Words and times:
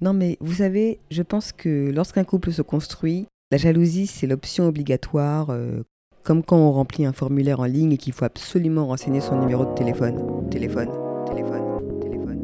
Non 0.00 0.12
mais 0.12 0.36
vous 0.40 0.54
savez, 0.54 1.00
je 1.10 1.22
pense 1.22 1.50
que 1.50 1.90
lorsqu'un 1.90 2.22
couple 2.22 2.52
se 2.52 2.62
construit, 2.62 3.26
la 3.50 3.58
jalousie 3.58 4.06
c'est 4.06 4.28
l'option 4.28 4.68
obligatoire, 4.68 5.50
euh, 5.50 5.82
comme 6.22 6.44
quand 6.44 6.56
on 6.56 6.70
remplit 6.70 7.04
un 7.04 7.12
formulaire 7.12 7.58
en 7.58 7.64
ligne 7.64 7.90
et 7.90 7.96
qu'il 7.96 8.12
faut 8.12 8.24
absolument 8.24 8.86
renseigner 8.86 9.20
son 9.20 9.40
numéro 9.40 9.64
de 9.64 9.74
téléphone. 9.74 10.48
Téléphone, 10.50 10.90
téléphone, 11.26 12.00
téléphone. 12.00 12.38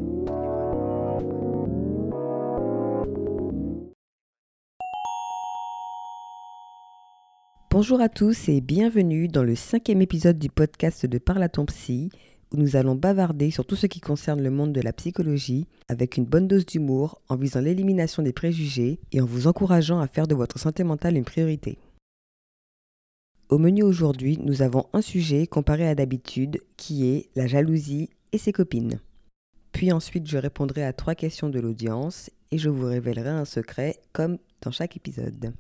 Bonjour 7.71 8.00
à 8.00 8.09
tous 8.09 8.48
et 8.48 8.61
bienvenue 8.61 9.29
dans 9.29 9.45
le 9.45 9.55
cinquième 9.55 10.02
épisode 10.02 10.41
du 10.41 10.48
podcast 10.48 11.07
de 11.07 11.18
Parle 11.18 11.45
à 11.45 11.48
ton 11.48 11.66
psy, 11.66 12.11
où 12.55 12.57
nous 12.57 12.77
allons 12.77 12.95
bavarder 12.95 13.50
sur 13.50 13.66
tout 13.66 13.75
ce 13.75 13.89
qui 13.89 14.00
concerne 14.00 14.41
le 14.41 14.50
monde 14.50 14.73
de 14.73 14.80
la 14.80 14.93
psychologie 14.93 15.66
avec 15.89 16.16
une 16.16 16.25
bonne 16.25 16.46
dose 16.46 16.64
d'humour 16.64 17.21
en 17.29 17.34
visant 17.34 17.61
l'élimination 17.61 18.23
des 18.23 18.32
préjugés 18.32 19.00
et 19.11 19.21
en 19.21 19.27
vous 19.27 19.48
encourageant 19.48 19.99
à 19.99 20.07
faire 20.07 20.29
de 20.29 20.36
votre 20.36 20.61
santé 20.61 20.85
mentale 20.85 21.17
une 21.17 21.25
priorité. 21.25 21.79
Au 23.49 23.58
menu 23.58 23.82
aujourd'hui, 23.82 24.39
nous 24.40 24.63
avons 24.63 24.86
un 24.93 25.00
sujet 25.00 25.49
comparé 25.49 25.89
à 25.89 25.96
d'habitude 25.96 26.61
qui 26.77 27.08
est 27.08 27.29
la 27.35 27.49
jalousie 27.49 28.08
et 28.32 28.39
ses 28.39 28.53
copines. 28.53 29.00
Puis 29.72 29.91
ensuite, 29.91 30.29
je 30.29 30.39
répondrai 30.39 30.85
à 30.85 30.93
trois 30.93 31.16
questions 31.16 31.49
de 31.49 31.58
l'audience 31.58 32.30
et 32.52 32.58
je 32.58 32.70
vous 32.70 32.86
révélerai 32.86 33.30
un 33.30 33.44
secret 33.44 33.98
comme 34.12 34.39
dans 34.62 34.70
chaque 34.70 34.97
épisode. 34.97 35.52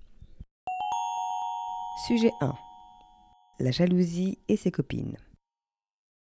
Sujet 2.06 2.30
1. 2.40 2.54
La 3.58 3.72
jalousie 3.72 4.38
et 4.48 4.56
ses 4.56 4.70
copines. 4.70 5.16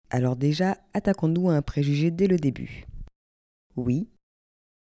Alors 0.10 0.36
déjà, 0.36 0.78
attaquons-nous 0.94 1.50
à 1.50 1.56
un 1.56 1.62
préjugé 1.62 2.12
dès 2.12 2.28
le 2.28 2.38
début. 2.38 2.86
Oui, 3.76 4.08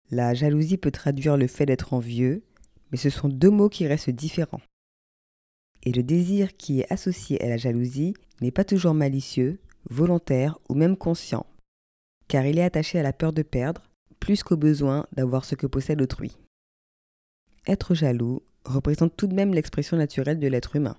la 0.09 0.33
jalousie 0.33 0.77
peut 0.77 0.91
traduire 0.91 1.35
le 1.35 1.47
fait 1.47 1.65
d'être 1.65 1.93
envieux, 1.93 2.43
mais 2.91 2.97
ce 2.97 3.09
sont 3.09 3.27
deux 3.27 3.49
mots 3.49 3.69
qui 3.69 3.87
restent 3.87 4.09
différents. 4.09 4.61
Et 5.83 5.91
le 5.91 6.03
désir 6.03 6.55
qui 6.55 6.79
est 6.79 6.91
associé 6.91 7.41
à 7.43 7.49
la 7.49 7.57
jalousie 7.57 8.13
n'est 8.39 8.51
pas 8.51 8.63
toujours 8.63 8.93
malicieux, 8.93 9.59
volontaire 9.89 10.59
ou 10.69 10.75
même 10.75 10.95
conscient, 10.95 11.45
car 12.27 12.45
il 12.45 12.57
est 12.57 12.63
attaché 12.63 12.99
à 12.99 13.03
la 13.03 13.13
peur 13.13 13.33
de 13.33 13.41
perdre, 13.41 13.83
plus 14.19 14.43
qu'au 14.43 14.57
besoin 14.57 15.05
d'avoir 15.11 15.45
ce 15.45 15.55
que 15.55 15.67
possède 15.67 16.01
autrui. 16.01 16.37
Être 17.67 17.93
jaloux 17.93 18.43
représente 18.63 19.15
tout 19.17 19.27
de 19.27 19.35
même 19.35 19.53
l'expression 19.53 19.97
naturelle 19.97 20.39
de 20.39 20.47
l'être 20.47 20.75
humain. 20.75 20.97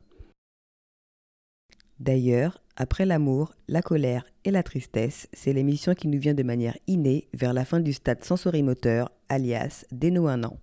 D'ailleurs, 1.98 2.62
après 2.80 3.04
l'amour, 3.04 3.54
la 3.66 3.82
colère 3.82 4.24
et 4.44 4.52
la 4.52 4.62
tristesse, 4.62 5.28
c'est 5.32 5.52
l'émission 5.52 5.94
qui 5.94 6.06
nous 6.06 6.20
vient 6.20 6.34
de 6.34 6.44
manière 6.44 6.78
innée 6.86 7.28
vers 7.34 7.52
la 7.52 7.64
fin 7.64 7.80
du 7.80 7.92
stade 7.92 8.24
sensorimoteur, 8.24 9.10
alias 9.28 9.84
dès 9.90 10.12
nos 10.12 10.28
un 10.28 10.44
an. 10.44 10.60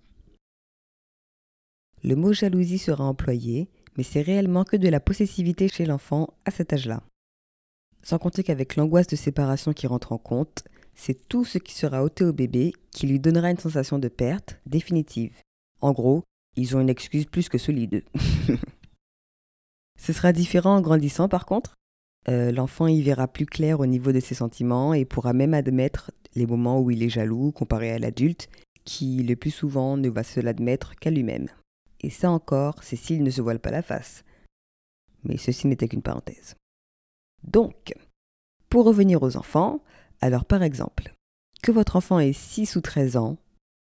Le 2.02 2.16
mot 2.16 2.32
jalousie 2.32 2.78
sera 2.78 3.04
employé, 3.04 3.68
mais 3.98 4.02
c'est 4.02 4.22
réellement 4.22 4.64
que 4.64 4.78
de 4.78 4.88
la 4.88 4.98
possessivité 4.98 5.68
chez 5.68 5.84
l'enfant 5.84 6.32
à 6.46 6.50
cet 6.50 6.72
âge-là. 6.72 7.02
Sans 8.02 8.18
compter 8.18 8.42
qu'avec 8.42 8.76
l'angoisse 8.76 9.08
de 9.08 9.16
séparation 9.16 9.74
qui 9.74 9.86
rentre 9.86 10.12
en 10.12 10.18
compte, 10.18 10.64
c'est 10.94 11.28
tout 11.28 11.44
ce 11.44 11.58
qui 11.58 11.74
sera 11.74 12.02
ôté 12.02 12.24
au 12.24 12.32
bébé 12.32 12.72
qui 12.92 13.06
lui 13.06 13.20
donnera 13.20 13.50
une 13.50 13.58
sensation 13.58 13.98
de 13.98 14.08
perte 14.08 14.58
définitive. 14.64 15.34
En 15.82 15.92
gros, 15.92 16.22
ils 16.56 16.74
ont 16.76 16.80
une 16.80 16.88
excuse 16.88 17.26
plus 17.26 17.50
que 17.50 17.58
solide. 17.58 18.04
Ce 19.98 20.14
sera 20.14 20.32
différent 20.32 20.76
en 20.76 20.80
grandissant 20.80 21.28
par 21.28 21.44
contre. 21.44 21.76
Euh, 22.28 22.50
l'enfant 22.50 22.88
y 22.88 23.02
verra 23.02 23.28
plus 23.28 23.46
clair 23.46 23.80
au 23.80 23.86
niveau 23.86 24.12
de 24.12 24.20
ses 24.20 24.34
sentiments 24.34 24.94
et 24.94 25.04
pourra 25.04 25.32
même 25.32 25.54
admettre 25.54 26.10
les 26.34 26.46
moments 26.46 26.80
où 26.80 26.90
il 26.90 27.02
est 27.02 27.08
jaloux 27.08 27.52
comparé 27.52 27.92
à 27.92 27.98
l'adulte 27.98 28.48
qui 28.84 29.22
le 29.22 29.36
plus 29.36 29.50
souvent 29.50 29.96
ne 29.96 30.08
va 30.08 30.22
se 30.22 30.40
l'admettre 30.40 30.96
qu'à 30.96 31.10
lui-même. 31.10 31.48
Et 32.00 32.10
ça 32.10 32.30
encore, 32.30 32.82
c'est 32.82 32.96
s'il 32.96 33.22
ne 33.22 33.30
se 33.30 33.42
voile 33.42 33.58
pas 33.58 33.70
la 33.70 33.82
face. 33.82 34.24
Mais 35.24 35.36
ceci 35.36 35.66
n'était 35.66 35.88
qu'une 35.88 36.02
parenthèse. 36.02 36.54
Donc, 37.42 37.94
pour 38.68 38.84
revenir 38.84 39.22
aux 39.22 39.36
enfants, 39.36 39.82
alors 40.20 40.44
par 40.44 40.62
exemple, 40.62 41.14
que 41.62 41.72
votre 41.72 41.96
enfant 41.96 42.18
ait 42.20 42.32
6 42.32 42.76
ou 42.76 42.80
13 42.80 43.16
ans, 43.16 43.38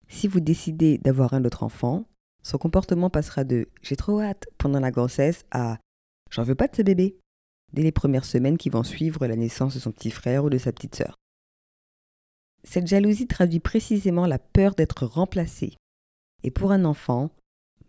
si 0.07 0.27
vous 0.27 0.39
décidez 0.39 0.97
d'avoir 0.97 1.33
un 1.33 1.45
autre 1.45 1.63
enfant, 1.63 2.05
son 2.43 2.57
comportement 2.57 3.09
passera 3.09 3.43
de 3.43 3.69
j'ai 3.81 3.95
trop 3.95 4.19
hâte 4.21 4.47
pendant 4.57 4.79
la 4.79 4.91
grossesse 4.91 5.43
à 5.51 5.79
j'en 6.29 6.43
veux 6.43 6.55
pas 6.55 6.67
de 6.67 6.75
ce 6.75 6.81
bébé 6.81 7.17
dès 7.73 7.83
les 7.83 7.91
premières 7.91 8.25
semaines 8.25 8.57
qui 8.57 8.69
vont 8.69 8.83
suivre 8.83 9.27
la 9.27 9.35
naissance 9.35 9.73
de 9.73 9.79
son 9.79 9.91
petit 9.91 10.11
frère 10.11 10.45
ou 10.45 10.49
de 10.49 10.57
sa 10.57 10.71
petite 10.71 10.95
sœur. 10.95 11.15
Cette 12.63 12.87
jalousie 12.87 13.27
traduit 13.27 13.59
précisément 13.59 14.25
la 14.25 14.39
peur 14.39 14.75
d'être 14.75 15.05
remplacé. 15.05 15.77
Et 16.43 16.51
pour 16.51 16.71
un 16.71 16.85
enfant, 16.85 17.31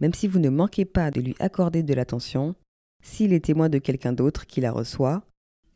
même 0.01 0.15
si 0.15 0.27
vous 0.27 0.41
ne 0.41 0.51
manquez 0.51 0.85
pas 0.85 1.11
de 1.11 1.21
lui 1.21 1.37
accorder 1.39 1.83
de 1.83 1.95
l'attention, 1.95 2.57
s'il 3.03 3.33
est 3.33 3.45
témoin 3.45 3.69
de 3.69 3.79
quelqu'un 3.79 4.13
d'autre 4.13 4.47
qui 4.47 4.61
la 4.61 4.73
reçoit, 4.73 5.23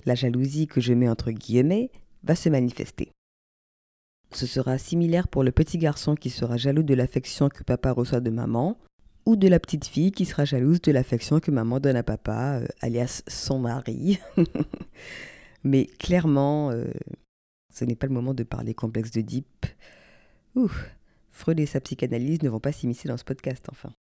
la 0.04 0.14
jalousie 0.14 0.66
que 0.66 0.80
je 0.80 0.94
mets 0.94 1.08
entre 1.08 1.30
guillemets 1.30 1.90
va 2.22 2.34
se 2.34 2.48
manifester. 2.48 3.12
Ce 4.32 4.46
sera 4.46 4.78
similaire 4.78 5.28
pour 5.28 5.44
le 5.44 5.52
petit 5.52 5.78
garçon 5.78 6.14
qui 6.14 6.30
sera 6.30 6.56
jaloux 6.56 6.82
de 6.82 6.94
l'affection 6.94 7.48
que 7.48 7.62
papa 7.62 7.92
reçoit 7.92 8.20
de 8.20 8.30
maman, 8.30 8.78
ou 9.28 9.36
de 9.36 9.46
la 9.46 9.60
petite 9.60 9.84
fille 9.84 10.10
qui 10.10 10.24
sera 10.24 10.46
jalouse 10.46 10.80
de 10.80 10.90
l'affection 10.90 11.38
que 11.38 11.50
maman 11.50 11.80
donne 11.80 11.96
à 11.96 12.02
papa, 12.02 12.60
euh, 12.60 12.66
alias 12.80 13.22
son 13.28 13.58
mari. 13.58 14.18
Mais 15.64 15.84
clairement, 15.84 16.70
euh, 16.70 16.86
ce 17.74 17.84
n'est 17.84 17.94
pas 17.94 18.06
le 18.06 18.14
moment 18.14 18.32
de 18.32 18.42
parler 18.42 18.72
complexe 18.72 19.10
de 19.10 19.20
Deep. 19.20 19.66
Freud 21.28 21.60
et 21.60 21.66
sa 21.66 21.82
psychanalyse 21.82 22.42
ne 22.42 22.48
vont 22.48 22.58
pas 22.58 22.72
s'immiscer 22.72 23.06
dans 23.06 23.18
ce 23.18 23.24
podcast, 23.24 23.66
enfin. 23.70 23.92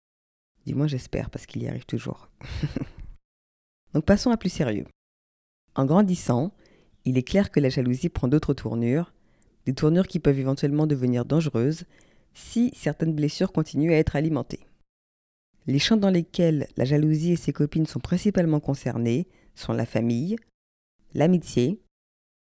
Du 0.64 0.74
moins, 0.74 0.86
j'espère, 0.86 1.28
parce 1.28 1.44
qu'il 1.44 1.62
y 1.62 1.68
arrive 1.68 1.84
toujours. 1.84 2.30
Donc 3.92 4.06
passons 4.06 4.30
à 4.30 4.38
plus 4.38 4.48
sérieux. 4.48 4.86
En 5.74 5.84
grandissant, 5.84 6.54
il 7.04 7.18
est 7.18 7.22
clair 7.22 7.50
que 7.50 7.60
la 7.60 7.68
jalousie 7.68 8.08
prend 8.08 8.28
d'autres 8.28 8.54
tournures, 8.54 9.12
des 9.66 9.74
tournures 9.74 10.08
qui 10.08 10.20
peuvent 10.20 10.40
éventuellement 10.40 10.86
devenir 10.86 11.26
dangereuses 11.26 11.84
si 12.32 12.72
certaines 12.74 13.14
blessures 13.14 13.52
continuent 13.52 13.92
à 13.92 13.98
être 13.98 14.16
alimentées. 14.16 14.67
Les 15.68 15.78
champs 15.78 15.98
dans 15.98 16.08
lesquels 16.08 16.66
la 16.78 16.86
jalousie 16.86 17.32
et 17.32 17.36
ses 17.36 17.52
copines 17.52 17.84
sont 17.84 18.00
principalement 18.00 18.58
concernées 18.58 19.28
sont 19.54 19.74
la 19.74 19.84
famille, 19.84 20.36
l'amitié, 21.12 21.78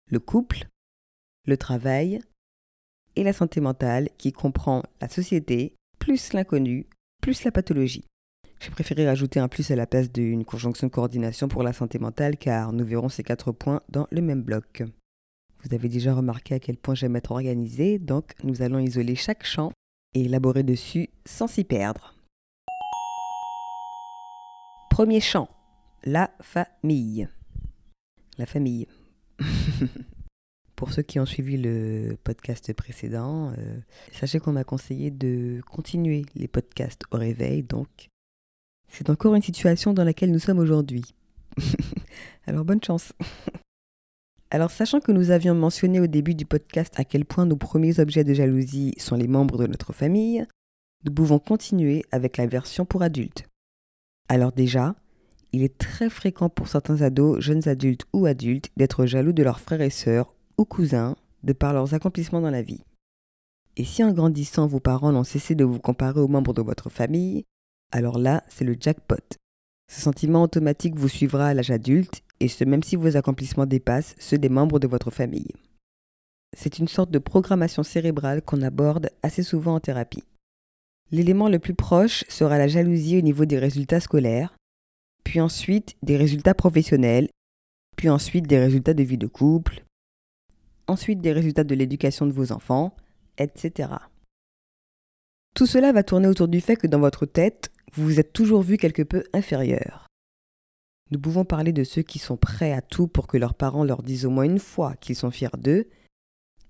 le 0.09 0.19
couple, 0.19 0.67
le 1.45 1.55
travail 1.55 2.21
et 3.15 3.23
la 3.23 3.31
santé 3.31 3.61
mentale 3.61 4.09
qui 4.17 4.31
comprend 4.31 4.81
la 4.99 5.09
société, 5.09 5.75
plus 5.99 6.33
l'inconnu, 6.33 6.87
plus 7.21 7.43
la 7.43 7.51
pathologie. 7.51 8.07
J'ai 8.59 8.71
préféré 8.71 9.05
rajouter 9.05 9.39
un 9.39 9.47
plus 9.47 9.69
à 9.69 9.75
la 9.75 9.85
place 9.85 10.11
d'une 10.11 10.43
conjonction 10.43 10.87
de 10.87 10.91
coordination 10.91 11.47
pour 11.47 11.61
la 11.61 11.73
santé 11.73 11.99
mentale 11.99 12.35
car 12.35 12.73
nous 12.73 12.83
verrons 12.83 13.09
ces 13.09 13.21
quatre 13.21 13.51
points 13.51 13.83
dans 13.89 14.07
le 14.09 14.23
même 14.23 14.41
bloc. 14.41 14.81
Vous 15.63 15.75
avez 15.75 15.87
déjà 15.87 16.15
remarqué 16.15 16.55
à 16.55 16.59
quel 16.59 16.77
point 16.77 16.95
j'aime 16.95 17.15
être 17.15 17.31
organisé, 17.31 17.99
donc 17.99 18.33
nous 18.43 18.63
allons 18.63 18.79
isoler 18.79 19.13
chaque 19.13 19.45
champ 19.45 19.71
et 20.15 20.21
élaborer 20.21 20.63
dessus 20.63 21.09
sans 21.27 21.45
s'y 21.45 21.63
perdre. 21.63 22.15
Premier 24.93 25.21
champ, 25.21 25.49
la 26.03 26.29
famille. 26.39 27.27
La 28.37 28.45
famille. 28.45 28.87
Pour 30.75 30.93
ceux 30.93 31.01
qui 31.01 31.19
ont 31.19 31.25
suivi 31.25 31.57
le 31.57 32.15
podcast 32.23 32.71
précédent, 32.73 33.53
euh, 33.57 33.79
sachez 34.11 34.39
qu'on 34.39 34.51
m'a 34.51 34.63
conseillé 34.63 35.09
de 35.09 35.61
continuer 35.65 36.27
les 36.35 36.47
podcasts 36.47 37.05
au 37.09 37.17
réveil, 37.17 37.63
donc 37.63 38.11
c'est 38.87 39.09
encore 39.09 39.33
une 39.33 39.41
situation 39.41 39.93
dans 39.93 40.03
laquelle 40.03 40.31
nous 40.31 40.37
sommes 40.37 40.59
aujourd'hui. 40.59 41.15
Alors 42.45 42.63
bonne 42.63 42.83
chance. 42.83 43.13
Alors 44.51 44.69
sachant 44.69 44.99
que 44.99 45.11
nous 45.11 45.31
avions 45.31 45.55
mentionné 45.55 46.01
au 46.01 46.07
début 46.07 46.35
du 46.35 46.45
podcast 46.45 46.93
à 46.99 47.03
quel 47.03 47.25
point 47.25 47.47
nos 47.47 47.57
premiers 47.57 47.99
objets 47.99 48.23
de 48.23 48.35
jalousie 48.35 48.93
sont 48.99 49.15
les 49.15 49.27
membres 49.27 49.57
de 49.57 49.65
notre 49.65 49.91
famille, 49.91 50.45
nous 51.03 51.11
pouvons 51.11 51.39
continuer 51.39 52.05
avec 52.11 52.37
la 52.37 52.45
version 52.45 52.85
pour 52.85 53.01
adultes. 53.01 53.45
Alors 54.29 54.51
déjà, 54.51 54.95
il 55.51 55.63
est 55.63 55.77
très 55.77 56.09
fréquent 56.09 56.49
pour 56.49 56.67
certains 56.67 57.01
ados, 57.01 57.39
jeunes 57.39 57.67
adultes 57.67 58.05
ou 58.13 58.25
adultes 58.25 58.69
d'être 58.77 59.05
jaloux 59.05 59.33
de 59.33 59.43
leurs 59.43 59.59
frères 59.59 59.81
et 59.81 59.89
sœurs 59.89 60.33
ou 60.57 60.65
cousins 60.65 61.15
de 61.43 61.53
par 61.53 61.73
leurs 61.73 61.93
accomplissements 61.93 62.41
dans 62.41 62.49
la 62.49 62.61
vie. 62.61 62.83
Et 63.75 63.83
si 63.83 64.03
en 64.03 64.11
grandissant 64.11 64.67
vos 64.67 64.79
parents 64.79 65.11
n'ont 65.11 65.23
cessé 65.23 65.55
de 65.55 65.63
vous 65.63 65.79
comparer 65.79 66.19
aux 66.19 66.27
membres 66.27 66.53
de 66.53 66.61
votre 66.61 66.89
famille, 66.89 67.43
alors 67.91 68.17
là, 68.17 68.43
c'est 68.47 68.65
le 68.65 68.75
jackpot. 68.79 69.37
Ce 69.91 70.01
sentiment 70.01 70.43
automatique 70.43 70.95
vous 70.95 71.09
suivra 71.09 71.47
à 71.47 71.53
l'âge 71.53 71.71
adulte, 71.71 72.23
et 72.39 72.47
ce 72.47 72.63
même 72.63 72.83
si 72.83 72.95
vos 72.95 73.15
accomplissements 73.17 73.65
dépassent 73.65 74.15
ceux 74.17 74.37
des 74.37 74.49
membres 74.49 74.79
de 74.79 74.87
votre 74.87 75.11
famille. 75.11 75.51
C'est 76.55 76.79
une 76.79 76.87
sorte 76.87 77.11
de 77.11 77.19
programmation 77.19 77.83
cérébrale 77.83 78.41
qu'on 78.41 78.61
aborde 78.61 79.09
assez 79.21 79.43
souvent 79.43 79.75
en 79.75 79.79
thérapie. 79.79 80.23
L'élément 81.11 81.49
le 81.49 81.59
plus 81.59 81.75
proche 81.75 82.23
sera 82.27 82.57
la 82.57 82.67
jalousie 82.67 83.17
au 83.17 83.21
niveau 83.21 83.45
des 83.45 83.59
résultats 83.59 83.99
scolaires, 83.99 84.55
puis 85.23 85.39
ensuite 85.39 85.95
des 86.01 86.17
résultats 86.17 86.53
professionnels, 86.53 87.29
puis 87.95 88.09
ensuite 88.09 88.47
des 88.47 88.59
résultats 88.59 88.93
de 88.93 89.03
vie 89.03 89.17
de 89.17 89.27
couple, 89.27 89.83
ensuite 90.87 91.21
des 91.21 91.31
résultats 91.31 91.63
de 91.63 91.75
l'éducation 91.75 92.25
de 92.25 92.31
vos 92.31 92.51
enfants, 92.51 92.95
etc. 93.37 93.89
Tout 95.55 95.65
cela 95.67 95.91
va 95.91 96.03
tourner 96.03 96.27
autour 96.27 96.47
du 96.47 96.61
fait 96.61 96.75
que 96.75 96.87
dans 96.87 96.99
votre 96.99 97.25
tête, 97.25 97.71
vous 97.93 98.03
vous 98.03 98.19
êtes 98.19 98.33
toujours 98.33 98.63
vu 98.63 98.77
quelque 98.77 99.03
peu 99.03 99.23
inférieur. 99.33 100.07
Nous 101.11 101.19
pouvons 101.19 101.45
parler 101.45 101.73
de 101.73 101.83
ceux 101.83 102.01
qui 102.01 102.17
sont 102.17 102.37
prêts 102.37 102.73
à 102.73 102.81
tout 102.81 103.07
pour 103.07 103.27
que 103.27 103.37
leurs 103.37 103.53
parents 103.53 103.83
leur 103.83 104.01
disent 104.01 104.25
au 104.25 104.31
moins 104.31 104.45
une 104.45 104.59
fois 104.59 104.95
qu'ils 104.95 105.15
sont 105.15 105.29
fiers 105.29 105.49
d'eux, 105.57 105.87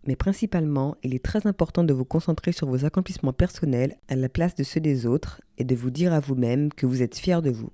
mais 0.06 0.16
principalement, 0.16 0.96
il 1.04 1.16
est 1.16 1.24
très 1.24 1.48
important 1.48 1.84
de 1.84 1.94
vous 1.94 2.06
concentrer 2.06 2.52
sur 2.52 2.68
vos 2.68 2.86
accomplissements 2.86 3.34
personnels 3.34 3.98
à 4.10 4.16
la 4.16 4.30
place 4.30 4.56
de 4.56 4.64
ceux 4.64 4.82
des 4.82 5.06
autres 5.06 5.42
et 5.58 5.64
de 5.64 5.76
vous 5.76 5.92
dire 5.92 6.14
à 6.14 6.20
vous-même 6.20 6.72
que 6.74 6.86
vous 6.86 7.02
êtes 7.02 7.18
fier 7.18 7.42
de 7.42 7.50
vous. 7.50 7.72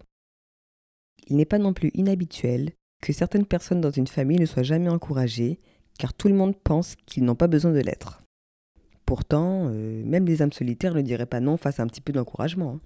Il 1.27 1.37
n'est 1.37 1.45
pas 1.45 1.57
non 1.57 1.73
plus 1.73 1.91
inhabituel 1.93 2.71
que 3.01 3.13
certaines 3.13 3.45
personnes 3.45 3.81
dans 3.81 3.91
une 3.91 4.07
famille 4.07 4.39
ne 4.39 4.45
soient 4.45 4.63
jamais 4.63 4.89
encouragées, 4.89 5.59
car 5.97 6.13
tout 6.13 6.27
le 6.27 6.35
monde 6.35 6.55
pense 6.63 6.95
qu'ils 7.05 7.23
n'ont 7.23 7.35
pas 7.35 7.47
besoin 7.47 7.71
de 7.71 7.79
l'être. 7.79 8.23
Pourtant, 9.05 9.67
euh, 9.69 10.03
même 10.05 10.25
les 10.25 10.41
âmes 10.41 10.51
solitaires 10.51 10.93
ne 10.93 11.01
diraient 11.01 11.25
pas 11.25 11.39
non 11.39 11.57
face 11.57 11.79
à 11.79 11.83
un 11.83 11.87
petit 11.87 12.01
peu 12.01 12.13
d'encouragement. 12.13 12.73
Hein. 12.73 12.81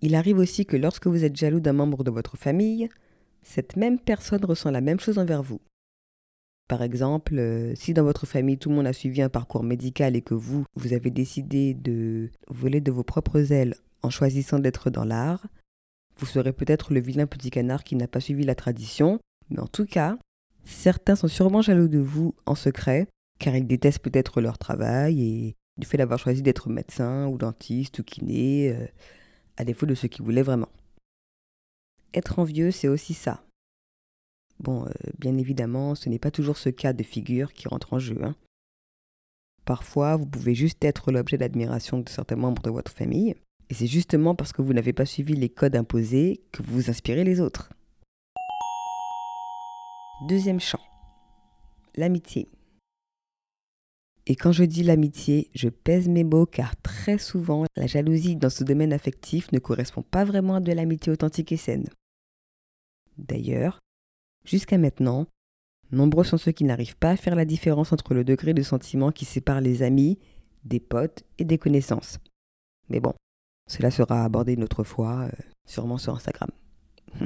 Il 0.00 0.14
arrive 0.14 0.38
aussi 0.38 0.64
que 0.64 0.76
lorsque 0.76 1.08
vous 1.08 1.24
êtes 1.24 1.36
jaloux 1.36 1.60
d'un 1.60 1.72
membre 1.72 2.04
de 2.04 2.10
votre 2.10 2.36
famille, 2.36 2.88
cette 3.42 3.76
même 3.76 3.98
personne 3.98 4.44
ressent 4.44 4.70
la 4.70 4.80
même 4.80 5.00
chose 5.00 5.18
envers 5.18 5.42
vous. 5.42 5.60
Par 6.68 6.82
exemple, 6.82 7.38
euh, 7.38 7.74
si 7.74 7.94
dans 7.94 8.04
votre 8.04 8.26
famille 8.26 8.58
tout 8.58 8.68
le 8.68 8.74
monde 8.74 8.86
a 8.86 8.92
suivi 8.92 9.22
un 9.22 9.30
parcours 9.30 9.62
médical 9.62 10.14
et 10.14 10.20
que 10.20 10.34
vous, 10.34 10.64
vous 10.76 10.92
avez 10.92 11.10
décidé 11.10 11.72
de 11.72 12.30
voler 12.48 12.82
de 12.82 12.92
vos 12.92 13.04
propres 13.04 13.52
ailes 13.52 13.74
en 14.02 14.10
choisissant 14.10 14.58
d'être 14.58 14.90
dans 14.90 15.04
l'art, 15.04 15.46
vous 16.18 16.26
serez 16.26 16.52
peut-être 16.52 16.92
le 16.92 17.00
vilain 17.00 17.26
petit 17.26 17.50
canard 17.50 17.84
qui 17.84 17.96
n'a 17.96 18.06
pas 18.06 18.20
suivi 18.20 18.44
la 18.44 18.54
tradition, 18.54 19.18
mais 19.48 19.60
en 19.60 19.66
tout 19.66 19.86
cas, 19.86 20.18
certains 20.64 21.16
sont 21.16 21.28
sûrement 21.28 21.62
jaloux 21.62 21.88
de 21.88 21.98
vous 21.98 22.34
en 22.44 22.54
secret, 22.54 23.08
car 23.38 23.56
ils 23.56 23.66
détestent 23.66 24.00
peut-être 24.00 24.42
leur 24.42 24.58
travail 24.58 25.22
et 25.22 25.56
du 25.78 25.86
fait 25.86 25.96
d'avoir 25.96 26.18
choisi 26.18 26.42
d'être 26.42 26.68
médecin 26.68 27.28
ou 27.28 27.38
dentiste 27.38 28.00
ou 28.00 28.02
kiné, 28.02 28.72
euh, 28.72 28.86
à 29.56 29.64
défaut 29.64 29.86
de 29.86 29.94
ce 29.94 30.06
qu'ils 30.06 30.24
voulaient 30.24 30.42
vraiment. 30.42 30.68
Être 32.12 32.38
envieux, 32.38 32.72
c'est 32.72 32.88
aussi 32.88 33.14
ça. 33.14 33.42
Bon, 34.60 34.84
euh, 34.84 34.90
bien 35.18 35.36
évidemment, 35.36 35.94
ce 35.94 36.08
n'est 36.08 36.18
pas 36.18 36.30
toujours 36.30 36.56
ce 36.56 36.68
cas 36.68 36.92
de 36.92 37.02
figure 37.02 37.52
qui 37.52 37.68
rentre 37.68 37.92
en 37.92 37.98
jeu. 37.98 38.18
Hein. 38.22 38.34
Parfois, 39.64 40.16
vous 40.16 40.26
pouvez 40.26 40.54
juste 40.54 40.84
être 40.84 41.12
l'objet 41.12 41.38
d'admiration 41.38 42.00
de 42.00 42.08
certains 42.08 42.36
membres 42.36 42.62
de 42.62 42.70
votre 42.70 42.90
famille, 42.90 43.34
et 43.70 43.74
c'est 43.74 43.86
justement 43.86 44.34
parce 44.34 44.52
que 44.52 44.62
vous 44.62 44.72
n'avez 44.72 44.92
pas 44.92 45.04
suivi 45.04 45.34
les 45.34 45.50
codes 45.50 45.76
imposés 45.76 46.40
que 46.52 46.62
vous 46.62 46.74
vous 46.74 46.90
inspirez 46.90 47.22
les 47.22 47.40
autres. 47.40 47.70
Deuxième 50.26 50.60
champ, 50.60 50.80
l'amitié. 51.94 52.48
Et 54.26 54.36
quand 54.36 54.52
je 54.52 54.64
dis 54.64 54.82
l'amitié, 54.82 55.50
je 55.54 55.68
pèse 55.68 56.08
mes 56.08 56.24
mots 56.24 56.44
car 56.44 56.76
très 56.82 57.18
souvent, 57.18 57.64
la 57.76 57.86
jalousie 57.86 58.36
dans 58.36 58.50
ce 58.50 58.64
domaine 58.64 58.92
affectif 58.92 59.52
ne 59.52 59.58
correspond 59.58 60.02
pas 60.02 60.24
vraiment 60.24 60.56
à 60.56 60.60
de 60.60 60.72
l'amitié 60.72 61.12
authentique 61.12 61.52
et 61.52 61.56
saine. 61.56 61.88
D'ailleurs, 63.16 63.78
jusqu'à 64.44 64.78
maintenant, 64.78 65.26
nombreux 65.90 66.24
sont 66.24 66.38
ceux 66.38 66.52
qui 66.52 66.64
n'arrivent 66.64 66.96
pas 66.96 67.10
à 67.10 67.16
faire 67.16 67.34
la 67.34 67.44
différence 67.44 67.92
entre 67.92 68.14
le 68.14 68.24
degré 68.24 68.54
de 68.54 68.62
sentiment 68.62 69.12
qui 69.12 69.24
sépare 69.24 69.60
les 69.60 69.82
amis, 69.82 70.18
des 70.64 70.80
potes 70.80 71.24
et 71.38 71.44
des 71.44 71.58
connaissances. 71.58 72.18
Mais 72.88 73.00
bon, 73.00 73.14
cela 73.68 73.90
sera 73.90 74.24
abordé 74.24 74.54
une 74.54 74.64
autre 74.64 74.84
fois, 74.84 75.24
euh, 75.24 75.30
sûrement 75.66 75.98
sur 75.98 76.14
Instagram. 76.14 76.50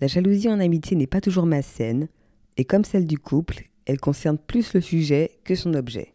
la 0.00 0.06
jalousie 0.06 0.48
en 0.48 0.60
amitié 0.60 0.96
n'est 0.96 1.06
pas 1.06 1.20
toujours 1.20 1.46
malsaine, 1.46 2.08
et 2.56 2.64
comme 2.64 2.84
celle 2.84 3.06
du 3.06 3.18
couple, 3.18 3.68
elle 3.86 4.00
concerne 4.00 4.38
plus 4.38 4.74
le 4.74 4.80
sujet 4.80 5.38
que 5.44 5.54
son 5.54 5.74
objet. 5.74 6.14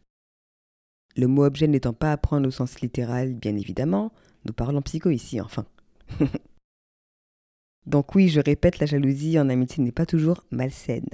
Le 1.16 1.28
mot 1.28 1.45
objet 1.45 1.68
n'étant 1.68 1.94
pas 1.94 2.12
à 2.12 2.18
prendre 2.18 2.48
au 2.48 2.51
sens 2.51 2.81
littéral, 2.81 3.34
bien 3.34 3.56
évidemment, 3.56 4.12
nous 4.45 4.54
parlons 4.54 4.81
psycho 4.81 5.10
ici, 5.10 5.42
enfin. 5.42 5.66
Donc 7.88 8.16
oui, 8.16 8.28
je 8.28 8.42
répète, 8.42 8.80
la 8.80 8.86
jalousie 8.86 9.39
en 9.39 9.48
amitié 9.48 9.81
n'est 9.81 9.94
pas 9.94 10.06
toujours 10.06 10.44
malsaine. 10.51 11.07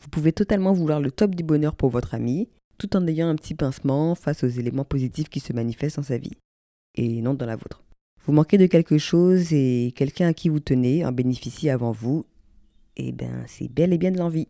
Vous 0.00 0.08
pouvez 0.08 0.32
totalement 0.32 0.72
vouloir 0.72 1.00
le 1.00 1.12
top 1.12 1.36
du 1.36 1.44
bonheur 1.44 1.76
pour 1.76 1.90
votre 1.90 2.14
ami, 2.14 2.48
tout 2.76 2.96
en 2.96 3.06
ayant 3.06 3.28
un 3.28 3.36
petit 3.36 3.54
pincement 3.54 4.16
face 4.16 4.42
aux 4.42 4.48
éléments 4.48 4.84
positifs 4.84 5.28
qui 5.28 5.38
se 5.38 5.52
manifestent 5.52 5.96
dans 5.96 6.02
sa 6.02 6.18
vie, 6.18 6.36
et 6.96 7.22
non 7.22 7.34
dans 7.34 7.46
la 7.46 7.54
vôtre. 7.54 7.84
Vous 8.24 8.32
manquez 8.32 8.58
de 8.58 8.66
quelque 8.66 8.98
chose 8.98 9.52
et 9.52 9.92
quelqu'un 9.94 10.28
à 10.28 10.34
qui 10.34 10.48
vous 10.48 10.60
tenez 10.60 11.04
en 11.06 11.12
bénéficie 11.12 11.70
avant 11.70 11.92
vous, 11.92 12.26
eh 12.96 13.12
bien 13.12 13.44
c'est 13.46 13.68
bel 13.68 13.92
et 13.92 13.98
bien 13.98 14.10
de 14.10 14.18
l'envie. 14.18 14.48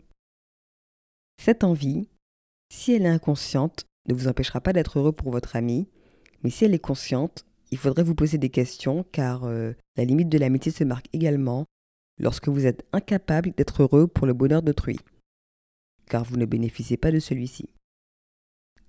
Cette 1.42 1.64
envie, 1.64 2.08
si 2.72 2.92
elle 2.92 3.04
est 3.04 3.08
inconsciente, 3.08 3.84
ne 4.08 4.14
vous 4.14 4.26
empêchera 4.26 4.62
pas 4.62 4.72
d'être 4.72 4.98
heureux 4.98 5.12
pour 5.12 5.30
votre 5.30 5.54
ami, 5.54 5.86
mais 6.42 6.50
si 6.50 6.64
elle 6.64 6.74
est 6.74 6.78
consciente, 6.78 7.44
il 7.70 7.78
faudrait 7.78 8.02
vous 8.02 8.14
poser 8.14 8.38
des 8.38 8.50
questions 8.50 9.04
car 9.12 9.44
euh, 9.44 9.72
la 9.96 10.04
limite 10.04 10.28
de 10.28 10.38
l'amitié 10.38 10.72
se 10.72 10.84
marque 10.84 11.08
également 11.12 11.66
lorsque 12.18 12.48
vous 12.48 12.66
êtes 12.66 12.84
incapable 12.92 13.52
d'être 13.56 13.82
heureux 13.82 14.06
pour 14.06 14.26
le 14.26 14.34
bonheur 14.34 14.62
d'autrui, 14.62 14.98
car 16.06 16.24
vous 16.24 16.36
ne 16.36 16.44
bénéficiez 16.44 16.96
pas 16.96 17.12
de 17.12 17.18
celui-ci. 17.18 17.70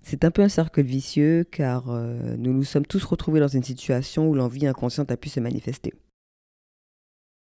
C'est 0.02 0.24
un 0.24 0.30
peu 0.30 0.42
un 0.42 0.48
cercle 0.48 0.82
vicieux 0.82 1.44
car 1.44 1.90
euh, 1.90 2.36
nous 2.36 2.52
nous 2.52 2.64
sommes 2.64 2.86
tous 2.86 3.04
retrouvés 3.04 3.40
dans 3.40 3.48
une 3.48 3.62
situation 3.62 4.28
où 4.28 4.34
l'envie 4.34 4.66
inconsciente 4.66 5.10
a 5.10 5.16
pu 5.16 5.28
se 5.28 5.40
manifester. 5.40 5.94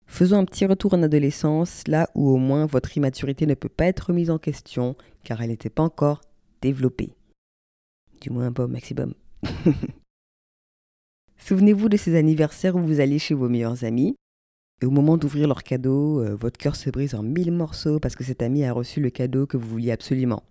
Faisons 0.07 0.37
un 0.37 0.45
petit 0.45 0.65
retour 0.65 0.93
en 0.93 1.03
adolescence, 1.03 1.85
là 1.87 2.09
où 2.15 2.29
au 2.29 2.37
moins 2.37 2.65
votre 2.65 2.95
immaturité 2.95 3.45
ne 3.45 3.53
peut 3.53 3.69
pas 3.69 3.85
être 3.85 4.07
remise 4.07 4.29
en 4.29 4.39
question, 4.39 4.95
car 5.23 5.41
elle 5.41 5.49
n'était 5.49 5.69
pas 5.69 5.83
encore 5.83 6.21
développée. 6.61 7.13
Du 8.21 8.29
moins 8.29 8.51
pas 8.51 8.63
au 8.63 8.69
maximum. 8.69 9.13
Souvenez-vous 11.37 11.89
de 11.89 11.97
ces 11.97 12.15
anniversaires 12.15 12.75
où 12.75 12.81
vous 12.81 12.99
allez 12.99 13.19
chez 13.19 13.33
vos 13.33 13.49
meilleurs 13.49 13.83
amis, 13.83 14.15
et 14.81 14.85
au 14.85 14.91
moment 14.91 15.17
d'ouvrir 15.17 15.47
leur 15.47 15.63
cadeau, 15.63 16.21
euh, 16.21 16.35
votre 16.35 16.57
cœur 16.57 16.75
se 16.75 16.89
brise 16.89 17.15
en 17.15 17.23
mille 17.23 17.51
morceaux 17.51 17.99
parce 17.99 18.15
que 18.15 18.23
cet 18.23 18.41
ami 18.41 18.63
a 18.63 18.73
reçu 18.73 19.01
le 19.01 19.09
cadeau 19.09 19.47
que 19.47 19.57
vous 19.57 19.67
vouliez 19.67 19.91
absolument. 19.91 20.43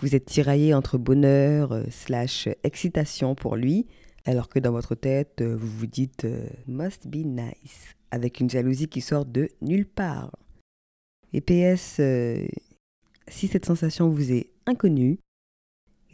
Vous 0.00 0.14
êtes 0.14 0.24
tiraillé 0.24 0.72
entre 0.72 0.96
bonheur 0.96 1.72
euh, 1.72 1.84
slash 1.90 2.48
excitation 2.64 3.34
pour 3.34 3.56
lui, 3.56 3.86
alors 4.24 4.48
que 4.48 4.58
dans 4.58 4.72
votre 4.72 4.94
tête, 4.94 5.42
euh, 5.42 5.54
vous 5.54 5.68
vous 5.68 5.86
dites 5.86 6.26
must 6.66 7.06
be 7.06 7.26
nice 7.26 7.94
avec 8.10 8.40
une 8.40 8.50
jalousie 8.50 8.88
qui 8.88 9.00
sort 9.00 9.26
de 9.26 9.48
nulle 9.60 9.86
part. 9.86 10.30
Et 11.32 11.40
PS, 11.40 11.98
euh, 12.00 12.46
si 13.28 13.46
cette 13.46 13.66
sensation 13.66 14.08
vous 14.08 14.32
est 14.32 14.50
inconnue, 14.66 15.18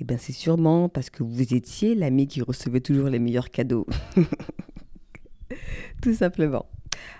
eh 0.00 0.04
bien 0.04 0.18
c'est 0.18 0.32
sûrement 0.32 0.88
parce 0.88 1.10
que 1.10 1.22
vous 1.22 1.54
étiez 1.54 1.94
l'ami 1.94 2.26
qui 2.26 2.42
recevait 2.42 2.80
toujours 2.80 3.08
les 3.08 3.18
meilleurs 3.18 3.50
cadeaux. 3.50 3.86
Tout 6.02 6.14
simplement. 6.14 6.66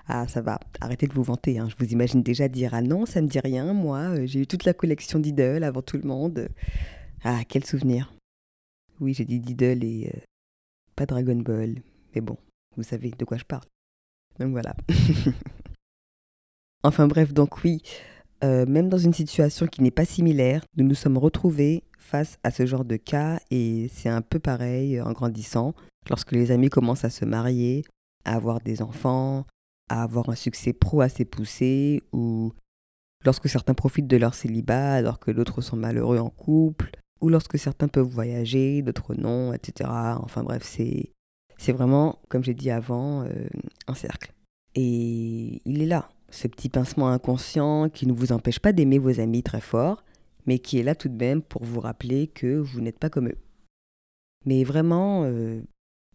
Ah, 0.09 0.26
ça 0.28 0.40
va, 0.40 0.61
arrêtez 0.80 1.06
de 1.06 1.12
vous 1.12 1.23
vanter. 1.23 1.59
Hein. 1.59 1.68
Je 1.68 1.76
vous 1.85 1.92
imagine 1.92 2.23
déjà 2.23 2.49
dire 2.49 2.75
Ah 2.75 2.83
non, 2.83 3.06
ça 3.06 3.21
me 3.21 3.28
dit 3.28 3.40
rien, 3.40 3.73
moi, 3.73 3.99
euh, 3.99 4.26
j'ai 4.26 4.40
eu 4.40 4.47
toute 4.47 4.64
la 4.64 4.75
collection 4.75 5.18
d'idoles 5.18 5.64
avant 5.64 5.83
tout 5.83 5.97
le 5.97 6.06
monde. 6.06 6.49
Ah, 7.25 7.40
quel 7.49 7.64
souvenir. 7.64 8.12
Oui, 9.00 9.14
j'ai 9.14 9.25
dit 9.25 9.40
d'idoles 9.40 9.85
et 9.85 10.12
euh, 10.14 10.21
pas 10.95 11.06
Dragon 11.06 11.37
Ball. 11.37 11.76
Mais 12.14 12.21
bon, 12.21 12.37
vous 12.76 12.83
savez 12.83 13.11
de 13.11 13.25
quoi 13.25 13.37
je 13.37 13.45
parle. 13.45 13.64
Donc 14.38 14.52
voilà. 14.52 14.75
enfin 16.83 17.06
bref, 17.06 17.33
donc 17.33 17.62
oui, 17.64 17.83
euh, 18.45 18.66
même 18.66 18.88
dans 18.88 18.99
une 18.99 19.14
situation 19.14 19.66
qui 19.66 19.83
n'est 19.83 19.90
pas 19.90 20.05
similaire, 20.05 20.64
nous 20.76 20.85
nous 20.85 20.95
sommes 20.95 21.19
retrouvés 21.19 21.85
face 21.99 22.38
à 22.45 22.50
ce 22.50 22.66
genre 22.66 22.85
de 22.85 22.97
cas 22.97 23.40
et 23.50 23.90
c'est 23.93 24.09
un 24.09 24.23
peu 24.23 24.38
pareil 24.38 25.00
en 25.00 25.12
grandissant. 25.12 25.75
Lorsque 26.09 26.33
les 26.33 26.50
amis 26.50 26.69
commencent 26.69 27.05
à 27.05 27.11
se 27.11 27.25
marier, 27.25 27.85
à 28.25 28.35
avoir 28.35 28.61
des 28.61 28.83
enfants, 28.83 29.47
à 29.88 30.02
avoir 30.02 30.28
un 30.28 30.35
succès 30.35 30.73
pro 30.73 31.00
assez 31.00 31.25
poussé 31.25 32.02
ou 32.12 32.52
lorsque 33.25 33.49
certains 33.49 33.75
profitent 33.75 34.07
de 34.07 34.16
leur 34.16 34.35
célibat 34.35 34.95
alors 34.95 35.19
que 35.19 35.31
d'autres 35.31 35.61
sont 35.61 35.76
malheureux 35.76 36.19
en 36.19 36.31
couple, 36.31 36.90
ou 37.21 37.28
lorsque 37.28 37.59
certains 37.59 37.88
peuvent 37.88 38.07
voyager, 38.07 38.83
d'autres 38.83 39.14
non, 39.14 39.52
etc. 39.52 39.90
Enfin 40.23 40.43
bref, 40.43 40.62
c'est 40.64 41.73
vraiment, 41.73 42.21
comme 42.28 42.45
j'ai 42.45 42.55
dit 42.55 42.71
avant, 42.71 43.23
euh, 43.23 43.49
un 43.87 43.95
cercle. 43.95 44.33
Et 44.75 45.62
il 45.64 45.83
est 45.83 45.87
là, 45.87 46.11
ce 46.30 46.49
petit 46.49 46.68
pincement 46.68 47.09
inconscient 47.09 47.88
qui 47.88 48.06
ne 48.06 48.12
vous 48.12 48.33
empêche 48.33 48.59
pas 48.59 48.73
d'aimer 48.73 48.99
vos 48.99 49.21
amis 49.21 49.42
très 49.42 49.61
fort, 49.61 50.04
mais 50.47 50.59
qui 50.59 50.78
est 50.78 50.83
là 50.83 50.95
tout 50.95 51.09
de 51.09 51.16
même 51.16 51.42
pour 51.42 51.64
vous 51.64 51.80
rappeler 51.80 52.28
que 52.28 52.56
vous 52.56 52.80
n'êtes 52.80 52.99
pas 52.99 53.11
comme 53.11 53.28
eux. 53.28 53.38
Mais 54.45 54.64
vraiment, 54.64 55.25
euh, 55.25 55.61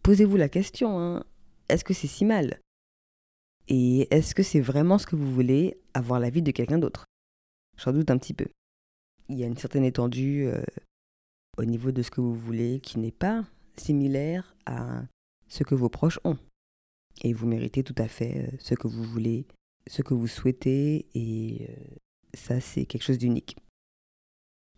posez-vous 0.02 0.36
la 0.36 0.48
question, 0.48 0.98
hein. 0.98 1.24
est-ce 1.68 1.84
que 1.84 1.94
c'est 1.94 2.06
si 2.06 2.24
mal? 2.24 2.60
Et 3.68 4.08
est-ce 4.14 4.34
que 4.34 4.42
c'est 4.42 4.60
vraiment 4.60 4.98
ce 4.98 5.06
que 5.06 5.16
vous 5.16 5.32
voulez, 5.32 5.78
avoir 5.94 6.18
la 6.18 6.30
vie 6.30 6.42
de 6.42 6.50
quelqu'un 6.50 6.78
d'autre? 6.78 7.06
J'en 7.78 7.92
doute 7.92 8.10
un 8.10 8.18
petit 8.18 8.34
peu. 8.34 8.46
Il 9.28 9.38
y 9.38 9.44
a 9.44 9.46
une 9.46 9.56
certaine 9.56 9.84
étendue 9.84 10.46
euh, 10.46 10.62
au 11.58 11.64
niveau 11.64 11.92
de 11.92 12.02
ce 12.02 12.10
que 12.10 12.20
vous 12.20 12.34
voulez 12.34 12.80
qui 12.80 12.98
n'est 12.98 13.12
pas 13.12 13.44
similaire 13.76 14.54
à 14.66 15.02
ce 15.48 15.64
que 15.64 15.74
vos 15.74 15.88
proches 15.88 16.20
ont. 16.24 16.38
Et 17.22 17.32
vous 17.32 17.46
méritez 17.46 17.84
tout 17.84 17.94
à 17.98 18.08
fait 18.08 18.46
euh, 18.46 18.56
ce 18.58 18.74
que 18.74 18.88
vous 18.88 19.04
voulez, 19.04 19.46
ce 19.86 20.02
que 20.02 20.14
vous 20.14 20.28
souhaitez, 20.28 21.06
et 21.14 21.66
euh, 21.68 21.74
ça 22.34 22.60
c'est 22.60 22.84
quelque 22.86 23.02
chose 23.02 23.18
d'unique. 23.18 23.56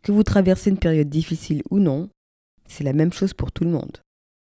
Que 0.03 0.13
vous 0.13 0.23
traversez 0.23 0.71
une 0.71 0.79
période 0.79 1.09
difficile 1.09 1.63
ou 1.71 1.79
non, 1.79 2.11
C'est 2.67 2.85
la 2.85 2.95
même 2.95 3.13
chose 3.13 3.35
pour 3.35 3.53
tout 3.53 3.65
le 3.65 3.71
monde. 3.71 3.99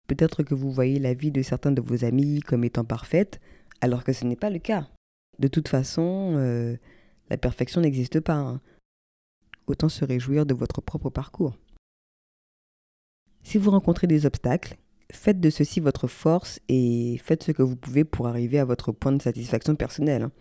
Peut-être 0.08 0.42
que 0.42 0.54
vous 0.54 0.72
voyez 0.72 0.98
la 0.98 1.14
vie 1.14 1.30
de 1.30 1.42
certains 1.42 1.70
de 1.70 1.80
vos 1.80 2.04
amis 2.04 2.40
comme 2.40 2.64
étant 2.64 2.84
parfaite, 2.84 3.40
alors 3.80 4.02
que 4.02 4.12
ce 4.12 4.24
n'est 4.24 4.36
pas 4.36 4.50
le 4.50 4.58
cas. 4.58 4.88
De 5.38 5.46
toute 5.46 5.68
façon, 5.68 6.34
euh, 6.36 6.76
la 7.28 7.36
perfection 7.36 7.80
n'existe 7.80 8.18
pas. 8.18 8.34
Hein. 8.34 8.60
Autant 9.68 9.88
se 9.88 10.04
réjouir 10.04 10.46
de 10.46 10.54
votre 10.54 10.80
propre 10.80 11.10
parcours. 11.10 11.56
Si 13.44 13.56
vous 13.56 13.70
rencontrez 13.70 14.06
des 14.06 14.26
obstacles, 14.26 14.76
faites 15.12 15.40
de 15.40 15.50
ceci 15.50 15.80
votre 15.80 16.08
force 16.08 16.60
et 16.68 17.18
faites 17.22 17.42
ce 17.42 17.52
que 17.52 17.62
vous 17.62 17.76
pouvez 17.76 18.04
pour 18.04 18.26
arriver 18.26 18.58
à 18.58 18.64
votre 18.64 18.92
point 18.92 19.12
de 19.12 19.22
satisfaction 19.22 19.74
personnelle, 19.74 20.22
hein, 20.22 20.32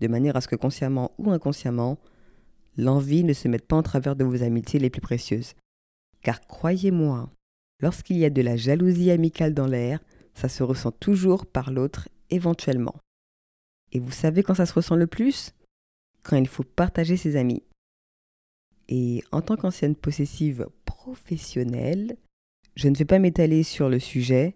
de 0.00 0.08
manière 0.08 0.36
à 0.36 0.40
ce 0.40 0.48
que 0.48 0.56
consciemment 0.56 1.12
ou 1.18 1.30
inconsciemment, 1.30 1.98
l'envie 2.76 3.24
ne 3.24 3.32
se 3.32 3.48
mette 3.48 3.66
pas 3.66 3.76
en 3.76 3.82
travers 3.82 4.16
de 4.16 4.24
vos 4.24 4.42
amitiés 4.42 4.78
les 4.78 4.90
plus 4.90 5.00
précieuses. 5.00 5.54
Car 6.22 6.40
croyez-moi, 6.40 7.30
lorsqu'il 7.80 8.16
y 8.16 8.24
a 8.24 8.30
de 8.30 8.42
la 8.42 8.56
jalousie 8.56 9.10
amicale 9.10 9.54
dans 9.54 9.66
l'air, 9.66 10.00
ça 10.34 10.48
se 10.48 10.62
ressent 10.62 10.92
toujours 10.92 11.46
par 11.46 11.70
l'autre 11.72 12.08
éventuellement. 12.30 12.94
Et 13.92 13.98
vous 13.98 14.12
savez 14.12 14.42
quand 14.42 14.54
ça 14.54 14.66
se 14.66 14.74
ressent 14.74 14.96
le 14.96 15.06
plus? 15.06 15.52
Quand 16.22 16.36
il 16.36 16.48
faut 16.48 16.62
partager 16.62 17.16
ses 17.16 17.36
amis. 17.36 17.62
Et 18.88 19.22
en 19.32 19.42
tant 19.42 19.56
qu'ancienne 19.56 19.96
possessive 19.96 20.68
professionnelle, 20.84 22.16
je 22.78 22.88
ne 22.88 22.94
vais 22.94 23.04
pas 23.04 23.18
m'étaler 23.18 23.64
sur 23.64 23.88
le 23.88 23.98
sujet, 23.98 24.54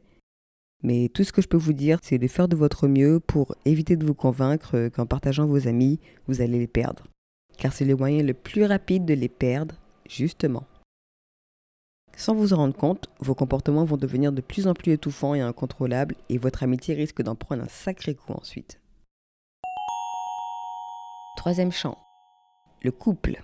mais 0.84 1.08
tout 1.08 1.24
ce 1.24 1.32
que 1.32 1.42
je 1.42 1.48
peux 1.48 1.56
vous 1.56 1.72
dire, 1.72 1.98
c'est 2.02 2.18
de 2.18 2.28
faire 2.28 2.46
de 2.46 2.54
votre 2.54 2.86
mieux 2.86 3.18
pour 3.18 3.56
éviter 3.64 3.96
de 3.96 4.06
vous 4.06 4.14
convaincre 4.14 4.88
qu'en 4.94 5.06
partageant 5.06 5.46
vos 5.46 5.66
amis, 5.66 5.98
vous 6.28 6.40
allez 6.40 6.60
les 6.60 6.68
perdre. 6.68 7.02
Car 7.58 7.72
c'est 7.72 7.84
le 7.84 7.96
moyen 7.96 8.22
le 8.22 8.32
plus 8.32 8.64
rapide 8.64 9.04
de 9.04 9.14
les 9.14 9.28
perdre, 9.28 9.74
justement. 10.08 10.62
Sans 12.16 12.32
vous 12.32 12.52
en 12.52 12.58
rendre 12.58 12.76
compte, 12.76 13.10
vos 13.18 13.34
comportements 13.34 13.84
vont 13.84 13.96
devenir 13.96 14.30
de 14.30 14.40
plus 14.40 14.68
en 14.68 14.74
plus 14.74 14.92
étouffants 14.92 15.34
et 15.34 15.40
incontrôlables 15.40 16.14
et 16.28 16.38
votre 16.38 16.62
amitié 16.62 16.94
risque 16.94 17.22
d'en 17.22 17.34
prendre 17.34 17.64
un 17.64 17.68
sacré 17.68 18.14
coup 18.14 18.34
ensuite. 18.34 18.78
Troisième 21.36 21.72
champ, 21.72 21.98
le 22.82 22.92
couple. 22.92 23.42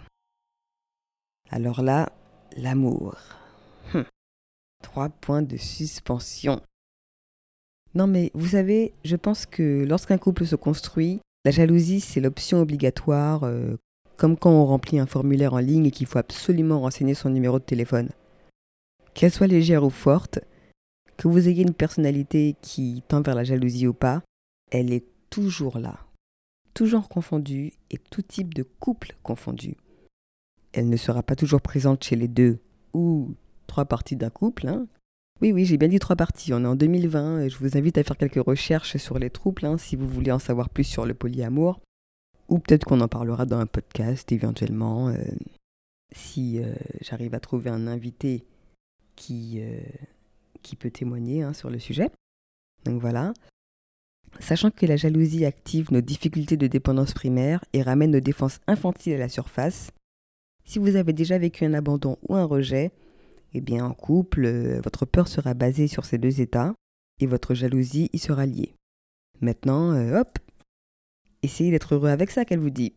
Alors 1.51 1.83
là, 1.83 2.13
l'amour. 2.57 3.17
Hum. 3.93 4.05
Trois 4.83 5.09
points 5.09 5.43
de 5.43 5.57
suspension. 5.57 6.61
Non 7.95 8.07
mais 8.07 8.31
vous 8.35 8.49
savez, 8.49 8.93
je 9.05 9.17
pense 9.17 9.47
que 9.47 9.85
lorsqu'un 9.85 10.19
couple 10.19 10.47
se 10.47 10.57
construit, 10.57 11.21
la 11.45 11.51
jalousie 11.51 12.01
c'est 12.01 12.21
l'option 12.21 12.61
obligatoire, 12.61 13.45
euh, 13.45 13.77
comme 14.17 14.37
quand 14.37 14.51
on 14.51 14.67
remplit 14.67 14.99
un 14.99 15.07
formulaire 15.07 15.55
en 15.55 15.59
ligne 15.59 15.87
et 15.87 15.91
qu'il 15.91 16.07
faut 16.07 16.19
absolument 16.19 16.81
renseigner 16.81 17.15
son 17.15 17.31
numéro 17.31 17.59
de 17.59 17.65
téléphone. 17.65 18.11
Qu'elle 19.15 19.33
soit 19.33 19.47
légère 19.47 19.85
ou 19.85 19.91
forte, 19.91 20.41
que 21.17 21.29
vous 21.29 21.49
ayez 21.49 21.63
une 21.63 21.75
personnalité 21.75 22.57
qui 22.63 23.03
tend 23.09 23.23
vers 23.23 23.35
la 23.35 23.45
jalousie 23.45 23.87
ou 23.87 23.95
pas, 23.95 24.23
elle 24.71 24.93
est 24.93 25.07
toujours 25.31 25.79
là. 25.79 25.99
Toujours 26.75 27.09
confondue 27.09 27.73
et 27.91 27.99
tout 27.99 28.23
type 28.23 28.55
de 28.55 28.63
couple 28.63 29.17
confondu. 29.23 29.77
Elle 30.73 30.89
ne 30.89 30.97
sera 30.97 31.23
pas 31.23 31.35
toujours 31.35 31.61
présente 31.61 32.05
chez 32.05 32.15
les 32.15 32.29
deux 32.29 32.61
ou 32.95 33.35
trois 33.69 33.85
parties 33.85 34.17
d'un 34.17 34.31
couple. 34.31 34.67
Hein. 34.67 34.89
Oui, 35.41 35.53
oui, 35.53 35.65
j'ai 35.65 35.77
bien 35.77 35.87
dit 35.87 36.01
trois 36.01 36.17
parties. 36.17 36.53
On 36.53 36.65
est 36.65 36.67
en 36.67 36.75
2020 36.75 37.43
et 37.43 37.51
je 37.51 37.59
vous 37.59 37.77
invite 37.77 37.97
à 37.97 38.03
faire 38.03 38.17
quelques 38.17 38.45
recherches 38.45 38.97
sur 38.97 39.21
les 39.21 39.31
troubles 39.31 39.65
hein, 39.65 39.79
si 39.79 39.95
vous 39.95 40.09
voulez 40.09 40.33
en 40.33 40.41
savoir 40.41 40.69
plus 40.69 40.83
sur 40.83 41.07
le 41.07 41.15
polyamour. 41.15 41.81
Ou 42.49 42.59
peut-être 42.59 42.85
qu'on 42.85 43.01
en 43.01 43.09
parlera 43.09 43.47
dans 43.47 43.59
un 43.59 43.67
podcast 43.67 44.33
éventuellement. 44.33 45.09
Euh, 45.09 45.23
si 46.13 46.61
euh, 46.61 46.75
j'arrive 47.01 47.35
à 47.35 47.41
trouver 47.41 47.71
un 47.71 47.87
invité 47.87 48.45
qui, 49.17 49.59
euh, 49.61 49.81
qui 50.63 50.77
peut 50.77 50.91
témoigner 50.91 51.43
hein, 51.43 51.53
sur 51.53 51.71
le 51.71 51.79
sujet. 51.79 52.11
Donc 52.85 53.01
voilà. 53.01 53.33
Sachant 54.41 54.71
que 54.71 54.87
la 54.87 54.97
jalousie 54.97 55.45
active 55.45 55.93
nos 55.93 56.01
difficultés 56.01 56.57
de 56.57 56.67
dépendance 56.67 57.13
primaire 57.13 57.65
et 57.73 57.83
ramène 57.83 58.13
nos 58.13 58.21
défenses 58.21 58.61
infantiles 58.67 59.15
à 59.15 59.19
la 59.19 59.29
surface, 59.29 59.91
si 60.65 60.79
vous 60.79 60.97
avez 60.97 61.13
déjà 61.13 61.39
vécu 61.39 61.65
un 61.65 61.75
abandon 61.75 62.19
ou 62.29 62.37
un 62.37 62.45
rejet, 62.45 62.93
eh 63.55 63.61
bien, 63.61 63.87
en 63.87 63.95
couple, 63.95 64.45
euh, 64.45 64.81
votre 64.83 65.07
peur 65.07 65.28
sera 65.28 65.55
basée 65.55 65.88
sur 65.88 66.05
ces 66.05 66.19
deux 66.19 66.40
états 66.40 66.75
et 67.21 67.26
votre 67.26 67.55
jalousie 67.55 68.11
y 68.12 68.19
sera 68.19 68.47
liée. 68.47 68.75
Maintenant, 69.40 69.93
euh, 69.93 70.21
hop, 70.21 70.38
essayez 71.43 71.71
d'être 71.71 71.95
heureux 71.95 72.11
avec 72.11 72.31
ça 72.31 72.45
qu'elle 72.45 72.59
vous 72.59 72.71
dit. 72.71 72.95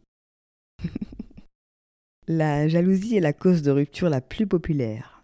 la 2.27 2.67
jalousie 2.67 3.17
est 3.17 3.21
la 3.21 3.33
cause 3.33 3.61
de 3.61 3.71
rupture 3.71 4.09
la 4.09 4.21
plus 4.21 4.47
populaire. 4.47 5.23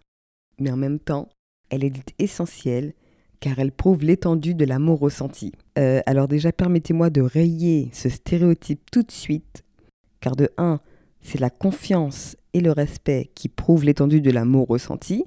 Mais 0.58 0.70
en 0.70 0.76
même 0.76 0.98
temps, 0.98 1.28
elle 1.70 1.84
est 1.84 1.90
dite 1.90 2.14
essentielle 2.18 2.94
car 3.40 3.58
elle 3.58 3.72
prouve 3.72 4.02
l'étendue 4.02 4.54
de 4.54 4.64
l'amour 4.64 4.98
ressenti. 4.98 5.52
Euh, 5.78 6.00
alors 6.06 6.28
déjà, 6.28 6.52
permettez-moi 6.52 7.10
de 7.10 7.20
rayer 7.20 7.88
ce 7.92 8.08
stéréotype 8.08 8.90
tout 8.90 9.02
de 9.02 9.12
suite, 9.12 9.64
car 10.20 10.34
de 10.34 10.48
1, 10.56 10.80
c'est 11.28 11.38
la 11.38 11.50
confiance 11.50 12.36
et 12.54 12.60
le 12.60 12.72
respect 12.72 13.30
qui 13.34 13.50
prouvent 13.50 13.84
l'étendue 13.84 14.22
de 14.22 14.30
l'amour 14.30 14.66
ressenti. 14.66 15.26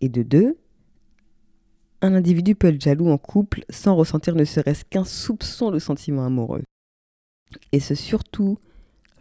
Et 0.00 0.08
de 0.08 0.22
deux, 0.22 0.56
un 2.00 2.14
individu 2.14 2.54
peut 2.54 2.68
être 2.68 2.80
jaloux 2.80 3.10
en 3.10 3.18
couple 3.18 3.66
sans 3.68 3.94
ressentir 3.94 4.34
ne 4.34 4.44
serait-ce 4.44 4.86
qu'un 4.86 5.04
soupçon 5.04 5.70
de 5.70 5.78
sentiment 5.78 6.24
amoureux. 6.24 6.62
Et 7.72 7.80
ce 7.80 7.94
surtout 7.94 8.58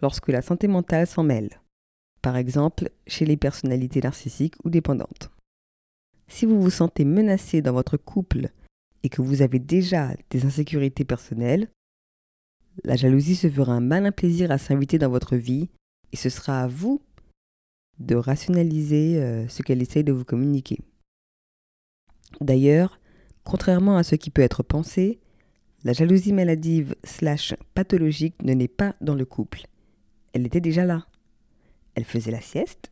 lorsque 0.01 0.29
la 0.29 0.41
santé 0.41 0.69
mentale 0.69 1.07
s'en 1.07 1.23
mêle. 1.23 1.59
Par 2.21 2.38
exemple, 2.38 2.89
chez 3.05 3.25
les 3.25 3.35
personnalités 3.35 4.00
narcissiques 4.00 4.55
ou 4.63 4.69
dépendantes. 4.69 5.29
Si 6.29 6.45
vous 6.45 6.62
vous 6.62 6.69
sentez 6.69 7.03
menacé 7.03 7.62
dans 7.62 7.73
votre 7.73 7.97
couple 7.97 8.47
et 9.03 9.09
que 9.09 9.21
vous 9.21 9.41
avez 9.41 9.59
déjà 9.59 10.12
des 10.29 10.45
insécurités 10.45 11.03
personnelles, 11.03 11.67
la 12.84 12.96
jalousie 12.96 13.36
se 13.36 13.50
fera 13.50 13.74
un 13.74 13.80
malin 13.80 14.12
plaisir 14.12 14.51
à 14.51 14.58
s'inviter 14.58 14.98
dans 14.98 15.10
votre 15.10 15.36
vie 15.36 15.70
et 16.12 16.18
ce 16.18 16.30
sera 16.30 16.62
à 16.62 16.68
vous 16.68 17.01
de 18.00 18.15
rationaliser 18.15 19.22
euh, 19.22 19.48
ce 19.48 19.62
qu'elle 19.62 19.82
essaye 19.82 20.03
de 20.03 20.12
vous 20.12 20.25
communiquer. 20.25 20.80
D'ailleurs, 22.42 23.00
contrairement 23.44 23.98
à 23.98 24.03
ce 24.03 24.15
qui 24.15 24.30
peut 24.30 24.42
être 24.42 24.63
pensé, 24.63 25.20
la 25.84 25.94
jalousie 25.94 26.34
maladive 26.34 26.96
slash 27.03 27.53
pathologique 27.74 28.42
ne 28.42 28.53
naît 28.53 28.68
pas 28.68 28.96
dans 29.01 29.15
le 29.15 29.25
couple. 29.25 29.68
Elle 30.34 30.46
était 30.46 30.62
déjà 30.62 30.86
là. 30.86 31.06
Elle 31.96 32.06
faisait 32.06 32.32
la 32.32 32.42
sieste, 32.42 32.92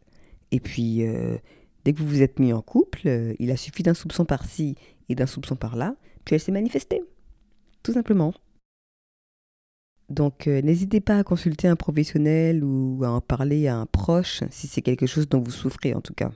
et 0.52 0.60
puis 0.60 1.08
euh, 1.08 1.38
dès 1.84 1.94
que 1.94 2.00
vous 2.00 2.08
vous 2.08 2.22
êtes 2.22 2.40
mis 2.40 2.54
en 2.54 2.62
couple, 2.62 3.08
euh, 3.08 3.34
il 3.40 3.50
a 3.50 3.58
suffi 3.58 3.82
d'un 3.82 3.96
soupçon 3.96 4.26
par-ci 4.26 4.76
et 5.10 5.16
d'un 5.16 5.26
soupçon 5.26 5.56
par-là, 5.56 5.96
puis 6.24 6.36
elle 6.36 6.42
s'est 6.42 6.52
manifestée. 6.52 7.02
Tout 7.82 7.94
simplement. 7.94 8.34
Donc 10.12 10.48
euh, 10.48 10.62
n'hésitez 10.62 11.00
pas 11.00 11.18
à 11.18 11.24
consulter 11.24 11.70
un 11.70 11.78
professionnel 11.78 12.64
ou 12.66 13.02
à 13.04 13.10
en 13.10 13.22
parler 13.22 13.68
à 13.68 13.78
un 13.78 13.86
proche 13.86 14.44
si 14.52 14.68
c'est 14.68 14.82
quelque 14.82 15.06
chose 15.06 15.30
dont 15.30 15.40
vous 15.40 15.52
souffrez 15.52 15.94
en 15.94 16.02
tout 16.02 16.14
cas. 16.14 16.32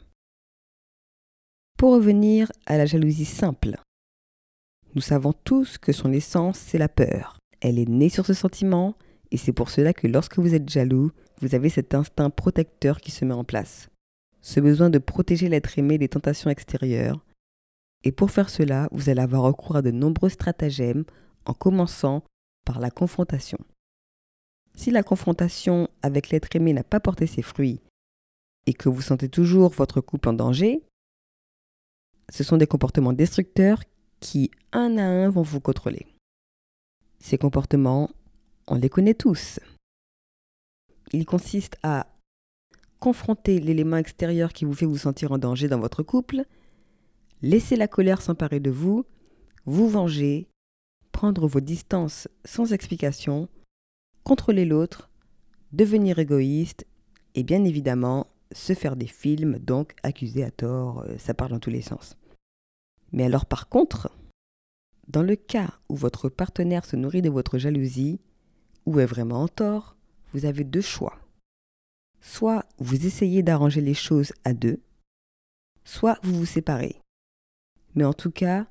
Pour 1.78 1.92
revenir 1.92 2.52
à 2.66 2.78
la 2.78 2.86
jalousie 2.86 3.26
simple, 3.26 3.76
nous 4.96 5.02
savons 5.02 5.34
tous 5.34 5.78
que 5.78 5.92
son 5.92 6.14
essence, 6.14 6.58
c'est 6.58 6.78
la 6.78 6.88
peur. 6.88 7.38
Elle 7.60 7.78
est 7.78 7.90
née 7.90 8.08
sur 8.08 8.26
ce 8.26 8.34
sentiment 8.34 8.96
et 9.32 9.38
c'est 9.38 9.52
pour 9.52 9.70
cela 9.70 9.92
que 9.92 10.08
lorsque 10.08 10.40
vous 10.40 10.56
êtes 10.56 10.70
jaloux, 10.70 11.12
vous 11.42 11.54
avez 11.54 11.68
cet 11.68 11.94
instinct 11.94 12.30
protecteur 12.30 13.02
qui 13.02 13.12
se 13.12 13.26
met 13.26 13.34
en 13.34 13.44
place. 13.44 13.90
Ce 14.42 14.62
besoin 14.62 14.90
de 14.90 15.00
protéger 15.00 15.50
l'être 15.50 15.78
aimé 15.78 15.98
des 15.98 16.08
tentations 16.08 16.50
extérieures. 16.50 17.26
Et 18.06 18.14
pour 18.14 18.32
faire 18.32 18.50
cela, 18.50 18.88
vous 18.94 19.10
allez 19.10 19.22
avoir 19.22 19.42
recours 19.42 19.76
à 19.76 19.82
de 19.82 19.92
nombreux 19.92 20.30
stratagèmes 20.30 21.04
en 21.46 21.54
commençant 21.54 22.24
par 22.66 22.80
la 22.80 22.92
confrontation. 22.92 23.60
Si 24.76 24.92
la 24.92 25.04
confrontation 25.04 25.88
avec 26.02 26.30
l'être 26.30 26.54
aimé 26.56 26.74
n'a 26.74 26.84
pas 26.84 27.00
porté 27.00 27.28
ses 27.28 27.42
fruits 27.42 27.80
et 28.66 28.74
que 28.74 28.90
vous 28.90 29.02
sentez 29.02 29.30
toujours 29.30 29.72
votre 29.72 30.02
couple 30.02 30.30
en 30.30 30.34
danger, 30.34 30.84
ce 32.30 32.44
sont 32.44 32.58
des 32.58 32.68
comportements 32.68 33.14
destructeurs 33.14 33.82
qui, 34.20 34.52
un 34.74 34.98
à 34.98 35.04
un, 35.04 35.30
vont 35.30 35.44
vous 35.44 35.62
contrôler. 35.62 36.08
Ces 37.20 37.38
comportements, 37.38 38.10
on 38.68 38.76
les 38.76 38.90
connaît 38.90 39.14
tous. 39.14 39.60
Ils 41.14 41.26
consistent 41.26 41.78
à 41.84 42.08
confronter 43.00 43.60
l'élément 43.60 43.98
extérieur 43.98 44.52
qui 44.52 44.66
vous 44.66 44.74
fait 44.74 44.86
vous 44.86 44.98
sentir 44.98 45.32
en 45.32 45.38
danger 45.38 45.68
dans 45.68 45.80
votre 45.80 46.04
couple, 46.04 46.44
laisser 47.42 47.76
la 47.76 47.88
colère 47.88 48.22
s'emparer 48.22 48.60
de 48.60 48.72
vous, 48.72 49.06
vous 49.66 49.88
venger 49.88 50.48
prendre 51.16 51.48
vos 51.48 51.62
distances 51.62 52.28
sans 52.44 52.74
explication, 52.74 53.48
contrôler 54.26 54.66
l'autre, 54.66 55.10
devenir 55.72 56.20
égoïste 56.20 56.86
et 57.36 57.44
bien 57.44 57.64
évidemment 57.64 58.28
se 58.52 58.74
faire 58.74 58.98
des 58.98 59.08
films, 59.08 59.58
donc 59.60 59.96
accuser 60.04 60.44
à 60.44 60.52
tort, 60.52 61.06
euh, 61.08 61.18
ça 61.18 61.34
parle 61.34 61.52
dans 61.52 61.60
tous 61.60 61.70
les 61.70 61.82
sens. 61.82 62.18
Mais 63.14 63.24
alors 63.24 63.46
par 63.46 63.70
contre, 63.70 64.12
dans 65.08 65.24
le 65.24 65.38
cas 65.38 65.80
où 65.88 65.96
votre 65.96 66.28
partenaire 66.28 66.84
se 66.84 66.98
nourrit 66.98 67.22
de 67.22 67.30
votre 67.30 67.58
jalousie, 67.60 68.20
ou 68.86 69.00
est 69.00 69.06
vraiment 69.06 69.44
en 69.44 69.48
tort, 69.48 69.96
vous 70.34 70.44
avez 70.44 70.66
deux 70.66 70.82
choix. 70.82 71.18
Soit 72.20 72.66
vous 72.78 73.06
essayez 73.08 73.42
d'arranger 73.42 73.80
les 73.80 73.94
choses 73.94 74.34
à 74.44 74.54
deux, 74.54 74.82
soit 75.86 76.20
vous 76.24 76.36
vous 76.36 76.46
séparez. 76.46 77.00
Mais 77.94 78.04
en 78.04 78.14
tout 78.14 78.32
cas, 78.32 78.68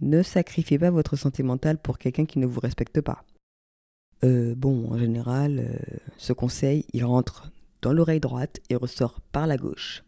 ne 0.00 0.22
sacrifiez 0.22 0.78
pas 0.78 0.90
votre 0.90 1.16
santé 1.16 1.42
mentale 1.42 1.78
pour 1.78 1.98
quelqu'un 1.98 2.26
qui 2.26 2.38
ne 2.38 2.46
vous 2.46 2.60
respecte 2.60 3.00
pas. 3.00 3.24
Euh, 4.22 4.54
bon, 4.54 4.90
en 4.92 4.98
général, 4.98 5.58
euh, 5.60 5.96
ce 6.16 6.32
conseil, 6.32 6.84
il 6.92 7.04
rentre 7.04 7.50
dans 7.82 7.92
l'oreille 7.92 8.20
droite 8.20 8.60
et 8.68 8.76
ressort 8.76 9.20
par 9.32 9.46
la 9.46 9.56
gauche. 9.56 10.04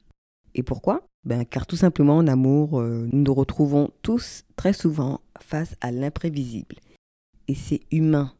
Et 0.54 0.62
pourquoi? 0.62 1.06
Ben, 1.24 1.44
Car 1.44 1.66
tout 1.66 1.76
simplement 1.76 2.18
en 2.18 2.26
amour, 2.26 2.80
euh, 2.80 3.08
nous 3.12 3.22
nous 3.22 3.34
retrouvons 3.34 3.90
tous 4.02 4.44
très 4.56 4.72
souvent 4.72 5.20
face 5.40 5.76
à 5.80 5.90
l'imprévisible. 5.90 6.76
Et 7.48 7.54
c'est 7.54 7.80
humain. 7.90 8.34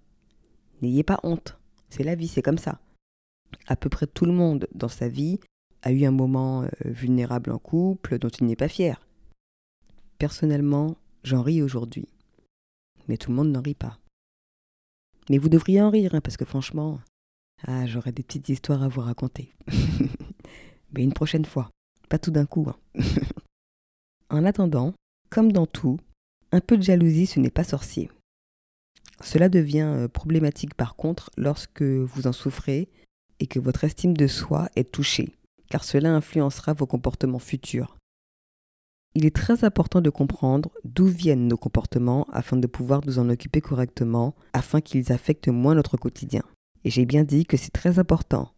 N'ayez 0.83 1.03
pas 1.03 1.21
honte. 1.23 1.59
C'est 1.89 2.05
la 2.05 2.15
vie, 2.15 2.29
c'est 2.29 2.43
comme 2.43 2.59
ça. 2.59 2.81
À 3.67 3.77
peu 3.77 3.89
près 3.89 4.07
tout 4.07 4.27
le 4.27 4.33
monde 4.33 4.67
dans 4.75 4.89
sa 4.89 5.09
vie 5.09 5.39
a 5.83 5.93
eu 5.93 6.05
un 6.05 6.11
moment 6.11 6.65
vulnérable 6.85 7.51
en 7.51 7.59
couple 7.59 8.19
dont 8.19 8.29
il 8.29 8.47
n'est 8.47 8.57
pas 8.57 8.69
fier. 8.69 9.07
Personnellement, 10.19 10.97
j'en 11.25 11.43
ris 11.43 11.63
aujourd'hui. 11.63 12.09
Mais 13.09 13.17
tout 13.17 13.31
le 13.31 13.37
monde 13.37 13.51
n'en 13.51 13.63
rit 13.63 13.75
pas. 13.75 13.99
Mais 15.31 15.39
vous 15.39 15.49
devriez 15.49 15.81
en 15.83 15.91
rire, 15.91 16.15
hein, 16.15 16.21
parce 16.21 16.37
que 16.37 16.45
franchement, 16.45 17.01
ah, 17.67 17.87
j'aurais 17.87 18.13
des 18.13 18.23
petites 18.23 18.49
histoires 18.49 18.83
à 18.83 18.89
vous 18.89 19.01
raconter. 19.01 19.55
Mais 20.93 21.03
une 21.03 21.13
prochaine 21.13 21.45
fois, 21.45 21.71
pas 22.09 22.19
tout 22.19 22.31
d'un 22.31 22.47
coup. 22.47 22.69
Hein. 22.69 23.03
en 24.31 24.45
attendant, 24.45 24.95
comme 25.31 25.53
dans 25.53 25.67
tout, 25.67 25.99
un 26.51 26.61
peu 26.61 26.77
de 26.77 26.83
jalousie, 26.83 27.27
ce 27.27 27.41
n'est 27.41 27.51
pas 27.51 27.65
sorcier. 27.65 28.11
Cela 29.21 29.49
devient 29.49 29.89
euh, 29.89 30.09
problématique 30.09 30.75
par 30.75 30.97
contre 30.97 31.31
lorsque 31.37 31.83
vous 31.83 32.27
en 32.27 32.33
souffrez 32.33 32.89
et 33.39 33.47
que 33.47 33.61
votre 33.61 33.85
estime 33.85 34.17
de 34.17 34.27
soi 34.27 34.69
est 34.77 34.91
touchée, 34.93 35.37
car 35.71 35.85
cela 35.85 36.13
influencera 36.13 36.73
vos 36.73 36.87
comportements 36.87 37.39
futurs. 37.39 37.97
Il 39.15 39.27
est 39.27 39.35
très 39.35 39.65
important 39.65 40.01
de 40.01 40.09
comprendre 40.09 40.71
d'où 40.85 41.07
viennent 41.07 41.47
nos 41.47 41.59
comportements 41.59 42.27
afin 42.33 42.57
de 42.57 42.67
pouvoir 42.67 43.03
nous 43.07 43.19
en 43.19 43.29
occuper 43.29 43.61
correctement, 43.61 44.35
afin 44.55 44.81
qu'ils 44.81 45.13
affectent 45.13 45.49
moins 45.49 45.75
notre 45.75 45.99
quotidien. 45.99 46.43
Et 46.85 46.91
j'ai 46.91 47.05
bien 47.05 47.23
dit 47.23 47.45
que 47.45 47.59
c'est 47.59 47.73
très 47.73 47.99
important. 47.99 48.53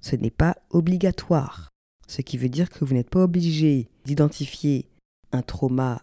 Ce 0.00 0.16
n'est 0.16 0.30
pas 0.30 0.56
obligatoire, 0.70 1.70
ce 2.08 2.22
qui 2.22 2.38
veut 2.38 2.48
dire 2.48 2.70
que 2.70 2.84
vous 2.84 2.94
n'êtes 2.94 3.10
pas 3.10 3.22
obligé 3.22 3.88
d'identifier 4.04 4.88
un 5.30 5.42
trauma 5.42 6.02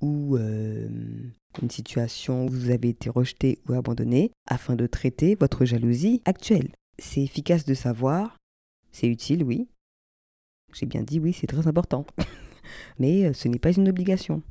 ou 0.00 0.36
euh, 0.36 0.88
une 1.62 1.70
situation 1.70 2.46
où 2.46 2.48
vous 2.48 2.70
avez 2.70 2.88
été 2.88 3.08
rejeté 3.08 3.60
ou 3.68 3.74
abandonné 3.74 4.32
afin 4.48 4.74
de 4.74 4.86
traiter 4.86 5.36
votre 5.36 5.64
jalousie 5.64 6.22
actuelle. 6.24 6.72
C'est 6.98 7.22
efficace 7.22 7.64
de 7.64 7.74
savoir, 7.74 8.36
c'est 8.90 9.06
utile, 9.06 9.44
oui. 9.44 9.68
J'ai 10.72 10.86
bien 10.86 11.02
dit 11.02 11.20
oui, 11.20 11.32
c'est 11.32 11.46
très 11.46 11.68
important. 11.68 12.04
mais 12.98 13.26
euh, 13.26 13.32
ce 13.32 13.48
n'est 13.48 13.58
pas 13.58 13.72
une 13.72 13.88
obligation. 13.88 14.42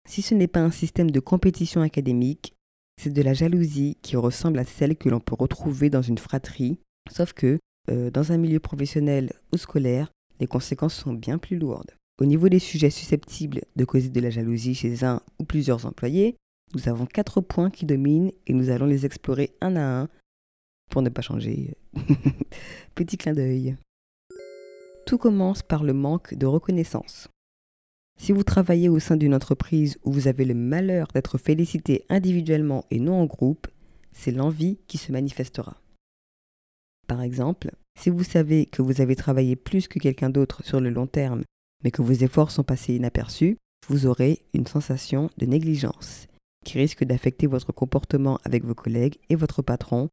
Si 0.06 0.20
ce 0.20 0.34
n'est 0.34 0.46
pas 0.46 0.60
un 0.60 0.70
système 0.70 1.10
de 1.10 1.20
compétition 1.20 1.80
académique, 1.80 2.54
c'est 3.00 3.12
de 3.12 3.22
la 3.22 3.32
jalousie 3.32 3.96
qui 4.02 4.16
ressemble 4.16 4.58
à 4.58 4.64
celle 4.64 4.96
que 4.96 5.08
l'on 5.08 5.18
peut 5.18 5.34
retrouver 5.34 5.88
dans 5.88 6.02
une 6.02 6.18
fratrie, 6.18 6.78
sauf 7.10 7.32
que 7.32 7.58
euh, 7.90 8.10
dans 8.10 8.32
un 8.32 8.36
milieu 8.36 8.60
professionnel 8.60 9.32
ou 9.52 9.56
scolaire, 9.56 10.12
les 10.40 10.46
conséquences 10.46 10.94
sont 10.94 11.14
bien 11.14 11.38
plus 11.38 11.58
lourdes. 11.58 11.96
Au 12.20 12.26
niveau 12.26 12.48
des 12.48 12.60
sujets 12.60 12.90
susceptibles 12.90 13.62
de 13.74 13.84
causer 13.84 14.08
de 14.08 14.20
la 14.20 14.30
jalousie 14.30 14.74
chez 14.74 15.04
un 15.04 15.20
ou 15.40 15.44
plusieurs 15.44 15.84
employés, 15.84 16.36
nous 16.74 16.88
avons 16.88 17.06
quatre 17.06 17.40
points 17.40 17.70
qui 17.70 17.86
dominent 17.86 18.30
et 18.46 18.52
nous 18.52 18.70
allons 18.70 18.86
les 18.86 19.04
explorer 19.04 19.54
un 19.60 19.76
à 19.76 20.02
un 20.02 20.08
pour 20.90 21.02
ne 21.02 21.08
pas 21.08 21.22
changer. 21.22 21.76
Petit 22.94 23.16
clin 23.16 23.32
d'œil. 23.32 23.76
Tout 25.06 25.18
commence 25.18 25.62
par 25.62 25.82
le 25.82 25.92
manque 25.92 26.34
de 26.34 26.46
reconnaissance. 26.46 27.28
Si 28.16 28.30
vous 28.30 28.44
travaillez 28.44 28.88
au 28.88 29.00
sein 29.00 29.16
d'une 29.16 29.34
entreprise 29.34 29.98
où 30.04 30.12
vous 30.12 30.28
avez 30.28 30.44
le 30.44 30.54
malheur 30.54 31.08
d'être 31.14 31.36
félicité 31.36 32.04
individuellement 32.08 32.84
et 32.92 33.00
non 33.00 33.20
en 33.20 33.26
groupe, 33.26 33.66
c'est 34.12 34.30
l'envie 34.30 34.78
qui 34.86 34.98
se 34.98 35.10
manifestera. 35.10 35.80
Par 37.08 37.22
exemple, 37.22 37.72
si 37.98 38.08
vous 38.08 38.22
savez 38.22 38.66
que 38.66 38.82
vous 38.82 39.00
avez 39.00 39.16
travaillé 39.16 39.56
plus 39.56 39.88
que 39.88 39.98
quelqu'un 39.98 40.30
d'autre 40.30 40.64
sur 40.64 40.80
le 40.80 40.90
long 40.90 41.08
terme 41.08 41.42
mais 41.82 41.90
que 41.90 42.02
vos 42.02 42.12
efforts 42.12 42.50
sont 42.50 42.62
passés 42.62 42.94
inaperçus, 42.94 43.58
vous 43.88 44.06
aurez 44.06 44.40
une 44.54 44.66
sensation 44.66 45.30
de 45.36 45.46
négligence 45.46 46.26
qui 46.64 46.78
risque 46.78 47.04
d'affecter 47.04 47.46
votre 47.46 47.72
comportement 47.72 48.38
avec 48.44 48.64
vos 48.64 48.74
collègues 48.74 49.18
et 49.28 49.36
votre 49.36 49.62
patron, 49.62 50.08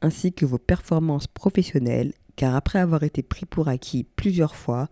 ainsi 0.00 0.32
que 0.32 0.46
vos 0.46 0.58
performances 0.58 1.26
professionnelles, 1.26 2.12
car 2.36 2.54
après 2.54 2.78
avoir 2.78 3.02
été 3.02 3.22
pris 3.22 3.46
pour 3.46 3.68
acquis 3.68 4.04
plusieurs 4.16 4.54
fois, 4.54 4.88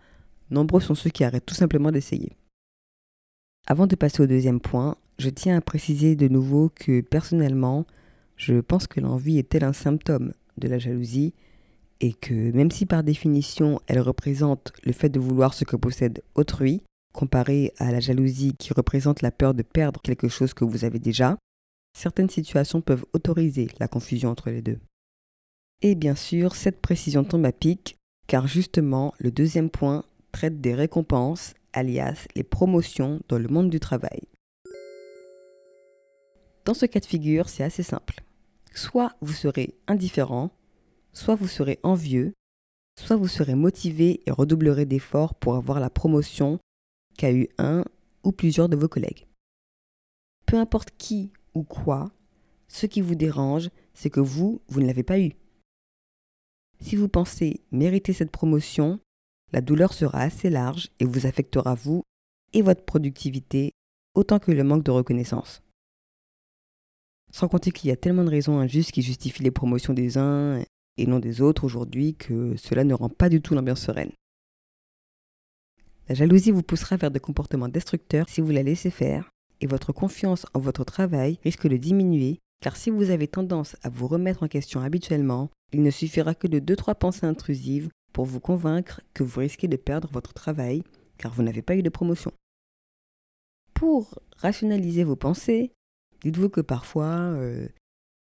nombreux 0.50 0.81
sont 0.81 0.94
ceux 0.94 1.11
qui 1.11 1.24
arrêtent 1.24 1.46
tout 1.46 1.55
simplement 1.55 1.92
d'essayer. 1.92 2.37
Avant 3.66 3.87
de 3.87 3.94
passer 3.94 4.22
au 4.22 4.26
deuxième 4.26 4.61
point, 4.61 4.96
je 5.18 5.31
tiens 5.31 5.57
à 5.57 5.61
préciser 5.61 6.16
de 6.16 6.28
nouveau 6.28 6.70
que 6.74 7.00
personnellement, 7.00 7.87
je 8.37 8.61
pense 8.61 8.87
que 8.87 9.00
l'envie 9.00 9.38
est 9.38 9.48
tel 9.48 9.62
un 9.62 9.72
symptôme 9.72 10.33
de 10.59 10.68
la 10.68 10.78
jalousie 10.78 11.33
et 12.02 12.12
que 12.12 12.34
même 12.34 12.70
si 12.70 12.84
par 12.84 13.02
définition 13.04 13.80
elle 13.86 14.00
représente 14.00 14.72
le 14.84 14.92
fait 14.92 15.08
de 15.08 15.20
vouloir 15.20 15.54
ce 15.54 15.64
que 15.64 15.76
possède 15.76 16.22
autrui, 16.34 16.82
comparé 17.14 17.72
à 17.78 17.92
la 17.92 18.00
jalousie 18.00 18.54
qui 18.58 18.72
représente 18.74 19.22
la 19.22 19.30
peur 19.30 19.54
de 19.54 19.62
perdre 19.62 20.00
quelque 20.02 20.28
chose 20.28 20.52
que 20.52 20.64
vous 20.64 20.84
avez 20.84 20.98
déjà, 20.98 21.38
certaines 21.96 22.30
situations 22.30 22.80
peuvent 22.80 23.06
autoriser 23.12 23.68
la 23.78 23.86
confusion 23.86 24.30
entre 24.30 24.50
les 24.50 24.62
deux. 24.62 24.80
Et 25.80 25.94
bien 25.94 26.14
sûr, 26.14 26.54
cette 26.56 26.80
précision 26.80 27.22
tombe 27.24 27.44
à 27.44 27.52
pic, 27.52 27.96
car 28.26 28.46
justement, 28.46 29.14
le 29.18 29.30
deuxième 29.30 29.70
point 29.70 30.04
traite 30.32 30.60
des 30.60 30.74
récompenses, 30.74 31.54
alias 31.72 32.26
les 32.34 32.44
promotions 32.44 33.20
dans 33.28 33.38
le 33.38 33.48
monde 33.48 33.70
du 33.70 33.80
travail. 33.80 34.22
Dans 36.64 36.74
ce 36.74 36.86
cas 36.86 37.00
de 37.00 37.06
figure, 37.06 37.48
c'est 37.48 37.64
assez 37.64 37.82
simple. 37.82 38.22
Soit 38.74 39.14
vous 39.20 39.32
serez 39.32 39.74
indifférent, 39.86 40.50
soit 41.12 41.35
vous 41.35 41.48
serez 41.48 41.79
envieux, 41.83 42.35
soit 42.98 43.16
vous 43.16 43.29
serez 43.29 43.55
motivé 43.55 44.22
et 44.27 44.31
redoublerez 44.31 44.87
d'efforts 44.87 45.35
pour 45.35 45.57
avoir 45.57 45.81
la 45.81 45.90
promotion 45.90 46.59
qu'a 47.16 47.33
eu 47.33 47.48
un 47.59 47.85
ou 48.25 48.33
plusieurs 48.33 48.68
de 48.68 48.77
vos 48.77 48.88
collègues. 48.88 49.27
Peu 50.46 50.57
importe 50.57 50.90
qui 50.96 51.33
ou 51.55 51.62
quoi, 51.62 52.11
ce 52.68 52.87
qui 52.87 53.01
vous 53.01 53.14
dérange, 53.14 53.70
c'est 53.94 54.11
que 54.11 54.20
vous, 54.20 54.62
vous 54.68 54.81
ne 54.81 54.87
l'avez 54.87 55.03
pas 55.03 55.20
eu. 55.20 55.33
Si 56.81 56.96
vous 56.96 57.09
pensez 57.09 57.61
mériter 57.70 58.12
cette 58.12 58.31
promotion, 58.31 58.98
la 59.53 59.61
douleur 59.61 59.92
sera 59.92 60.20
assez 60.20 60.51
large 60.51 60.90
et 60.98 61.05
vous 61.05 61.27
affectera 61.27 61.75
vous 61.75 62.03
et 62.53 62.62
votre 62.62 62.85
productivité 62.85 63.72
autant 64.14 64.38
que 64.38 64.51
le 64.51 64.64
manque 64.64 64.85
de 64.85 64.90
reconnaissance. 64.90 65.62
Sans 67.31 67.48
compter 67.48 67.70
qu'il 67.70 67.88
y 67.88 67.92
a 67.92 67.96
tellement 67.96 68.25
de 68.25 68.31
raisons 68.31 68.59
injustes 68.59 68.92
qui 68.92 69.03
justifient 69.03 69.42
les 69.42 69.51
promotions 69.51 69.94
des 69.94 70.18
uns 70.18 70.62
et 70.96 71.07
non 71.07 71.18
des 71.18 71.40
autres 71.40 71.64
aujourd'hui 71.64 72.14
que 72.14 72.57
cela 72.57 72.85
ne 72.85 72.94
rend 72.94 73.09
pas 73.09 73.28
du 73.28 73.40
tout 73.40 73.55
l'ambiance 73.55 73.83
sereine. 73.83 74.12
La 76.09 76.14
jalousie 76.14 76.50
vous 76.50 76.62
poussera 76.62 76.96
vers 76.96 77.11
des 77.11 77.20
comportements 77.20 77.68
destructeurs 77.68 78.28
si 78.28 78.40
vous 78.40 78.50
la 78.50 78.62
laissez 78.62 78.90
faire 78.90 79.31
et 79.61 79.66
votre 79.66 79.92
confiance 79.92 80.46
en 80.55 80.61
votre 80.61 80.85
travail 80.85 81.38
risque 81.44 81.68
de 81.68 81.76
diminuer 81.76 82.38
car 82.61 82.76
si 82.76 82.90
vous 82.90 83.11
avez 83.11 83.28
tendance 83.28 83.76
à 83.83 83.88
vous 83.88 84.07
remettre 84.07 84.42
en 84.42 84.48
question 84.48 84.81
habituellement, 84.81 85.50
il 85.72 85.83
ne 85.83 85.90
suffira 85.90 86.35
que 86.35 86.46
de 86.46 86.61
2-3 86.61 86.94
pensées 86.94 87.26
intrusives 87.26 87.88
pour 88.12 88.24
vous 88.24 88.40
convaincre 88.40 89.00
que 89.14 89.22
vous 89.22 89.40
risquez 89.40 89.68
de 89.68 89.76
perdre 89.76 90.09
votre 90.12 90.33
travail 90.33 90.83
car 91.18 91.33
vous 91.33 91.42
n'avez 91.42 91.62
pas 91.62 91.76
eu 91.76 91.83
de 91.83 91.88
promotion. 91.88 92.33
Pour 93.74 94.18
rationaliser 94.37 95.02
vos 95.02 95.16
pensées, 95.16 95.72
dites-vous 96.22 96.50
que 96.50 96.61
parfois, 96.61 97.07
euh, 97.07 97.66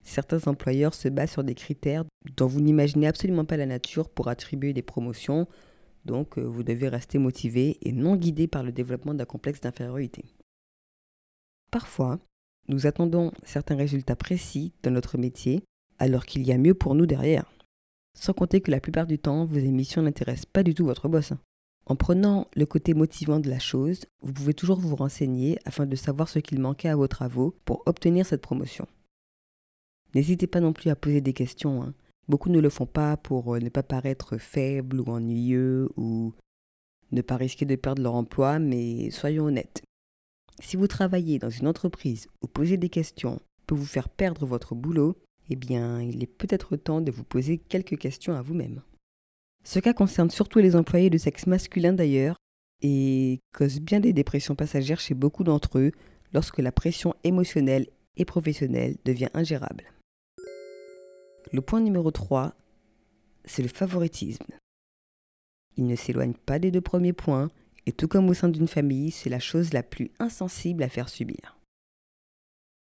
certains 0.04 0.48
employeurs 0.48 0.94
se 0.94 1.08
basent 1.08 1.32
sur 1.32 1.44
des 1.44 1.56
critères 1.56 2.06
dont 2.38 2.48
vous 2.48 2.62
n'imaginez 2.62 3.08
absolument 3.08 3.46
pas 3.46 3.58
la 3.58 3.66
nature 3.66 4.10
pour 4.10 4.28
attribuer 4.28 4.74
des 4.74 4.82
promotions, 4.82 5.48
donc 6.06 6.38
euh, 6.38 6.42
vous 6.42 6.64
devez 6.64 6.88
rester 6.88 7.18
motivé 7.18 7.78
et 7.82 7.92
non 7.92 8.16
guidé 8.16 8.48
par 8.48 8.64
le 8.64 8.72
développement 8.72 9.14
d'un 9.14 9.26
complexe 9.26 9.62
d'infériorité. 9.62 10.26
Parfois, 11.72 12.20
nous 12.68 12.88
attendons 12.88 13.32
certains 13.44 13.76
résultats 13.76 14.16
précis 14.16 14.74
dans 14.84 14.92
notre 14.92 15.18
métier 15.18 15.64
alors 16.00 16.26
qu'il 16.26 16.44
y 16.44 16.52
a 16.52 16.58
mieux 16.58 16.74
pour 16.74 16.96
nous 16.96 17.06
derrière. 17.06 17.52
Sans 18.18 18.34
compter 18.34 18.62
que 18.62 18.72
la 18.72 18.82
plupart 18.82 19.08
du 19.08 19.20
temps, 19.20 19.46
vos 19.46 19.58
émissions 19.58 20.02
n'intéressent 20.02 20.46
pas 20.46 20.64
du 20.64 20.74
tout 20.74 20.86
votre 20.86 21.08
boss. 21.08 21.34
En 21.86 21.96
prenant 21.96 22.48
le 22.56 22.66
côté 22.66 22.94
motivant 22.94 23.40
de 23.40 23.50
la 23.50 23.60
chose, 23.60 24.06
vous 24.22 24.34
pouvez 24.34 24.54
toujours 24.54 24.80
vous 24.80 24.96
renseigner 24.96 25.58
afin 25.66 25.86
de 25.86 25.96
savoir 25.96 26.30
ce 26.30 26.40
qu'il 26.40 26.60
manquait 26.60 26.90
à 26.90 26.96
vos 26.96 27.08
travaux 27.08 27.56
pour 27.66 27.84
obtenir 27.86 28.26
cette 28.26 28.42
promotion. 28.42 28.88
N'hésitez 30.14 30.48
pas 30.48 30.60
non 30.60 30.74
plus 30.74 30.90
à 30.90 30.96
poser 30.96 31.22
des 31.22 31.34
questions. 31.34 31.84
Hein. 31.84 31.94
Beaucoup 32.28 32.50
ne 32.50 32.60
le 32.60 32.70
font 32.70 32.86
pas 32.86 33.18
pour 33.18 33.56
euh, 33.56 33.60
ne 33.60 33.70
pas 33.70 33.84
paraître 33.84 34.38
faible 34.38 35.00
ou 35.00 35.10
ennuyeux 35.10 35.90
ou 35.98 36.34
ne 37.12 37.22
pas 37.22 37.38
risquer 37.38 37.66
de 37.66 37.76
perdre 37.76 38.02
leur 38.02 38.16
emploi, 38.16 38.60
mais 38.60 39.12
soyons 39.12 39.46
honnêtes. 39.46 39.82
Si 40.62 40.78
vous 40.78 40.88
travaillez 40.88 41.40
dans 41.40 41.50
une 41.50 41.68
entreprise 41.68 42.28
où 42.42 42.48
poser 42.48 42.78
des 42.78 42.90
questions 42.90 43.40
peut 43.68 43.76
vous 43.76 43.86
faire 43.86 44.10
perdre 44.10 44.46
votre 44.46 44.76
boulot, 44.76 45.18
eh 45.50 45.56
bien, 45.56 46.02
il 46.02 46.24
est 46.24 46.28
peut-être 46.28 46.76
temps 46.76 47.02
de 47.02 47.12
vous 47.12 47.24
poser 47.24 47.58
quelques 47.58 47.98
questions 47.98 48.34
à 48.34 48.42
vous-même. 48.42 48.82
Ce 49.64 49.80
cas 49.80 49.94
concerne 49.94 50.30
surtout 50.30 50.60
les 50.60 50.76
employés 50.76 51.10
de 51.10 51.18
sexe 51.18 51.48
masculin 51.48 51.94
d'ailleurs 51.94 52.38
et 52.82 53.40
cause 53.54 53.80
bien 53.80 54.00
des 54.00 54.14
dépressions 54.14 54.56
passagères 54.56 55.00
chez 55.00 55.14
beaucoup 55.14 55.44
d'entre 55.44 55.80
eux 55.80 55.92
lorsque 56.34 56.60
la 56.60 56.72
pression 56.72 57.14
émotionnelle 57.24 57.88
et 58.18 58.26
professionnelle 58.26 58.98
devient 59.06 59.30
ingérable. 59.34 59.84
Le 61.52 61.62
point 61.62 61.82
numéro 61.82 62.12
3, 62.12 62.56
c'est 63.44 63.62
le 63.62 63.68
favoritisme. 63.68 64.46
Il 65.76 65.86
ne 65.86 65.96
s'éloigne 65.96 66.34
pas 66.34 66.60
des 66.60 66.72
deux 66.72 66.82
premiers 66.82 67.14
points 67.14 67.50
et 67.86 67.92
tout 67.92 68.08
comme 68.08 68.30
au 68.30 68.34
sein 68.34 68.50
d'une 68.50 68.68
famille, 68.68 69.12
c'est 69.12 69.30
la 69.30 69.40
chose 69.40 69.74
la 69.74 69.84
plus 69.84 70.12
insensible 70.20 70.84
à 70.84 70.90
faire 70.90 71.10
subir. 71.10 71.58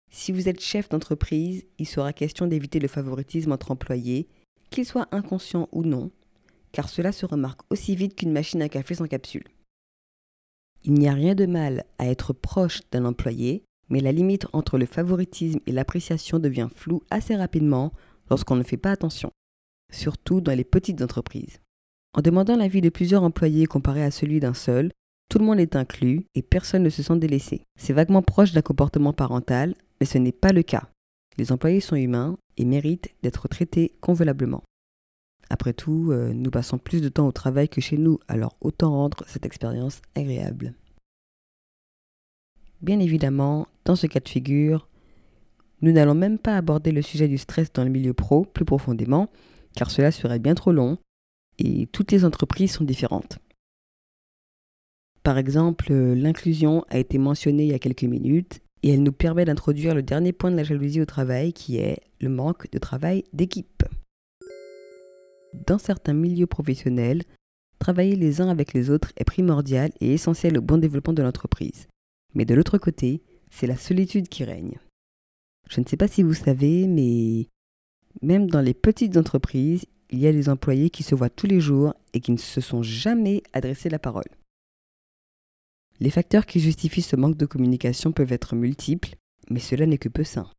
Si 0.10 0.34
vous 0.34 0.50
êtes 0.50 0.60
chef 0.60 0.90
d'entreprise, 0.90 1.66
il 1.78 1.88
sera 1.88 2.12
question 2.12 2.48
d'éviter 2.48 2.80
le 2.80 2.90
favoritisme 2.90 3.54
entre 3.54 3.72
employés, 3.72 4.28
qu'ils 4.70 4.86
soient 4.86 5.08
inconscients 5.12 5.70
ou 5.72 5.84
non, 5.84 6.12
car 6.74 6.90
cela 6.90 7.14
se 7.14 7.26
remarque 7.26 7.62
aussi 7.70 7.96
vite 7.96 8.16
qu'une 8.16 8.34
machine 8.34 8.62
à 8.62 8.70
café 8.70 8.96
sans 8.96 9.08
capsule. 9.08 9.48
Il 10.84 10.94
n'y 10.96 11.08
a 11.08 11.14
rien 11.14 11.36
de 11.36 11.46
mal 11.46 11.86
à 12.00 12.08
être 12.08 12.34
proche 12.34 12.82
d'un 12.92 13.06
employé, 13.06 13.64
mais 13.90 14.00
la 14.00 14.12
limite 14.12 14.48
entre 14.52 14.78
le 14.78 14.86
favoritisme 14.86 15.60
et 15.68 15.72
l'appréciation 15.72 16.40
devient 16.40 16.70
floue 16.74 17.04
assez 17.10 17.36
rapidement 17.36 17.94
lorsqu'on 18.32 18.56
ne 18.56 18.64
fait 18.64 18.78
pas 18.78 18.92
attention, 18.92 19.30
surtout 19.92 20.40
dans 20.40 20.58
les 20.58 20.64
petites 20.64 21.02
entreprises. 21.02 21.60
En 22.14 22.22
demandant 22.22 22.56
l'avis 22.56 22.82
de 22.82 22.90
plusieurs 22.90 23.24
employés 23.24 23.66
comparé 23.66 24.04
à 24.04 24.10
celui 24.10 24.40
d'un 24.40 24.54
seul, 24.54 24.92
tout 25.30 25.38
le 25.38 25.46
monde 25.46 25.60
est 25.60 25.76
inclus 25.76 26.26
et 26.34 26.42
personne 26.42 26.84
ne 26.84 26.90
se 26.90 27.04
sent 27.04 27.18
délaissé. 27.18 27.62
C'est 27.78 27.94
vaguement 27.94 28.22
proche 28.22 28.54
d'un 28.54 28.62
comportement 28.62 29.12
parental, 29.12 29.76
mais 30.00 30.06
ce 30.06 30.18
n'est 30.18 30.32
pas 30.32 30.54
le 30.54 30.64
cas. 30.64 30.90
Les 31.38 31.52
employés 31.52 31.82
sont 31.82 31.96
humains 31.98 32.38
et 32.56 32.66
méritent 32.66 33.14
d'être 33.22 33.48
traités 33.50 33.94
convenablement. 34.00 34.64
Après 35.50 35.74
tout, 35.74 36.12
euh, 36.12 36.32
nous 36.34 36.52
passons 36.52 36.78
plus 36.78 37.02
de 37.02 37.10
temps 37.10 37.28
au 37.28 37.32
travail 37.34 37.68
que 37.68 37.82
chez 37.82 37.98
nous, 37.98 38.20
alors 38.30 38.56
autant 38.62 38.92
rendre 38.92 39.26
cette 39.28 39.46
expérience 39.46 40.02
agréable. 40.16 40.74
Bien 42.82 43.00
évidemment, 43.00 43.68
dans 43.84 43.98
ce 43.98 44.08
cas 44.08 44.22
de 44.22 44.30
figure, 44.30 44.88
nous 45.82 45.92
n'allons 45.92 46.16
même 46.16 46.38
pas 46.38 46.58
aborder 46.58 46.92
le 46.92 47.02
sujet 47.02 47.28
du 47.28 47.38
stress 47.38 47.72
dans 47.74 47.84
le 47.84 47.90
milieu 47.90 48.14
pro 48.14 48.46
plus 48.46 48.66
profondément, 48.66 49.30
car 49.76 49.90
cela 49.90 50.12
serait 50.12 50.40
bien 50.40 50.56
trop 50.56 50.72
long, 50.72 50.98
et 51.58 51.88
toutes 51.88 52.12
les 52.12 52.26
entreprises 52.26 52.74
sont 52.74 52.84
différentes. 52.84 53.40
Par 55.24 55.38
exemple, 55.38 55.94
l'inclusion 55.94 56.84
a 56.90 56.98
été 56.98 57.18
mentionnée 57.18 57.64
il 57.64 57.72
y 57.72 57.76
a 57.76 57.80
quelques 57.80 58.04
minutes, 58.04 58.60
et 58.84 58.94
elle 58.94 59.04
nous 59.04 59.12
permet 59.12 59.46
d'introduire 59.46 59.94
le 59.94 60.02
dernier 60.02 60.34
point 60.34 60.52
de 60.52 60.56
la 60.56 60.64
jalousie 60.64 61.02
au 61.02 61.06
travail 61.06 61.54
qui 61.54 61.78
est 61.78 62.00
le 62.20 62.30
manque 62.30 62.70
de 62.72 62.80
travail 62.80 63.24
d'équipe. 63.32 63.84
Dans 65.68 65.78
certains 65.78 66.14
milieux 66.14 66.48
professionnels, 66.48 67.24
travailler 67.78 68.16
les 68.16 68.42
uns 68.42 68.50
avec 68.50 68.74
les 68.74 68.90
autres 68.90 69.12
est 69.18 69.24
primordial 69.24 69.92
et 70.00 70.14
essentiel 70.14 70.58
au 70.58 70.62
bon 70.62 70.78
développement 70.78 71.14
de 71.14 71.22
l'entreprise. 71.22 71.88
Mais 72.34 72.46
de 72.46 72.56
l'autre 72.56 72.78
côté, 72.78 73.22
c'est 73.50 73.68
la 73.68 73.76
solitude 73.76 74.30
qui 74.30 74.44
règne. 74.44 74.80
Je 75.70 75.80
ne 75.80 75.86
sais 75.86 75.98
pas 75.98 76.08
si 76.08 76.24
vous 76.24 76.34
savez, 76.34 76.88
mais 76.88 77.48
même 78.22 78.50
dans 78.50 78.62
les 78.62 78.74
petites 78.74 79.18
entreprises, 79.18 79.86
il 80.10 80.20
y 80.20 80.28
a 80.28 80.34
des 80.34 80.50
employés 80.50 80.90
qui 80.90 81.04
se 81.04 81.16
voient 81.16 81.30
tous 81.30 81.48
les 81.48 81.62
jours 81.62 81.94
et 82.14 82.20
qui 82.20 82.32
ne 82.32 82.38
se 82.38 82.62
sont 82.62 82.84
jamais 82.84 83.44
adressé 83.54 83.90
la 83.90 84.00
parole. 84.00 84.26
Les 86.00 86.10
facteurs 86.10 86.46
qui 86.46 86.60
justifient 86.60 87.02
ce 87.02 87.16
manque 87.16 87.38
de 87.38 87.46
communication 87.46 88.12
peuvent 88.12 88.34
être 88.34 88.56
multiples, 88.56 89.16
mais 89.50 89.60
cela 89.60 89.86
n'est 89.86 89.98
que 89.98 90.10
peu 90.10 90.24
sain. 90.24 90.50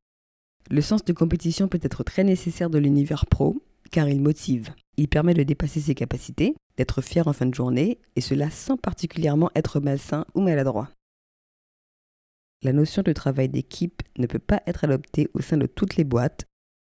Le 0.71 0.81
sens 0.81 1.05
de 1.05 1.13
compétition 1.13 1.69
peut 1.69 1.81
être 1.83 2.05
très 2.05 2.25
nécessaire 2.25 2.71
de 2.71 2.79
l'univers 2.79 3.27
pro, 3.27 3.61
car 3.91 4.09
il 4.09 4.23
motive. 4.23 4.71
Il 4.97 5.09
permet 5.09 5.35
de 5.35 5.43
dépasser 5.43 5.81
ses 5.81 5.95
capacités, 5.95 6.55
d'être 6.77 7.03
fier 7.03 7.27
en 7.27 7.33
fin 7.33 7.47
de 7.47 7.55
journée, 7.55 7.99
et 8.17 8.21
cela 8.21 8.51
sans 8.51 8.77
particulièrement 8.77 9.51
être 9.55 9.81
malsain 9.81 10.25
ou 10.35 10.41
maladroit. 10.41 10.89
La 12.63 12.73
notion 12.73 13.03
de 13.03 13.13
travail 13.13 13.49
d'équipe 13.49 14.03
ne 14.19 14.27
peut 14.27 14.39
pas 14.39 14.63
être 14.67 14.85
adoptée 14.85 15.29
au 15.35 15.41
sein 15.41 15.57
de 15.57 15.67
toutes 15.67 15.97
les 15.97 16.05
boîtes, 16.05 16.45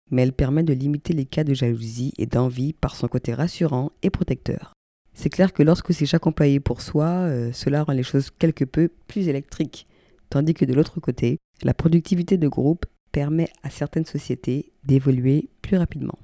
mais 0.10 0.24
elle 0.24 0.34
permet 0.34 0.64
de 0.64 0.74
limiter 0.74 1.14
les 1.14 1.26
cas 1.26 1.44
de 1.44 1.54
jalousie 1.54 2.14
et 2.18 2.26
d'envie 2.26 2.74
par 2.74 2.96
son 2.96 3.08
côté 3.08 3.34
rassurant 3.34 3.92
et 4.02 4.10
protecteur. 4.10 4.74
C'est 5.14 5.30
clair 5.30 5.54
que 5.54 5.64
lorsque 5.64 5.94
c'est 5.94 6.06
chaque 6.06 6.26
employé 6.26 6.60
pour 6.60 6.82
soi, 6.82 7.08
euh, 7.08 7.52
cela 7.52 7.84
rend 7.84 7.94
les 7.94 8.04
choses 8.04 8.32
quelque 8.32 8.66
peu 8.66 8.90
plus 9.08 9.28
électriques, 9.28 9.88
tandis 10.30 10.54
que 10.54 10.66
de 10.66 10.74
l'autre 10.74 11.00
côté, 11.00 11.38
la 11.64 11.74
productivité 11.74 12.38
de 12.38 12.48
groupe 12.48 12.86
permet 13.12 13.50
à 13.64 13.70
certaines 13.70 14.06
sociétés 14.06 14.72
d'évoluer 14.84 15.50
plus 15.62 15.78
rapidement. 15.78 16.18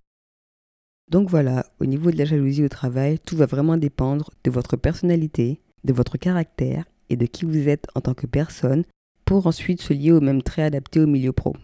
Donc 1.11 1.29
voilà, 1.29 1.65
au 1.79 1.85
niveau 1.85 2.11
de 2.11 2.17
la 2.17 2.25
jalousie 2.25 2.63
au 2.63 2.69
travail, 2.69 3.19
tout 3.19 3.35
va 3.35 3.45
vraiment 3.45 3.77
dépendre 3.77 4.31
de 4.43 4.51
votre 4.51 4.77
personnalité, 4.77 5.61
de 5.83 5.93
votre 5.93 6.17
caractère 6.17 6.85
et 7.09 7.17
de 7.17 7.25
qui 7.25 7.45
vous 7.45 7.67
êtes 7.67 7.87
en 7.93 8.01
tant 8.01 8.13
que 8.13 8.25
personne 8.25 8.83
pour 9.25 9.47
ensuite 9.47 9.81
se 9.81 9.93
lier 9.93 10.11
aux 10.11 10.21
mêmes 10.21 10.43
traits 10.43 10.65
adaptés 10.65 10.99
au 10.99 11.07
milieu 11.07 11.33
pro. 11.33 11.55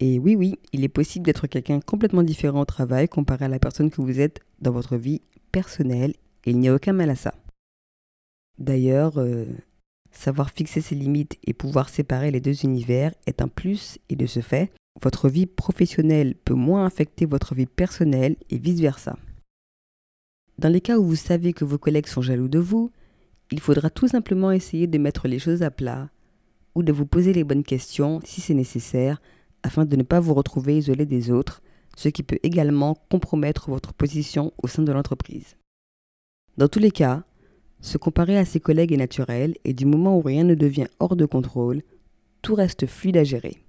Et 0.00 0.18
oui, 0.18 0.34
oui, 0.34 0.58
il 0.72 0.84
est 0.84 0.88
possible 0.88 1.24
d'être 1.24 1.46
quelqu'un 1.46 1.80
complètement 1.80 2.22
différent 2.22 2.62
au 2.62 2.64
travail 2.64 3.08
comparé 3.08 3.44
à 3.44 3.48
la 3.48 3.58
personne 3.58 3.90
que 3.90 4.02
vous 4.02 4.20
êtes 4.20 4.40
dans 4.60 4.72
votre 4.72 4.96
vie 4.96 5.22
personnelle, 5.52 6.14
et 6.44 6.50
il 6.50 6.58
n'y 6.58 6.68
a 6.68 6.74
aucun 6.74 6.92
mal 6.92 7.10
à 7.10 7.16
ça. 7.16 7.34
D'ailleurs, 8.58 9.18
euh, 9.18 9.46
savoir 10.10 10.50
fixer 10.50 10.80
ses 10.80 10.94
limites 10.94 11.38
et 11.46 11.54
pouvoir 11.54 11.88
séparer 11.88 12.30
les 12.30 12.40
deux 12.40 12.64
univers 12.64 13.14
est 13.26 13.40
un 13.40 13.48
plus, 13.48 13.98
et 14.08 14.16
de 14.16 14.26
ce 14.26 14.40
fait, 14.40 14.72
votre 15.00 15.28
vie 15.28 15.46
professionnelle 15.46 16.34
peut 16.44 16.54
moins 16.54 16.86
affecter 16.86 17.26
votre 17.26 17.54
vie 17.54 17.66
personnelle 17.66 18.36
et 18.50 18.58
vice-versa. 18.58 19.16
Dans 20.58 20.68
les 20.68 20.80
cas 20.80 20.98
où 20.98 21.04
vous 21.04 21.16
savez 21.16 21.52
que 21.52 21.64
vos 21.64 21.78
collègues 21.78 22.06
sont 22.06 22.22
jaloux 22.22 22.48
de 22.48 22.60
vous, 22.60 22.92
il 23.50 23.60
faudra 23.60 23.90
tout 23.90 24.08
simplement 24.08 24.52
essayer 24.52 24.86
de 24.86 24.98
mettre 24.98 25.28
les 25.28 25.38
choses 25.38 25.62
à 25.62 25.70
plat 25.70 26.10
ou 26.74 26.82
de 26.82 26.92
vous 26.92 27.06
poser 27.06 27.32
les 27.32 27.44
bonnes 27.44 27.64
questions 27.64 28.20
si 28.24 28.40
c'est 28.40 28.54
nécessaire 28.54 29.20
afin 29.62 29.84
de 29.84 29.96
ne 29.96 30.02
pas 30.02 30.20
vous 30.20 30.34
retrouver 30.34 30.76
isolé 30.76 31.06
des 31.06 31.30
autres, 31.30 31.62
ce 31.96 32.08
qui 32.08 32.22
peut 32.22 32.38
également 32.42 32.96
compromettre 33.10 33.70
votre 33.70 33.94
position 33.94 34.52
au 34.62 34.68
sein 34.68 34.82
de 34.82 34.92
l'entreprise. 34.92 35.56
Dans 36.56 36.68
tous 36.68 36.80
les 36.80 36.90
cas, 36.90 37.24
se 37.80 37.98
comparer 37.98 38.38
à 38.38 38.44
ses 38.44 38.60
collègues 38.60 38.92
est 38.92 38.98
naturel 38.98 39.56
et 39.64 39.74
du 39.74 39.86
moment 39.86 40.16
où 40.18 40.22
rien 40.22 40.44
ne 40.44 40.54
devient 40.54 40.86
hors 40.98 41.16
de 41.16 41.26
contrôle, 41.26 41.82
tout 42.42 42.54
reste 42.54 42.86
fluide 42.86 43.16
à 43.16 43.24
gérer. 43.24 43.64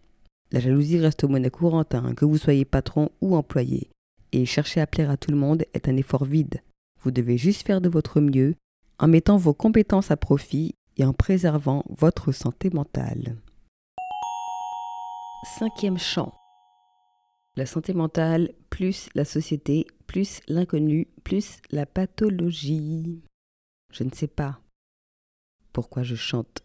La 0.52 0.60
jalousie 0.60 1.00
reste 1.00 1.24
monnaie 1.24 1.50
courante, 1.50 1.96
hein, 1.96 2.14
que 2.16 2.26
vous 2.26 2.38
soyez 2.38 2.66
patron 2.66 3.10
ou 3.22 3.36
employé, 3.36 3.90
et 4.32 4.46
chercher 4.46 4.80
à 4.82 4.88
plaire 4.88 5.10
à 5.10 5.18
tout 5.18 5.32
le 5.32 5.38
monde 5.38 5.66
est 5.74 5.90
un 5.90 5.98
effort 5.98 6.26
vide. 6.26 6.62
Vous 7.02 7.12
devez 7.12 7.38
juste 7.38 7.66
faire 7.66 7.82
de 7.82 7.90
votre 7.90 8.22
mieux 8.22 8.56
en 9.00 9.08
mettant 9.08 9.38
vos 9.38 9.54
compétences 9.54 10.12
à 10.12 10.18
profit 10.18 10.76
et 10.98 11.06
en 11.06 11.14
préservant 11.14 11.84
votre 11.90 12.32
santé 12.32 12.70
mentale. 12.70 13.38
Cinquième 15.58 15.98
champ. 15.98 16.34
La 17.56 17.66
santé 17.66 17.94
mentale 17.94 18.52
plus 18.70 19.10
la 19.16 19.24
société 19.24 19.88
plus 20.08 20.42
l'inconnu 20.48 21.08
plus 21.24 21.60
la 21.72 21.86
pathologie. 21.86 23.22
Je 23.92 24.04
ne 24.04 24.12
sais 24.12 24.28
pas 24.28 24.60
pourquoi 25.72 26.04
je 26.04 26.16
chante 26.16 26.64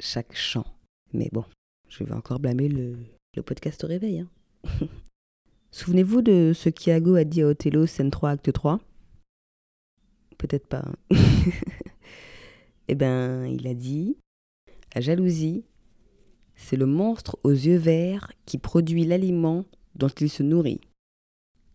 chaque 0.00 0.34
chant. 0.34 0.66
Mais 1.12 1.28
bon, 1.32 1.44
je 1.88 2.04
vais 2.04 2.12
encore 2.12 2.40
blâmer 2.40 2.68
le, 2.68 2.96
podcast 3.42 3.84
au 3.84 3.86
réveil. 3.86 4.20
Hein. 4.20 4.28
Souvenez-vous 5.70 6.22
de 6.22 6.52
ce 6.54 6.68
qu'Iago 6.68 7.16
a 7.16 7.24
dit 7.24 7.42
à 7.42 7.48
Othello, 7.48 7.86
scène 7.86 8.10
3, 8.10 8.30
acte 8.30 8.52
3 8.52 8.80
Peut-être 10.38 10.66
pas. 10.66 10.84
Hein. 10.86 10.94
eh 12.88 12.94
bien, 12.94 13.46
il 13.46 13.66
a 13.66 13.74
dit 13.74 14.16
La 14.94 15.00
jalousie, 15.00 15.64
c'est 16.54 16.76
le 16.76 16.86
monstre 16.86 17.38
aux 17.44 17.50
yeux 17.50 17.76
verts 17.76 18.32
qui 18.46 18.58
produit 18.58 19.04
l'aliment 19.04 19.64
dont 19.94 20.08
il 20.08 20.30
se 20.30 20.42
nourrit. 20.42 20.80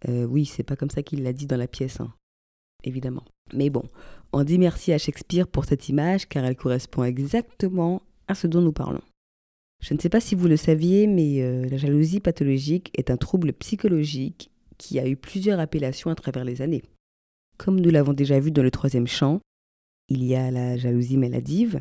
Euh, 0.07 0.25
oui, 0.25 0.45
c'est 0.45 0.63
pas 0.63 0.75
comme 0.75 0.89
ça 0.89 1.03
qu'il 1.03 1.23
l'a 1.23 1.33
dit 1.33 1.47
dans 1.47 1.57
la 1.57 1.67
pièce, 1.67 1.99
hein, 1.99 2.13
évidemment. 2.83 3.23
Mais 3.53 3.69
bon, 3.69 3.83
on 4.33 4.43
dit 4.43 4.57
merci 4.57 4.93
à 4.93 4.97
Shakespeare 4.97 5.47
pour 5.47 5.65
cette 5.65 5.89
image 5.89 6.27
car 6.27 6.45
elle 6.45 6.55
correspond 6.55 7.03
exactement 7.03 8.01
à 8.27 8.35
ce 8.35 8.47
dont 8.47 8.61
nous 8.61 8.71
parlons. 8.71 9.01
Je 9.81 9.93
ne 9.93 9.99
sais 9.99 10.09
pas 10.09 10.19
si 10.19 10.35
vous 10.35 10.47
le 10.47 10.57
saviez, 10.57 11.07
mais 11.07 11.41
euh, 11.41 11.67
la 11.67 11.77
jalousie 11.77 12.19
pathologique 12.19 12.91
est 12.95 13.09
un 13.09 13.17
trouble 13.17 13.51
psychologique 13.53 14.51
qui 14.77 14.99
a 14.99 15.07
eu 15.07 15.15
plusieurs 15.15 15.59
appellations 15.59 16.11
à 16.11 16.15
travers 16.15 16.45
les 16.45 16.61
années. 16.61 16.83
Comme 17.57 17.79
nous 17.79 17.89
l'avons 17.89 18.13
déjà 18.13 18.39
vu 18.39 18.51
dans 18.51 18.63
le 18.63 18.71
troisième 18.71 19.07
champ, 19.07 19.41
il 20.11 20.25
y 20.25 20.35
a 20.35 20.51
la 20.51 20.75
jalousie 20.75 21.15
maladive, 21.15 21.79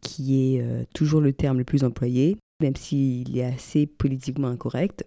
qui 0.00 0.56
est 0.56 0.62
euh, 0.62 0.84
toujours 0.94 1.20
le 1.20 1.34
terme 1.34 1.58
le 1.58 1.64
plus 1.64 1.84
employé, 1.84 2.38
même 2.62 2.76
s'il 2.76 3.36
est 3.36 3.44
assez 3.44 3.86
politiquement 3.86 4.48
incorrect. 4.48 5.04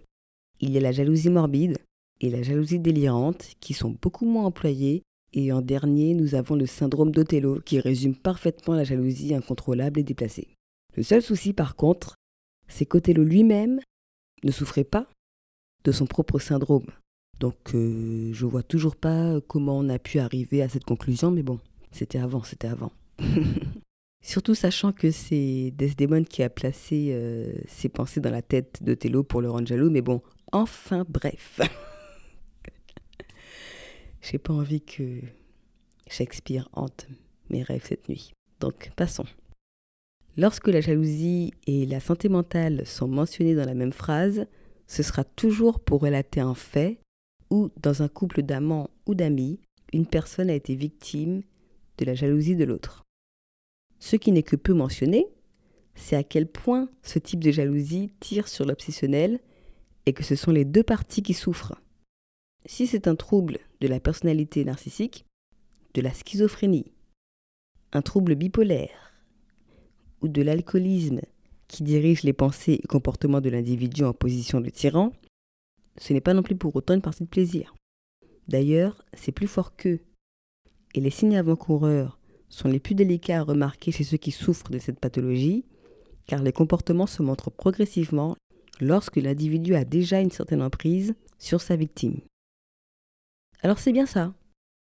Il 0.60 0.70
y 0.70 0.78
a 0.78 0.80
la 0.80 0.92
jalousie 0.92 1.28
morbide 1.28 1.78
et 2.20 2.30
la 2.30 2.42
jalousie 2.42 2.78
délirante, 2.78 3.50
qui 3.58 3.74
sont 3.74 3.96
beaucoup 4.00 4.26
moins 4.26 4.44
employées. 4.44 5.02
Et 5.32 5.50
en 5.50 5.60
dernier, 5.60 6.14
nous 6.14 6.36
avons 6.36 6.54
le 6.54 6.66
syndrome 6.66 7.10
d'Othello, 7.10 7.58
qui 7.64 7.80
résume 7.80 8.14
parfaitement 8.14 8.74
la 8.74 8.84
jalousie 8.84 9.34
incontrôlable 9.34 9.98
et 9.98 10.04
déplacée. 10.04 10.46
Le 10.94 11.02
seul 11.02 11.22
souci, 11.22 11.52
par 11.52 11.74
contre, 11.74 12.14
c'est 12.68 12.86
qu'Othello 12.86 13.24
lui-même 13.24 13.80
ne 14.44 14.52
souffrait 14.52 14.84
pas 14.84 15.08
de 15.82 15.90
son 15.90 16.06
propre 16.06 16.38
syndrome. 16.38 16.86
Donc 17.40 17.74
euh, 17.74 18.30
je 18.32 18.46
vois 18.46 18.62
toujours 18.62 18.94
pas 18.94 19.40
comment 19.48 19.76
on 19.76 19.88
a 19.88 19.98
pu 19.98 20.20
arriver 20.20 20.62
à 20.62 20.68
cette 20.68 20.84
conclusion, 20.84 21.32
mais 21.32 21.42
bon, 21.42 21.58
c'était 21.92 22.18
avant, 22.18 22.42
c'était 22.42 22.68
avant. 22.68 22.92
Surtout 24.22 24.54
sachant 24.54 24.92
que 24.92 25.10
c'est 25.10 25.72
Desdemone 25.76 26.26
qui 26.26 26.42
a 26.42 26.50
placé 26.50 27.10
euh, 27.12 27.52
ses 27.68 27.88
pensées 27.88 28.20
dans 28.20 28.30
la 28.30 28.42
tête 28.42 28.82
d'Othello 28.82 29.22
pour 29.22 29.40
le 29.40 29.50
rendre 29.50 29.66
jaloux, 29.66 29.90
mais 29.90 30.02
bon, 30.02 30.20
enfin 30.52 31.04
bref. 31.08 31.60
J'ai 34.20 34.38
pas 34.38 34.52
envie 34.52 34.80
que 34.80 35.20
Shakespeare 36.08 36.68
hante 36.72 37.06
mes 37.50 37.62
rêves 37.62 37.84
cette 37.84 38.08
nuit. 38.08 38.32
Donc 38.58 38.90
passons. 38.96 39.26
Lorsque 40.36 40.68
la 40.68 40.80
jalousie 40.80 41.54
et 41.66 41.86
la 41.86 42.00
santé 42.00 42.28
mentale 42.28 42.86
sont 42.86 43.08
mentionnées 43.08 43.54
dans 43.54 43.64
la 43.64 43.74
même 43.74 43.92
phrase, 43.92 44.46
ce 44.86 45.02
sera 45.02 45.24
toujours 45.24 45.80
pour 45.80 46.00
relater 46.00 46.40
un 46.40 46.54
fait 46.54 46.98
où, 47.50 47.70
dans 47.80 48.02
un 48.02 48.08
couple 48.08 48.42
d'amants 48.42 48.90
ou 49.06 49.14
d'amis, 49.14 49.60
une 49.92 50.06
personne 50.06 50.50
a 50.50 50.54
été 50.54 50.74
victime 50.74 51.42
de 51.98 52.04
la 52.04 52.14
jalousie 52.14 52.56
de 52.56 52.64
l'autre. 52.64 53.04
Ce 53.98 54.16
qui 54.16 54.32
n'est 54.32 54.42
que 54.42 54.56
peu 54.56 54.74
mentionné, 54.74 55.26
c'est 55.94 56.16
à 56.16 56.22
quel 56.22 56.46
point 56.46 56.90
ce 57.02 57.18
type 57.18 57.42
de 57.42 57.50
jalousie 57.50 58.12
tire 58.20 58.48
sur 58.48 58.64
l'obsessionnel 58.64 59.40
et 60.04 60.12
que 60.12 60.22
ce 60.22 60.36
sont 60.36 60.52
les 60.52 60.64
deux 60.64 60.82
parties 60.82 61.22
qui 61.22 61.34
souffrent. 61.34 61.74
Si 62.66 62.86
c'est 62.86 63.08
un 63.08 63.16
trouble 63.16 63.58
de 63.80 63.88
la 63.88 64.00
personnalité 64.00 64.64
narcissique, 64.64 65.24
de 65.94 66.02
la 66.02 66.12
schizophrénie, 66.12 66.92
un 67.92 68.02
trouble 68.02 68.34
bipolaire, 68.34 69.12
ou 70.20 70.28
de 70.28 70.42
l'alcoolisme 70.42 71.20
qui 71.68 71.82
dirige 71.82 72.22
les 72.22 72.32
pensées 72.32 72.80
et 72.82 72.86
comportements 72.86 73.40
de 73.40 73.50
l'individu 73.50 74.04
en 74.04 74.12
position 74.12 74.60
de 74.60 74.70
tyran, 74.70 75.12
ce 75.98 76.12
n'est 76.12 76.20
pas 76.20 76.34
non 76.34 76.42
plus 76.42 76.56
pour 76.56 76.74
autant 76.76 76.94
une 76.94 77.02
partie 77.02 77.24
de 77.24 77.28
plaisir. 77.28 77.74
D'ailleurs, 78.48 79.04
c'est 79.14 79.32
plus 79.32 79.48
fort 79.48 79.74
qu'eux. 79.76 80.00
Et 80.96 81.00
les 81.00 81.10
signes 81.10 81.36
avant-coureurs 81.36 82.18
sont 82.48 82.68
les 82.68 82.80
plus 82.80 82.94
délicats 82.94 83.40
à 83.40 83.42
remarquer 83.42 83.92
chez 83.92 84.02
ceux 84.02 84.16
qui 84.16 84.30
souffrent 84.30 84.70
de 84.70 84.78
cette 84.78 84.98
pathologie, 84.98 85.66
car 86.26 86.42
les 86.42 86.52
comportements 86.52 87.06
se 87.06 87.22
montrent 87.22 87.50
progressivement 87.50 88.34
lorsque 88.80 89.16
l'individu 89.16 89.74
a 89.74 89.84
déjà 89.84 90.20
une 90.20 90.30
certaine 90.30 90.62
emprise 90.62 91.14
sur 91.38 91.60
sa 91.60 91.76
victime. 91.76 92.20
Alors 93.62 93.78
c'est 93.78 93.92
bien 93.92 94.06
ça. 94.06 94.32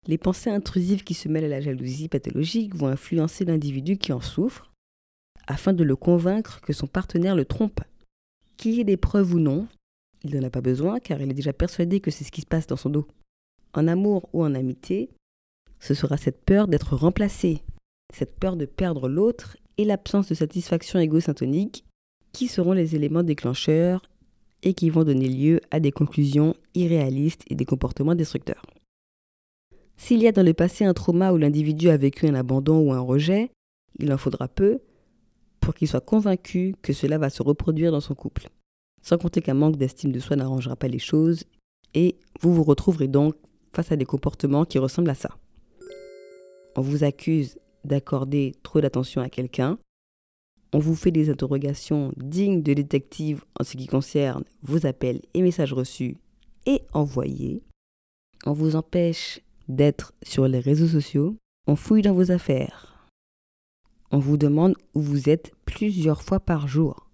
Les 0.08 0.18
pensées 0.18 0.50
intrusives 0.50 1.04
qui 1.04 1.16
se 1.16 1.28
mêlent 1.28 1.46
à 1.46 1.50
la 1.50 1.62
jalousie 1.62 2.08
pathologique 2.08 2.76
vont 2.76 2.88
influencer 2.88 3.44
l'individu 3.44 3.98
qui 3.98 4.14
en 4.14 4.22
souffre, 4.22 4.72
afin 5.48 5.74
de 5.74 5.84
le 5.84 5.98
convaincre 5.98 6.62
que 6.62 6.74
son 6.74 6.88
partenaire 6.88 7.36
le 7.36 7.46
trompe. 7.46 7.82
Qu'il 8.56 8.76
y 8.76 8.80
ait 8.80 8.86
des 8.86 8.98
preuves 8.98 9.34
ou 9.34 9.40
non, 9.40 9.68
il 10.24 10.34
n'en 10.34 10.48
a 10.48 10.50
pas 10.50 10.62
besoin 10.62 11.00
car 11.00 11.22
il 11.22 11.30
est 11.30 11.34
déjà 11.34 11.52
persuadé 11.52 12.00
que 12.00 12.12
c'est 12.12 12.24
ce 12.24 12.32
qui 12.32 12.42
se 12.42 12.48
passe 12.48 12.68
dans 12.68 12.78
son 12.78 12.90
dos. 12.90 13.08
En 13.74 13.88
amour 13.90 14.30
ou 14.32 14.44
en 14.44 14.56
amitié, 14.56 15.10
ce 15.80 15.94
sera 15.94 16.18
cette 16.18 16.44
peur 16.44 16.68
d'être 16.68 16.96
remplacé, 16.96 17.62
cette 18.14 18.36
peur 18.38 18.56
de 18.56 18.66
perdre 18.66 19.08
l'autre 19.08 19.58
et 19.78 19.86
l'absence 19.86 20.30
de 20.30 20.36
satisfaction 20.36 21.00
égosyntonique 21.00 21.86
qui 22.32 22.48
seront 22.48 22.74
les 22.74 22.96
éléments 22.96 23.24
déclencheurs 23.24 24.02
et 24.64 24.74
qui 24.74 24.90
vont 24.90 25.04
donner 25.04 25.30
lieu 25.30 25.62
à 25.72 25.80
des 25.80 25.92
conclusions 25.92 26.56
irréalistes 26.74 27.44
et 27.50 27.56
des 27.56 27.66
comportements 27.66 28.16
destructeurs. 28.16 28.66
S'il 29.98 30.22
y 30.22 30.28
a 30.28 30.32
dans 30.32 30.44
le 30.44 30.54
passé 30.54 30.84
un 30.84 30.94
trauma 30.94 31.32
où 31.32 31.38
l'individu 31.38 31.90
a 31.90 31.98
vécu 31.98 32.28
un 32.28 32.36
abandon 32.36 32.80
ou 32.80 32.92
un 32.92 33.00
rejet, 33.00 33.52
il 34.00 34.12
en 34.12 34.18
faudra 34.18 34.48
peu 34.48 34.80
pour 35.62 35.74
qu'il 35.74 35.88
soit 35.88 36.02
convaincu 36.02 36.76
que 36.82 36.94
cela 36.94 37.18
va 37.18 37.30
se 37.30 37.42
reproduire 37.42 37.92
dans 37.92 38.02
son 38.02 38.16
couple. 38.16 38.50
Sans 39.02 39.18
compter 39.18 39.42
qu'un 39.42 39.54
manque 39.54 39.78
d'estime 39.78 40.12
de 40.12 40.20
soi 40.20 40.36
n'arrangera 40.36 40.76
pas 40.76 40.88
les 40.88 41.00
choses 41.00 41.44
et 41.94 42.18
vous 42.42 42.54
vous 42.54 42.64
retrouverez 42.64 43.08
donc 43.08 43.36
face 43.74 43.92
à 43.92 43.96
des 43.96 44.06
comportements 44.06 44.66
qui 44.66 44.80
ressemblent 44.80 45.10
à 45.10 45.16
ça. 45.16 45.30
On 46.76 46.82
vous 46.82 47.04
accuse 47.04 47.60
d'accorder 47.84 48.56
trop 48.64 48.82
d'attention 48.82 49.22
à 49.22 49.30
quelqu'un, 49.30 49.78
on 50.74 50.80
vous 50.80 50.96
fait 50.96 51.12
des 51.12 51.30
interrogations 51.30 52.12
dignes 52.18 52.62
de 52.62 52.74
détective 52.74 53.46
en 53.60 53.64
ce 53.64 53.78
qui 53.78 53.88
concerne 53.88 54.44
vos 54.62 54.86
appels 54.86 55.22
et 55.34 55.42
messages 55.42 55.74
reçus 55.74 56.18
et 56.66 56.82
envoyés, 56.94 57.62
on 58.46 58.54
vous 58.54 58.76
empêche 58.76 59.40
d'être 59.68 60.14
sur 60.24 60.48
les 60.48 60.60
réseaux 60.60 60.88
sociaux, 60.88 61.38
on 61.68 61.76
fouille 61.76 62.02
dans 62.02 62.14
vos 62.14 62.32
affaires, 62.32 62.96
on 64.12 64.20
vous 64.20 64.38
demande 64.38 64.76
où 64.94 65.02
vous 65.02 65.30
êtes 65.30 65.54
plusieurs 65.66 66.22
fois 66.22 66.40
par 66.40 66.68
jour. 66.68 67.10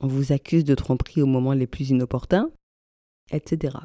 On 0.00 0.06
vous 0.06 0.32
accuse 0.32 0.64
de 0.64 0.74
tromperie 0.74 1.20
au 1.20 1.26
moment 1.26 1.52
les 1.52 1.66
plus 1.66 1.90
inopportuns, 1.90 2.50
etc. 3.30 3.76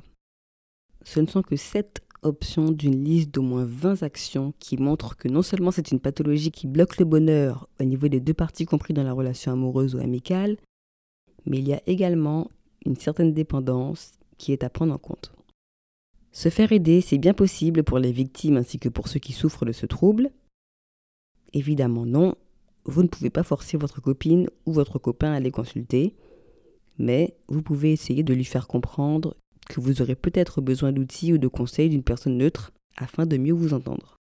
Ce 1.03 1.19
ne 1.19 1.25
sont 1.25 1.41
que 1.41 1.55
7 1.55 2.01
options 2.23 2.71
d'une 2.71 3.03
liste 3.03 3.31
d'au 3.31 3.41
moins 3.41 3.65
20 3.65 4.03
actions 4.03 4.53
qui 4.59 4.77
montrent 4.77 5.15
que 5.17 5.27
non 5.27 5.41
seulement 5.41 5.71
c'est 5.71 5.91
une 5.91 5.99
pathologie 5.99 6.51
qui 6.51 6.67
bloque 6.67 6.97
le 6.97 7.05
bonheur 7.05 7.69
au 7.79 7.83
niveau 7.83 8.07
des 8.07 8.19
deux 8.19 8.33
parties 8.33 8.65
compris 8.65 8.93
dans 8.93 9.03
la 9.03 9.13
relation 9.13 9.51
amoureuse 9.51 9.95
ou 9.95 9.99
amicale, 9.99 10.57
mais 11.45 11.59
il 11.59 11.67
y 11.67 11.73
a 11.73 11.81
également 11.85 12.49
une 12.85 12.95
certaine 12.95 13.33
dépendance 13.33 14.11
qui 14.37 14.51
est 14.51 14.63
à 14.63 14.69
prendre 14.69 14.93
en 14.93 14.97
compte. 14.97 15.33
Se 16.31 16.49
faire 16.49 16.71
aider, 16.71 17.01
c'est 17.01 17.17
bien 17.17 17.33
possible 17.33 17.83
pour 17.83 17.99
les 17.99 18.11
victimes 18.11 18.57
ainsi 18.57 18.79
que 18.79 18.89
pour 18.89 19.07
ceux 19.07 19.19
qui 19.19 19.33
souffrent 19.33 19.65
de 19.65 19.71
ce 19.71 19.85
trouble. 19.85 20.31
Évidemment 21.53 22.05
non, 22.05 22.35
vous 22.85 23.03
ne 23.03 23.07
pouvez 23.07 23.29
pas 23.29 23.43
forcer 23.43 23.77
votre 23.77 24.01
copine 24.01 24.49
ou 24.65 24.73
votre 24.73 24.99
copain 24.99 25.31
à 25.31 25.39
les 25.39 25.51
consulter, 25.51 26.15
mais 26.97 27.37
vous 27.47 27.61
pouvez 27.61 27.91
essayer 27.91 28.23
de 28.23 28.33
lui 28.33 28.45
faire 28.45 28.67
comprendre 28.67 29.35
que 29.65 29.79
vous 29.79 30.01
aurez 30.01 30.15
peut-être 30.15 30.61
besoin 30.61 30.91
d'outils 30.91 31.33
ou 31.33 31.37
de 31.37 31.47
conseils 31.47 31.89
d'une 31.89 32.03
personne 32.03 32.37
neutre 32.37 32.71
afin 32.97 33.25
de 33.25 33.37
mieux 33.37 33.53
vous 33.53 33.73
entendre. 33.73 34.17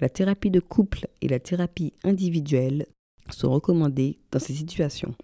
La 0.00 0.08
thérapie 0.08 0.50
de 0.50 0.60
couple 0.60 1.06
et 1.20 1.28
la 1.28 1.38
thérapie 1.38 1.92
individuelle 2.02 2.86
sont 3.30 3.50
recommandées 3.50 4.18
dans 4.32 4.40
ces 4.40 4.54
situations. 4.54 5.14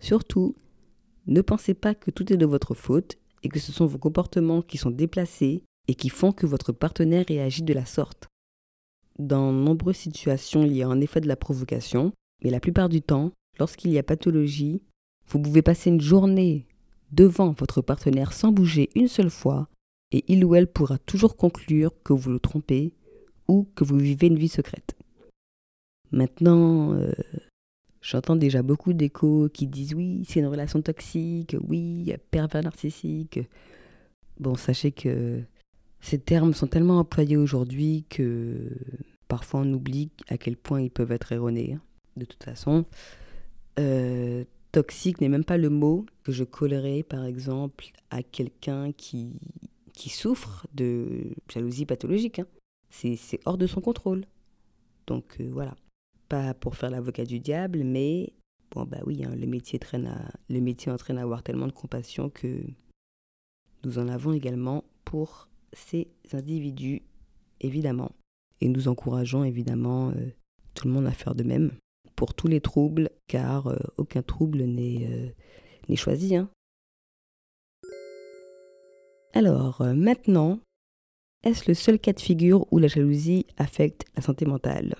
Surtout, 0.00 0.56
ne 1.26 1.40
pensez 1.40 1.74
pas 1.74 1.94
que 1.94 2.10
tout 2.10 2.32
est 2.32 2.36
de 2.36 2.46
votre 2.46 2.74
faute 2.74 3.18
et 3.42 3.48
que 3.48 3.60
ce 3.60 3.70
sont 3.70 3.86
vos 3.86 3.98
comportements 3.98 4.62
qui 4.62 4.78
sont 4.78 4.90
déplacés 4.90 5.62
et 5.88 5.94
qui 5.94 6.08
font 6.08 6.32
que 6.32 6.46
votre 6.46 6.72
partenaire 6.72 7.26
réagit 7.28 7.62
de 7.62 7.74
la 7.74 7.84
sorte. 7.84 8.28
Dans 9.18 9.52
nombreuses 9.52 9.96
situations, 9.96 10.64
il 10.64 10.74
y 10.74 10.82
a 10.82 10.88
en 10.88 11.00
effet 11.00 11.20
de 11.20 11.28
la 11.28 11.36
provocation, 11.36 12.12
mais 12.42 12.50
la 12.50 12.60
plupart 12.60 12.88
du 12.88 13.02
temps, 13.02 13.32
lorsqu'il 13.58 13.92
y 13.92 13.98
a 13.98 14.02
pathologie, 14.02 14.82
vous 15.26 15.40
pouvez 15.40 15.62
passer 15.62 15.90
une 15.90 16.00
journée, 16.00 16.66
devant 17.12 17.52
votre 17.52 17.82
partenaire 17.82 18.32
sans 18.32 18.52
bouger 18.52 18.90
une 18.94 19.08
seule 19.08 19.30
fois, 19.30 19.68
et 20.10 20.24
il 20.28 20.44
ou 20.44 20.54
elle 20.54 20.66
pourra 20.66 20.98
toujours 20.98 21.36
conclure 21.36 21.92
que 22.02 22.12
vous 22.12 22.30
le 22.30 22.40
trompez 22.40 22.92
ou 23.48 23.68
que 23.74 23.84
vous 23.84 23.96
vivez 23.98 24.26
une 24.26 24.38
vie 24.38 24.48
secrète. 24.48 24.96
Maintenant, 26.10 26.92
euh, 26.92 27.12
j'entends 28.02 28.36
déjà 28.36 28.62
beaucoup 28.62 28.92
d'échos 28.92 29.48
qui 29.52 29.66
disent 29.66 29.94
oui, 29.94 30.24
c'est 30.28 30.40
une 30.40 30.46
relation 30.46 30.82
toxique, 30.82 31.56
oui, 31.66 32.12
pervers 32.30 32.62
narcissique. 32.62 33.40
Bon, 34.38 34.54
sachez 34.54 34.92
que 34.92 35.40
ces 36.00 36.18
termes 36.18 36.52
sont 36.52 36.66
tellement 36.66 36.98
employés 36.98 37.36
aujourd'hui 37.36 38.04
que 38.10 38.70
parfois 39.28 39.60
on 39.60 39.72
oublie 39.72 40.10
à 40.28 40.36
quel 40.36 40.56
point 40.56 40.80
ils 40.82 40.90
peuvent 40.90 41.12
être 41.12 41.32
erronés. 41.32 41.74
Hein. 41.74 41.80
De 42.16 42.26
toute 42.26 42.42
façon, 42.42 42.84
euh, 43.78 44.44
toxique 44.72 45.20
n'est 45.20 45.28
même 45.28 45.44
pas 45.44 45.58
le 45.58 45.68
mot 45.68 46.06
que 46.24 46.32
je 46.32 46.44
collerais 46.44 47.02
par 47.02 47.24
exemple 47.24 47.92
à 48.10 48.22
quelqu'un 48.22 48.92
qui, 48.92 49.38
souffre 49.94 50.66
de 50.74 51.30
jalousie 51.48 51.86
pathologique. 51.86 52.40
Hein. 52.40 52.46
C'est 52.90 53.40
hors 53.44 53.58
de 53.58 53.66
son 53.66 53.80
contrôle. 53.80 54.24
Donc 55.06 55.36
euh, 55.40 55.48
voilà, 55.52 55.76
pas 56.28 56.54
pour 56.54 56.76
faire 56.76 56.90
l'avocat 56.90 57.24
du 57.24 57.38
diable, 57.38 57.84
mais 57.84 58.32
bon 58.70 58.84
bah 58.84 58.98
oui, 59.06 59.22
hein, 59.24 59.34
le, 59.36 59.46
métier 59.46 59.78
traîne 59.78 60.30
le 60.48 60.60
métier 60.60 60.90
entraîne 60.90 61.18
à 61.18 61.22
avoir 61.22 61.42
tellement 61.42 61.66
de 61.66 61.72
compassion 61.72 62.30
que 62.30 62.62
nous 63.84 63.98
en 63.98 64.08
avons 64.08 64.32
également 64.32 64.84
pour 65.04 65.48
ces 65.72 66.08
individus, 66.32 67.02
évidemment. 67.60 68.12
Et 68.60 68.68
nous 68.68 68.88
encourageons 68.88 69.44
évidemment 69.44 70.10
euh, 70.10 70.30
tout 70.74 70.86
le 70.86 70.94
monde 70.94 71.06
à 71.06 71.12
faire 71.12 71.34
de 71.34 71.42
même 71.42 71.72
pour 72.22 72.34
tous 72.34 72.46
les 72.46 72.60
troubles, 72.60 73.10
car 73.26 73.66
euh, 73.66 73.76
aucun 73.96 74.22
trouble 74.22 74.62
n'est 74.62 75.08
euh, 75.10 75.96
choisi. 75.96 76.36
Hein. 76.36 76.48
Alors, 79.34 79.82
maintenant, 79.96 80.60
est-ce 81.42 81.64
le 81.66 81.74
seul 81.74 81.98
cas 81.98 82.12
de 82.12 82.20
figure 82.20 82.64
où 82.70 82.78
la 82.78 82.86
jalousie 82.86 83.44
affecte 83.56 84.04
la 84.14 84.22
santé 84.22 84.46
mentale? 84.46 84.94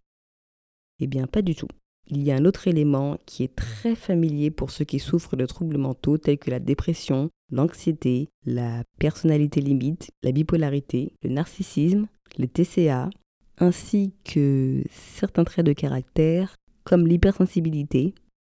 Eh 0.98 1.06
bien, 1.06 1.28
pas 1.28 1.42
du 1.42 1.54
tout. 1.54 1.68
Il 2.08 2.24
y 2.24 2.32
a 2.32 2.34
un 2.34 2.44
autre 2.44 2.66
élément 2.66 3.16
qui 3.24 3.44
est 3.44 3.54
très 3.54 3.94
familier 3.94 4.50
pour 4.50 4.72
ceux 4.72 4.84
qui 4.84 4.98
souffrent 4.98 5.36
de 5.36 5.46
troubles 5.46 5.78
mentaux 5.78 6.18
tels 6.18 6.38
que 6.38 6.50
la 6.50 6.58
dépression, 6.58 7.30
l'anxiété, 7.52 8.30
la 8.44 8.82
personnalité 8.98 9.60
limite, 9.60 10.10
la 10.24 10.32
bipolarité, 10.32 11.12
le 11.22 11.30
narcissisme, 11.30 12.08
le 12.36 12.48
TCA, 12.48 13.10
ainsi 13.58 14.12
que 14.24 14.82
certains 14.90 15.44
traits 15.44 15.66
de 15.66 15.72
caractère 15.72 16.56
comme 16.84 17.06
l'hypersensibilité, 17.06 18.14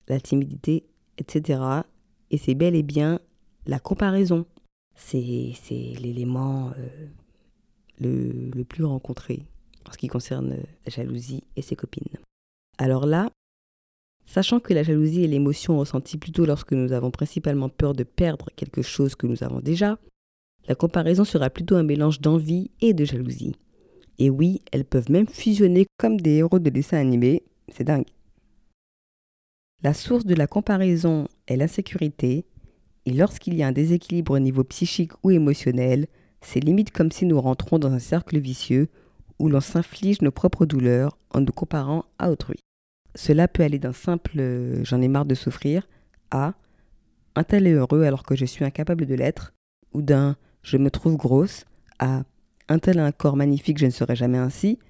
la 0.08 0.20
timidité, 0.20 0.84
etc. 1.18 1.60
Et 2.30 2.38
c'est 2.38 2.54
bel 2.54 2.74
et 2.74 2.82
bien 2.82 3.20
la 3.66 3.78
comparaison. 3.78 4.46
C'est 4.94 5.52
l'élément 5.70 6.70
euh, 6.78 7.06
le, 8.00 8.50
le 8.54 8.64
plus 8.64 8.84
rencontré 8.84 9.44
en 9.86 9.92
ce 9.92 9.98
qui 9.98 10.08
concerne 10.08 10.50
la 10.84 10.90
jalousie 10.90 11.44
et 11.56 11.62
ses 11.62 11.76
copines. 11.76 12.16
Alors 12.78 13.06
là, 13.06 13.30
sachant 14.24 14.60
que 14.60 14.74
la 14.74 14.82
jalousie 14.82 15.24
est 15.24 15.28
l'émotion 15.28 15.78
ressentie 15.78 16.18
plutôt 16.18 16.46
lorsque 16.46 16.72
nous 16.72 16.92
avons 16.92 17.10
principalement 17.10 17.68
peur 17.68 17.94
de 17.94 18.04
perdre 18.04 18.48
quelque 18.56 18.82
chose 18.82 19.14
que 19.14 19.26
nous 19.26 19.44
avons 19.44 19.60
déjà, 19.60 19.98
la 20.68 20.74
comparaison 20.74 21.24
sera 21.24 21.50
plutôt 21.50 21.76
un 21.76 21.84
mélange 21.84 22.20
d'envie 22.20 22.70
et 22.80 22.92
de 22.92 23.04
jalousie. 23.04 23.54
Et 24.18 24.30
oui, 24.30 24.62
elles 24.72 24.84
peuvent 24.84 25.10
même 25.10 25.28
fusionner 25.28 25.86
comme 25.98 26.20
des 26.20 26.36
héros 26.36 26.58
de 26.58 26.70
dessins 26.70 26.98
animés, 26.98 27.44
c'est 27.68 27.84
dingue. 27.84 28.06
La 29.86 29.94
source 29.94 30.26
de 30.26 30.34
la 30.34 30.48
comparaison 30.48 31.28
est 31.46 31.54
l'insécurité, 31.54 32.44
et 33.04 33.12
lorsqu'il 33.12 33.54
y 33.54 33.62
a 33.62 33.68
un 33.68 33.72
déséquilibre 33.72 34.32
au 34.32 34.40
niveau 34.40 34.64
psychique 34.64 35.12
ou 35.22 35.30
émotionnel, 35.30 36.08
c'est 36.40 36.58
limite 36.58 36.90
comme 36.90 37.12
si 37.12 37.24
nous 37.24 37.40
rentrons 37.40 37.78
dans 37.78 37.92
un 37.92 38.00
cercle 38.00 38.36
vicieux 38.40 38.88
où 39.38 39.48
l'on 39.48 39.60
s'inflige 39.60 40.22
nos 40.22 40.32
propres 40.32 40.66
douleurs 40.66 41.16
en 41.30 41.40
nous 41.40 41.52
comparant 41.52 42.04
à 42.18 42.32
autrui. 42.32 42.58
Cela 43.14 43.46
peut 43.46 43.62
aller 43.62 43.78
d'un 43.78 43.92
simple 43.92 44.40
euh, 44.40 44.82
j'en 44.82 45.00
ai 45.00 45.06
marre 45.06 45.24
de 45.24 45.36
souffrir 45.36 45.86
à 46.32 46.54
un 47.36 47.44
tel 47.44 47.68
est 47.68 47.72
heureux 47.74 48.02
alors 48.02 48.24
que 48.24 48.34
je 48.34 48.44
suis 48.44 48.64
incapable 48.64 49.06
de 49.06 49.14
l'être, 49.14 49.54
ou 49.92 50.02
d'un 50.02 50.34
je 50.64 50.78
me 50.78 50.90
trouve 50.90 51.16
grosse 51.16 51.64
à 52.00 52.24
un 52.68 52.80
tel 52.80 52.98
a 52.98 53.06
un 53.06 53.12
corps 53.12 53.36
magnifique, 53.36 53.78
je 53.78 53.86
ne 53.86 53.90
serai 53.90 54.16
jamais 54.16 54.38
ainsi, 54.38 54.80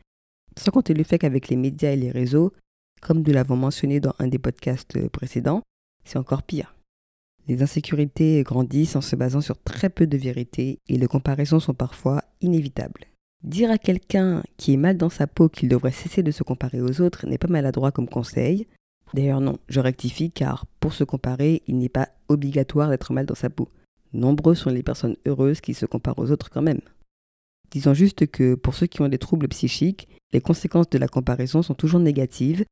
sans 0.57 0.71
compter 0.71 0.95
le 0.95 1.05
fait 1.05 1.19
qu'avec 1.19 1.49
les 1.49 1.57
médias 1.57 1.91
et 1.91 1.97
les 1.97 2.11
réseaux, 2.11 2.55
comme 3.01 3.23
nous 3.23 3.33
l'avons 3.33 3.57
mentionné 3.57 4.01
dans 4.01 4.15
un 4.19 4.29
des 4.29 4.39
podcasts 4.39 4.97
euh, 4.97 5.09
précédents, 5.09 5.63
c'est 6.05 6.19
encore 6.19 6.43
pire. 6.43 6.75
Les 7.49 7.63
insécurités 7.63 8.43
grandissent 8.43 8.97
en 8.97 9.01
se 9.01 9.15
basant 9.15 9.41
sur 9.41 9.57
très 9.63 9.89
peu 9.89 10.07
de 10.07 10.17
vérité 10.17 10.81
et 10.89 10.97
les 10.97 11.07
comparaisons 11.07 11.61
sont 11.61 11.75
parfois 11.75 12.23
inévitables. 12.41 13.07
Dire 13.45 13.71
à 13.71 13.79
quelqu'un 13.79 14.43
qui 14.57 14.73
est 14.73 14.79
mal 14.79 14.97
dans 14.97 15.11
sa 15.11 15.29
peau 15.29 15.49
qu'il 15.49 15.69
devrait 15.69 15.93
cesser 15.93 16.23
de 16.23 16.33
se 16.33 16.43
comparer 16.43 16.81
aux 16.81 17.01
autres 17.01 17.27
n'est 17.27 17.39
pas 17.39 17.47
maladroit 17.47 17.93
comme 17.93 18.09
conseil. 18.09 18.67
D'ailleurs 19.15 19.41
non, 19.41 19.59
je 19.69 19.79
rectifie 19.79 20.33
car 20.33 20.67
pour 20.81 20.93
se 20.93 21.05
comparer, 21.05 21.63
il 21.69 21.79
n'est 21.79 21.89
pas 21.89 22.09
obligatoire 22.29 22.91
d'être 22.91 23.13
mal 23.13 23.27
dans 23.27 23.37
sa 23.37 23.51
peau. 23.51 23.69
Nombreux 24.13 24.57
sont 24.57 24.71
les 24.71 24.83
personnes 24.83 25.17
heureuses 25.27 25.61
qui 25.61 25.75
se 25.75 25.87
comparent 25.87 26.19
aux 26.19 26.33
autres 26.33 26.51
quand 26.51 26.63
même. 26.63 26.81
Disons 27.71 27.95
juste 27.95 28.27
que 28.27 28.55
pour 28.55 28.75
ceux 28.75 28.87
qui 28.87 29.03
ont 29.03 29.09
des 29.09 29.19
troubles 29.19 29.49
psychiques, 29.49 30.09
les 30.33 30.41
conséquences 30.41 30.91
de 30.91 30.99
la 30.99 31.09
comparaison 31.09 31.63
sont 31.63 31.75
toujours 31.75 32.01
négatives, 32.01 32.65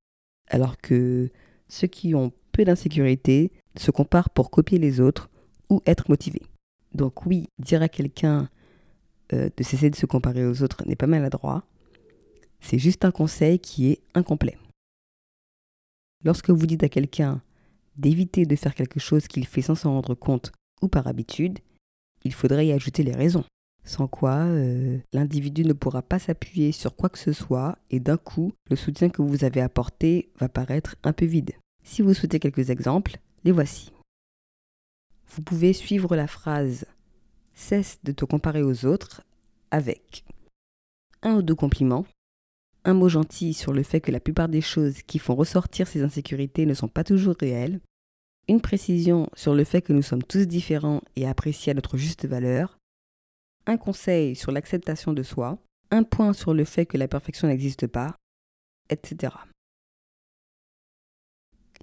alors 0.48 0.76
que 0.78 1.30
ceux 1.68 1.86
qui 1.86 2.14
ont 2.14 2.32
peu 2.52 2.64
d'insécurité 2.64 3.50
se 3.76 3.90
comparent 3.90 4.30
pour 4.30 4.50
copier 4.50 4.78
les 4.78 5.00
autres 5.00 5.28
ou 5.70 5.82
être 5.86 6.08
motivés. 6.08 6.42
Donc 6.92 7.26
oui, 7.26 7.48
dire 7.58 7.82
à 7.82 7.88
quelqu'un 7.88 8.48
euh, 9.32 9.48
de 9.56 9.62
cesser 9.62 9.90
de 9.90 9.96
se 9.96 10.06
comparer 10.06 10.46
aux 10.46 10.62
autres 10.62 10.86
n'est 10.86 10.96
pas 10.96 11.06
maladroit. 11.06 11.64
C'est 12.60 12.78
juste 12.78 13.04
un 13.04 13.10
conseil 13.10 13.58
qui 13.58 13.88
est 13.90 14.00
incomplet. 14.14 14.56
Lorsque 16.24 16.50
vous 16.50 16.66
dites 16.66 16.84
à 16.84 16.88
quelqu'un 16.88 17.42
d'éviter 17.96 18.46
de 18.46 18.56
faire 18.56 18.74
quelque 18.74 19.00
chose 19.00 19.26
qu'il 19.26 19.46
fait 19.46 19.62
sans 19.62 19.74
s'en 19.74 19.92
rendre 19.92 20.14
compte 20.14 20.52
ou 20.82 20.88
par 20.88 21.06
habitude, 21.06 21.58
il 22.24 22.32
faudrait 22.32 22.66
y 22.66 22.72
ajouter 22.72 23.02
les 23.02 23.12
raisons. 23.12 23.44
Sans 23.84 24.08
quoi, 24.08 24.36
euh, 24.36 24.98
l'individu 25.12 25.64
ne 25.64 25.74
pourra 25.74 26.00
pas 26.00 26.18
s'appuyer 26.18 26.72
sur 26.72 26.96
quoi 26.96 27.10
que 27.10 27.18
ce 27.18 27.32
soit 27.32 27.76
et 27.90 28.00
d'un 28.00 28.16
coup, 28.16 28.52
le 28.70 28.76
soutien 28.76 29.10
que 29.10 29.20
vous 29.20 29.44
avez 29.44 29.60
apporté 29.60 30.30
va 30.38 30.48
paraître 30.48 30.96
un 31.04 31.12
peu 31.12 31.26
vide. 31.26 31.52
Si 31.82 32.00
vous 32.00 32.14
souhaitez 32.14 32.40
quelques 32.40 32.70
exemples, 32.70 33.18
les 33.44 33.52
voici. 33.52 33.92
Vous 35.28 35.42
pouvez 35.42 35.72
suivre 35.72 36.16
la 36.16 36.26
phrase 36.26 36.86
Cesse 37.52 37.98
de 38.02 38.12
te 38.12 38.24
comparer 38.24 38.62
aux 38.62 38.84
autres 38.84 39.22
avec 39.70 40.24
un 41.22 41.36
ou 41.36 41.42
deux 41.42 41.54
compliments, 41.54 42.06
un 42.84 42.94
mot 42.94 43.08
gentil 43.08 43.54
sur 43.54 43.72
le 43.72 43.82
fait 43.82 44.00
que 44.00 44.12
la 44.12 44.20
plupart 44.20 44.48
des 44.48 44.60
choses 44.60 45.02
qui 45.02 45.18
font 45.18 45.34
ressortir 45.34 45.88
ces 45.88 46.02
insécurités 46.02 46.66
ne 46.66 46.74
sont 46.74 46.88
pas 46.88 47.04
toujours 47.04 47.36
réelles, 47.38 47.80
une 48.48 48.60
précision 48.60 49.28
sur 49.34 49.54
le 49.54 49.64
fait 49.64 49.82
que 49.82 49.92
nous 49.92 50.02
sommes 50.02 50.22
tous 50.22 50.46
différents 50.46 51.00
et 51.16 51.26
appréciés 51.26 51.70
à 51.72 51.74
notre 51.74 51.96
juste 51.96 52.26
valeur, 52.26 52.78
un 53.66 53.76
conseil 53.76 54.36
sur 54.36 54.52
l'acceptation 54.52 55.12
de 55.12 55.22
soi, 55.22 55.58
un 55.90 56.02
point 56.02 56.32
sur 56.32 56.54
le 56.54 56.64
fait 56.64 56.86
que 56.86 56.98
la 56.98 57.08
perfection 57.08 57.48
n'existe 57.48 57.86
pas, 57.86 58.16
etc. 58.90 59.34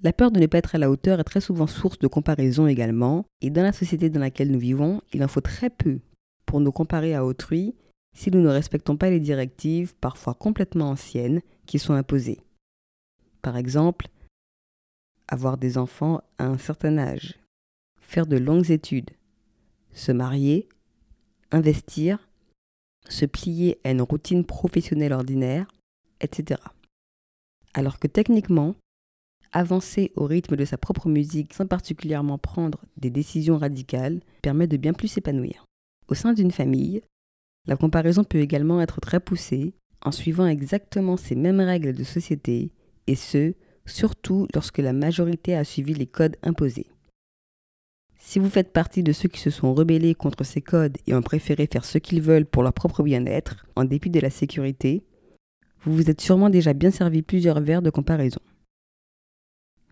La 0.03 0.13
peur 0.13 0.31
de 0.31 0.39
ne 0.39 0.47
pas 0.47 0.57
être 0.57 0.75
à 0.75 0.79
la 0.79 0.89
hauteur 0.89 1.19
est 1.19 1.23
très 1.23 1.41
souvent 1.41 1.67
source 1.67 1.99
de 1.99 2.07
comparaison 2.07 2.67
également, 2.67 3.25
et 3.41 3.49
dans 3.49 3.63
la 3.63 3.73
société 3.73 4.09
dans 4.09 4.19
laquelle 4.19 4.51
nous 4.51 4.59
vivons, 4.59 5.01
il 5.13 5.23
en 5.23 5.27
faut 5.27 5.41
très 5.41 5.69
peu 5.69 5.99
pour 6.45 6.59
nous 6.59 6.71
comparer 6.71 7.13
à 7.13 7.23
autrui 7.23 7.75
si 8.13 8.31
nous 8.31 8.41
ne 8.41 8.49
respectons 8.49 8.97
pas 8.97 9.09
les 9.09 9.19
directives, 9.19 9.95
parfois 9.95 10.33
complètement 10.33 10.89
anciennes, 10.89 11.41
qui 11.65 11.79
sont 11.79 11.93
imposées. 11.93 12.41
Par 13.41 13.57
exemple, 13.57 14.07
avoir 15.27 15.57
des 15.57 15.77
enfants 15.77 16.21
à 16.37 16.45
un 16.45 16.57
certain 16.57 16.97
âge, 16.97 17.39
faire 17.99 18.27
de 18.27 18.37
longues 18.37 18.69
études, 18.69 19.11
se 19.93 20.11
marier, 20.11 20.67
investir, 21.51 22.29
se 23.09 23.25
plier 23.25 23.79
à 23.83 23.91
une 23.91 24.01
routine 24.01 24.45
professionnelle 24.45 25.13
ordinaire, 25.13 25.67
etc. 26.19 26.61
Alors 27.73 27.99
que 27.99 28.07
techniquement, 28.07 28.75
avancer 29.51 30.11
au 30.15 30.25
rythme 30.25 30.55
de 30.55 30.65
sa 30.65 30.77
propre 30.77 31.09
musique 31.09 31.53
sans 31.53 31.67
particulièrement 31.67 32.37
prendre 32.37 32.79
des 32.97 33.09
décisions 33.09 33.57
radicales 33.57 34.21
permet 34.41 34.67
de 34.67 34.77
bien 34.77 34.93
plus 34.93 35.07
s'épanouir. 35.07 35.65
Au 36.07 36.13
sein 36.13 36.33
d'une 36.33 36.51
famille, 36.51 37.01
la 37.67 37.77
comparaison 37.77 38.23
peut 38.23 38.39
également 38.39 38.81
être 38.81 39.01
très 39.01 39.19
poussée 39.19 39.73
en 40.03 40.11
suivant 40.11 40.47
exactement 40.47 41.17
ces 41.17 41.35
mêmes 41.35 41.59
règles 41.59 41.93
de 41.93 42.03
société, 42.03 42.71
et 43.07 43.15
ce, 43.15 43.53
surtout 43.85 44.47
lorsque 44.53 44.79
la 44.79 44.93
majorité 44.93 45.55
a 45.55 45.63
suivi 45.63 45.93
les 45.93 46.07
codes 46.07 46.37
imposés. 46.43 46.90
Si 48.23 48.39
vous 48.39 48.49
faites 48.49 48.71
partie 48.71 49.03
de 49.03 49.11
ceux 49.11 49.27
qui 49.27 49.39
se 49.41 49.49
sont 49.49 49.73
rebellés 49.73 50.15
contre 50.15 50.45
ces 50.45 50.61
codes 50.61 50.97
et 51.07 51.13
ont 51.13 51.23
préféré 51.23 51.67
faire 51.67 51.83
ce 51.83 51.97
qu'ils 51.97 52.21
veulent 52.21 52.45
pour 52.45 52.63
leur 52.63 52.71
propre 52.71 53.03
bien-être, 53.03 53.65
en 53.75 53.83
dépit 53.83 54.11
de 54.11 54.19
la 54.19 54.29
sécurité, 54.29 55.03
vous 55.83 55.93
vous 55.93 56.09
êtes 56.09 56.21
sûrement 56.21 56.49
déjà 56.49 56.73
bien 56.73 56.91
servi 56.91 57.23
plusieurs 57.23 57.59
verres 57.59 57.81
de 57.81 57.89
comparaison. 57.89 58.39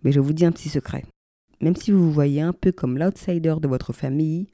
Mais 0.04 0.12
je 0.12 0.20
vous 0.20 0.32
dis 0.32 0.46
un 0.46 0.52
petit 0.52 0.70
secret. 0.70 1.04
même 1.60 1.76
si 1.76 1.92
vous 1.92 2.02
vous 2.02 2.14
voyez 2.14 2.40
un 2.40 2.54
peu 2.54 2.72
comme 2.72 2.98
l'outsider 2.98 3.56
de 3.60 3.68
votre 3.68 3.92
famille, 3.92 4.48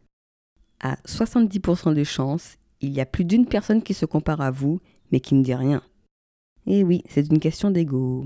à 0.79 0.95
70% 1.05 1.93
de 1.93 2.03
chances, 2.03 2.57
il 2.81 2.93
y 2.93 3.01
a 3.01 3.05
plus 3.05 3.25
d'une 3.25 3.45
personne 3.45 3.83
qui 3.83 3.93
se 3.93 4.05
compare 4.05 4.41
à 4.41 4.49
vous, 4.49 4.79
mais 5.11 5.19
qui 5.19 5.35
ne 5.35 5.43
dit 5.43 5.53
rien. 5.53 5.83
Et 6.65 6.83
oui, 6.83 7.03
c'est 7.07 7.27
une 7.27 7.39
question 7.39 7.69
d'ego. 7.69 8.25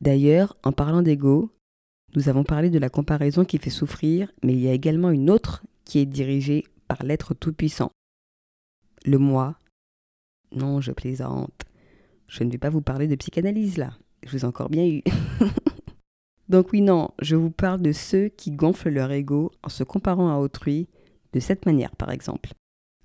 D'ailleurs, 0.00 0.56
en 0.64 0.72
parlant 0.72 1.02
d'ego, 1.02 1.52
nous 2.14 2.28
avons 2.28 2.44
parlé 2.44 2.70
de 2.70 2.78
la 2.78 2.88
comparaison 2.88 3.44
qui 3.44 3.58
fait 3.58 3.70
souffrir, 3.70 4.32
mais 4.42 4.54
il 4.54 4.60
y 4.60 4.68
a 4.68 4.72
également 4.72 5.10
une 5.10 5.30
autre 5.30 5.64
qui 5.84 5.98
est 5.98 6.06
dirigée 6.06 6.64
par 6.86 7.02
l'être 7.02 7.34
tout-puissant. 7.34 7.90
Le 9.04 9.18
moi. 9.18 9.58
Non, 10.52 10.80
je 10.80 10.92
plaisante. 10.92 11.64
Je 12.26 12.44
ne 12.44 12.50
vais 12.50 12.58
pas 12.58 12.70
vous 12.70 12.80
parler 12.80 13.06
de 13.06 13.16
psychanalyse 13.16 13.76
là. 13.76 13.92
Je 14.24 14.32
vous 14.32 14.44
ai 14.44 14.48
encore 14.48 14.70
bien 14.70 14.86
eu. 14.86 15.02
Donc 16.48 16.72
oui, 16.72 16.80
non, 16.80 17.10
je 17.20 17.36
vous 17.36 17.50
parle 17.50 17.82
de 17.82 17.92
ceux 17.92 18.28
qui 18.28 18.52
gonflent 18.52 18.90
leur 18.90 19.12
ego 19.12 19.52
en 19.62 19.68
se 19.68 19.84
comparant 19.84 20.30
à 20.34 20.38
autrui, 20.38 20.88
de 21.34 21.40
cette 21.40 21.66
manière 21.66 21.94
par 21.94 22.10
exemple. 22.10 22.50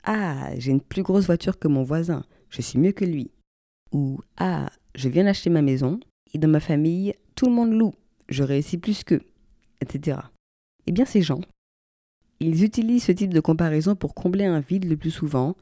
Ah, 0.06 0.50
j'ai 0.58 0.72
une 0.72 0.82
plus 0.82 1.04
grosse 1.04 1.26
voiture 1.26 1.60
que 1.60 1.68
mon 1.68 1.84
voisin, 1.84 2.24
je 2.50 2.62
suis 2.62 2.80
mieux 2.80 2.94
que 2.94 3.06
lui. 3.06 3.32
Ou 3.92 4.20
Ah, 4.38 4.70
je 4.96 5.10
viens 5.10 5.26
d'acheter 5.26 5.50
ma 5.50 5.62
maison, 5.62 6.00
et 6.34 6.38
dans 6.38 6.48
ma 6.48 6.62
famille, 6.62 7.14
tout 7.36 7.48
le 7.48 7.54
monde 7.54 7.74
loue, 7.74 7.94
je 8.30 8.44
réussis 8.44 8.78
plus 8.78 9.04
qu'eux, 9.04 9.22
etc. 9.82 10.20
Eh 10.88 10.92
bien, 10.92 11.06
ces 11.06 11.22
gens, 11.22 11.42
ils 12.40 12.64
utilisent 12.64 13.06
ce 13.06 13.12
type 13.12 13.34
de 13.34 13.40
comparaison 13.40 13.96
pour 13.96 14.14
combler 14.16 14.46
un 14.46 14.60
vide 14.60 14.86
le 14.86 14.98
plus 14.98 15.12
souvent, 15.12 15.56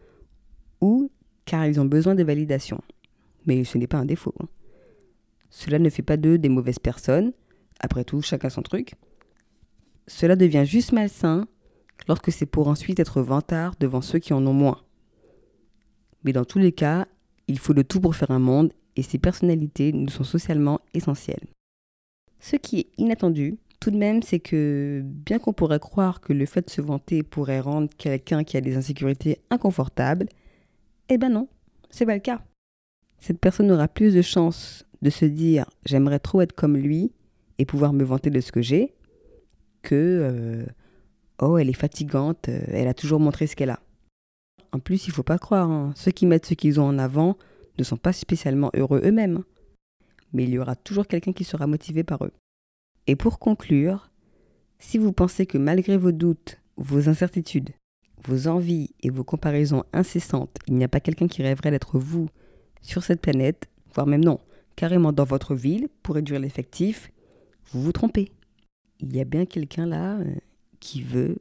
ou 0.80 1.12
car 1.46 1.66
ils 1.66 1.80
ont 1.80 1.86
besoin 1.86 2.16
de 2.16 2.24
validation. 2.24 2.82
Mais 3.46 3.64
ce 3.64 3.78
n'est 3.78 3.88
pas 3.88 3.98
un 3.98 4.06
défaut. 4.06 4.34
Hein. 4.40 4.48
Cela 5.50 5.80
ne 5.80 5.90
fait 5.90 6.02
pas 6.02 6.18
d'eux 6.18 6.38
des 6.38 6.50
mauvaises 6.50 6.80
personnes, 6.80 7.34
après 7.80 8.04
tout, 8.04 8.22
chacun 8.22 8.50
son 8.50 8.62
truc. 8.62 8.94
Cela 10.08 10.36
devient 10.36 10.66
juste 10.66 10.92
malsain 10.92 11.48
lorsque 12.08 12.32
c'est 12.32 12.46
pour 12.46 12.68
ensuite 12.68 13.00
être 13.00 13.22
vantard 13.22 13.76
devant 13.80 14.02
ceux 14.02 14.20
qui 14.20 14.34
en 14.34 14.46
ont 14.46 14.54
moins. 14.54 14.82
Mais 16.24 16.34
dans 16.34 16.46
tous 16.46 16.60
les 16.60 16.72
cas, 16.72 17.08
il 17.48 17.60
faut 17.60 17.74
le 17.74 17.84
tout 17.84 18.00
pour 18.00 18.16
faire 18.16 18.32
un 18.32 18.40
monde 18.40 18.72
et 18.96 19.04
ces 19.04 19.18
personnalités 19.18 19.92
nous 19.92 20.10
sont 20.10 20.24
socialement 20.24 20.80
essentielles. 20.94 21.48
Ce 22.42 22.56
qui 22.56 22.80
est 22.80 22.88
inattendu, 22.98 23.58
tout 23.80 23.92
de 23.92 23.98
même, 23.98 24.24
c'est 24.24 24.40
que 24.40 25.02
bien 25.06 25.40
qu'on 25.40 25.54
pourrait 25.54 25.80
croire 25.80 26.22
que 26.22 26.34
le 26.34 26.46
fait 26.46 26.66
de 26.66 26.70
se 26.72 26.82
vanter 26.82 27.24
pourrait 27.24 27.60
rendre 27.60 27.90
quelqu'un 27.98 28.44
qui 28.44 28.58
a 28.58 28.62
des 28.62 28.76
insécurités 28.76 29.40
inconfortable, 29.52 30.28
eh 31.08 31.18
ben 31.18 31.30
non, 31.30 31.48
c'est 31.92 32.06
pas 32.06 32.16
le 32.16 32.20
cas. 32.20 32.42
Cette 33.20 33.40
personne 33.40 33.72
aura 33.72 33.88
plus 33.88 34.16
de 34.16 34.24
chances 34.24 34.86
de 35.04 35.12
se 35.12 35.26
dire 35.26 35.66
j'aimerais 35.86 36.20
trop 36.20 36.42
être 36.42 36.54
comme 36.54 36.76
lui 36.76 37.12
et 37.60 37.66
pouvoir 37.66 37.94
me 37.94 38.04
vanter 38.04 38.32
de 38.32 38.42
ce 38.42 38.52
que 38.52 38.62
j'ai, 38.62 38.96
que 39.84 39.96
euh, 39.96 40.66
oh, 41.40 41.60
elle 41.60 41.70
est 41.70 41.74
fatigante, 41.74 42.50
euh, 42.50 42.62
elle 42.70 42.88
a 42.88 42.96
toujours 42.96 43.20
montré 43.20 43.46
ce 43.46 43.56
qu'elle 43.56 43.70
a. 43.70 43.80
En 44.72 44.80
plus, 44.80 45.06
il 45.06 45.12
faut 45.12 45.24
pas 45.24 45.38
croire, 45.38 45.70
hein, 45.70 45.92
ceux 45.96 46.12
qui 46.12 46.26
mettent 46.26 46.48
ce 46.48 46.56
qu'ils 46.56 46.80
ont 46.80 46.88
en 46.88 46.98
avant 46.98 47.38
ne 47.78 47.84
sont 47.84 47.98
pas 47.98 48.14
spécialement 48.14 48.72
heureux 48.74 49.02
eux-mêmes. 49.04 49.44
Mais 50.34 50.44
il 50.44 50.52
y 50.52 50.60
aura 50.60 50.76
toujours 50.76 51.08
quelqu'un 51.08 51.34
qui 51.34 51.44
sera 51.44 51.68
motivé 51.68 52.04
par 52.04 52.24
eux. 52.24 52.34
Et 53.08 53.16
pour 53.16 53.40
conclure, 53.40 54.12
si 54.80 54.98
vous 54.98 55.12
pensez 55.12 55.46
que 55.46 55.58
malgré 55.58 55.98
vos 55.98 56.12
doutes, 56.12 56.60
vos 56.78 57.10
incertitudes, 57.10 57.72
vos 58.24 58.48
envies 58.48 58.92
et 59.02 59.10
vos 59.10 59.24
comparaisons 59.24 59.84
incessantes, 59.94 60.58
il 60.68 60.76
n'y 60.76 60.84
a 60.84 60.88
pas 60.88 61.00
quelqu'un 61.00 61.28
qui 61.28 61.44
rêverait 61.44 61.72
d'être 61.72 62.00
vous 62.00 62.30
sur 62.82 63.04
cette 63.04 63.22
planète, 63.22 63.70
voire 63.94 64.08
même 64.08 64.24
non, 64.24 64.40
carrément 64.76 65.12
dans 65.12 65.24
votre 65.24 65.56
ville 65.56 65.90
pour 66.04 66.16
réduire 66.16 66.40
l'effectif, 66.40 67.12
vous 67.72 67.82
vous 67.82 67.92
trompez. 67.92 68.32
Il 69.00 69.16
y 69.16 69.22
a 69.22 69.26
bien 69.26 69.46
quelqu'un 69.46 69.86
là 69.86 70.18
euh, 70.20 70.36
qui 70.80 71.02
veut 71.02 71.38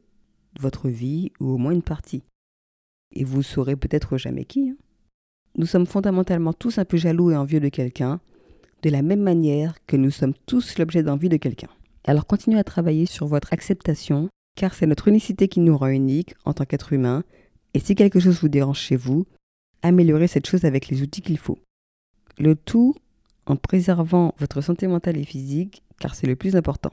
votre 0.59 0.89
vie 0.89 1.33
ou 1.41 1.51
au 1.51 1.59
moins 1.59 1.73
une 1.73 1.83
partie. 1.83 2.23
Et 3.13 3.25
vous 3.25 3.43
saurez 3.43 3.77
peut-être 3.77 4.17
jamais 4.19 4.45
qui. 4.45 4.71
Hein. 4.71 4.77
Nous 5.57 5.67
sommes 5.67 5.87
fondamentalement 5.87 6.53
tous 6.53 6.79
un 6.79 6.85
peu 6.85 6.97
jaloux 6.97 7.31
et 7.31 7.37
envieux 7.37 7.61
de 7.61 7.69
quelqu'un, 7.69 8.21
de 8.83 8.91
la 8.91 9.03
même 9.03 9.21
manière 9.21 9.75
que 9.87 9.97
nous 9.97 10.11
sommes 10.11 10.35
tous 10.47 10.79
l'objet 10.79 11.03
d'envie 11.03 11.29
de 11.29 11.37
quelqu'un. 11.37 11.69
Alors 12.05 12.27
continuez 12.27 12.59
à 12.59 12.65
travailler 12.65 13.07
sur 13.07 13.27
votre 13.27 13.53
acceptation, 13.53 14.29
car 14.57 14.75
c'est 14.75 14.87
notre 14.87 15.09
unicité 15.09 15.49
qui 15.49 15.61
nous 15.61 15.77
rend 15.77 15.89
unique 15.89 16.35
en 16.45 16.53
tant 16.53 16.65
qu'être 16.65 16.93
humain, 16.93 17.25
et 17.75 17.81
si 17.81 17.95
quelque 17.95 18.21
chose 18.21 18.41
vous 18.41 18.49
dérange 18.49 18.79
chez 18.79 18.97
vous, 18.97 19.27
améliorez 19.83 20.27
cette 20.27 20.47
chose 20.47 20.65
avec 20.65 20.89
les 20.89 21.03
outils 21.03 21.23
qu'il 21.23 21.39
faut. 21.39 21.59
Le 22.39 22.55
tout 22.55 22.95
en 23.47 23.57
préservant 23.57 24.35
votre 24.39 24.61
santé 24.61 24.87
mentale 24.87 25.19
et 25.19 25.25
physique 25.25 25.83
car 25.99 26.15
c'est 26.15 26.27
le 26.27 26.37
plus 26.37 26.57
important. 26.57 26.93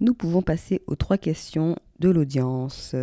Nous 0.00 0.14
pouvons 0.14 0.42
passer 0.42 0.82
aux 0.86 0.96
trois 0.96 1.18
questions 1.18 1.76
de 2.00 2.08
l'audience. 2.08 2.94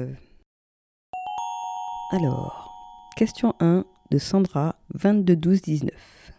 Alors, 2.11 2.73
question 3.15 3.55
1 3.59 3.85
de 4.11 4.17
Sandra 4.17 4.75
221219. 4.93 6.33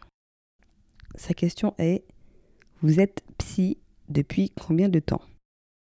Sa 1.15 1.33
question 1.33 1.75
est 1.79 2.05
Vous 2.83 3.01
êtes 3.01 3.25
psy 3.39 3.79
depuis 4.11 4.51
combien 4.51 4.91
de 4.91 4.99
temps? 4.99 5.23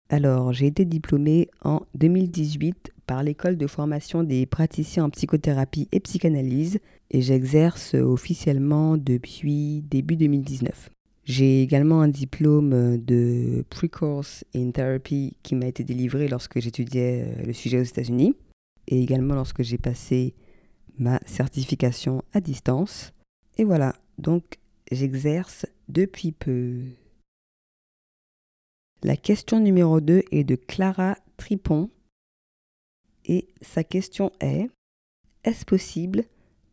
Alors, 0.09 0.53
j'ai 0.53 0.68
été 0.68 0.85
diplômée 0.85 1.49
en 1.64 1.83
2018 1.97 2.93
par 3.07 3.25
l'école 3.25 3.57
de 3.57 3.66
formation 3.66 4.22
des 4.22 4.47
praticiens 4.47 5.07
en 5.07 5.11
psychothérapie 5.11 5.89
et 5.91 5.99
psychanalyse 5.99 6.79
et 7.11 7.22
j'exerce 7.22 7.95
officiellement 7.95 8.97
depuis 8.97 9.83
début 9.83 10.14
2019. 10.14 10.91
J'ai 11.25 11.62
également 11.62 12.03
un 12.03 12.09
diplôme 12.09 12.99
de 12.99 13.64
Pre-Course 13.70 14.45
in 14.55 14.70
Therapy 14.70 15.37
qui 15.43 15.57
m'a 15.57 15.66
été 15.66 15.83
délivré 15.83 16.29
lorsque 16.29 16.61
j'étudiais 16.61 17.35
le 17.45 17.53
sujet 17.53 17.81
aux 17.81 17.85
États-Unis 17.85 18.37
et 18.87 19.03
également 19.03 19.35
lorsque 19.35 19.62
j'ai 19.62 19.79
passé 19.79 20.35
ma 20.99 21.20
certification 21.26 22.22
à 22.32 22.40
distance. 22.40 23.12
Et 23.59 23.64
voilà, 23.64 23.95
donc 24.18 24.59
j'exerce 24.90 25.66
depuis 25.88 26.32
peu. 26.32 26.82
La 29.03 29.16
question 29.16 29.61
numéro 29.61 30.01
2 30.01 30.22
est 30.30 30.45
de 30.45 30.57
Clara 30.57 31.16
Tripon 31.36 31.90
et 33.26 33.49
sa 33.61 33.84
question 33.84 34.32
est 34.40 34.68
Est-ce 35.45 35.64
possible 35.64 36.24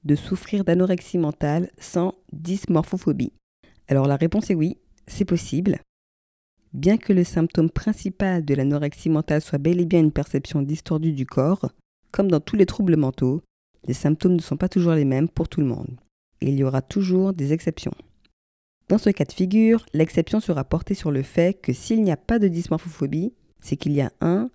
de 0.03 0.15
souffrir 0.15 0.63
d'anorexie 0.63 1.17
mentale 1.17 1.69
sans 1.77 2.15
dysmorphophobie? 2.31 3.33
Alors 3.87 4.07
la 4.07 4.15
réponse 4.15 4.49
est 4.49 4.55
oui, 4.55 4.77
c'est 5.07 5.25
possible. 5.25 5.79
Bien 6.73 6.97
que 6.97 7.11
le 7.11 7.25
symptôme 7.25 7.69
principal 7.69 8.45
de 8.45 8.55
l'anorexie 8.55 9.09
mentale 9.09 9.41
soit 9.41 9.59
bel 9.59 9.81
et 9.81 9.85
bien 9.85 9.99
une 9.99 10.13
perception 10.13 10.61
distordue 10.61 11.11
du 11.11 11.25
corps, 11.25 11.69
comme 12.11 12.31
dans 12.31 12.39
tous 12.39 12.55
les 12.55 12.65
troubles 12.65 12.95
mentaux, 12.95 13.41
les 13.87 13.93
symptômes 13.93 14.35
ne 14.35 14.41
sont 14.41 14.57
pas 14.57 14.69
toujours 14.69 14.93
les 14.93 15.05
mêmes 15.05 15.29
pour 15.29 15.49
tout 15.49 15.59
le 15.59 15.67
monde. 15.67 15.97
Il 16.41 16.55
y 16.55 16.63
aura 16.63 16.81
toujours 16.81 17.33
des 17.33 17.53
exceptions. 17.53 17.93
Dans 18.89 18.97
ce 18.97 19.09
cas 19.09 19.25
de 19.25 19.31
figure, 19.31 19.85
l'exception 19.93 20.39
sera 20.39 20.63
portée 20.63 20.95
sur 20.95 21.11
le 21.11 21.23
fait 21.23 21.59
que 21.59 21.71
s'il 21.71 22.03
n'y 22.03 22.11
a 22.11 22.17
pas 22.17 22.39
de 22.39 22.47
dysmorphophobie, 22.47 23.33
c'est 23.61 23.77
qu'il 23.77 23.93
y 23.93 24.01
a 24.01 24.11
un 24.21 24.49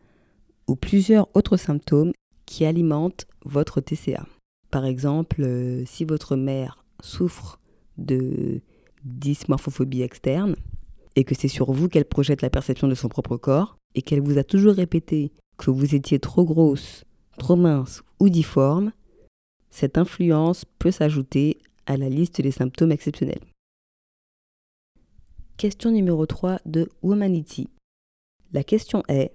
ou 0.68 0.76
plusieurs 0.76 1.28
autres 1.34 1.56
symptômes 1.56 2.12
qui 2.44 2.64
alimentent 2.64 3.26
votre 3.44 3.80
TCA. 3.80 4.26
Par 4.70 4.84
exemple, 4.84 5.42
euh, 5.42 5.84
si 5.86 6.04
votre 6.04 6.36
mère 6.36 6.84
souffre 7.00 7.60
de 7.98 8.60
dysmorphophobie 9.04 10.02
externe 10.02 10.56
et 11.14 11.24
que 11.24 11.34
c'est 11.34 11.48
sur 11.48 11.72
vous 11.72 11.88
qu'elle 11.88 12.04
projette 12.04 12.42
la 12.42 12.50
perception 12.50 12.88
de 12.88 12.94
son 12.94 13.08
propre 13.08 13.36
corps 13.36 13.76
et 13.94 14.02
qu'elle 14.02 14.20
vous 14.20 14.38
a 14.38 14.44
toujours 14.44 14.74
répété 14.74 15.32
que 15.56 15.70
vous 15.70 15.94
étiez 15.94 16.18
trop 16.18 16.44
grosse, 16.44 17.04
trop 17.38 17.56
mince 17.56 18.02
ou 18.20 18.28
difforme, 18.28 18.92
cette 19.76 19.98
influence 19.98 20.64
peut 20.78 20.90
s'ajouter 20.90 21.58
à 21.84 21.98
la 21.98 22.08
liste 22.08 22.40
des 22.40 22.50
symptômes 22.50 22.92
exceptionnels. 22.92 23.44
Question 25.58 25.90
numéro 25.90 26.24
3 26.24 26.60
de 26.64 26.88
Womanity. 27.02 27.68
La 28.54 28.64
question 28.64 29.02
est 29.08 29.32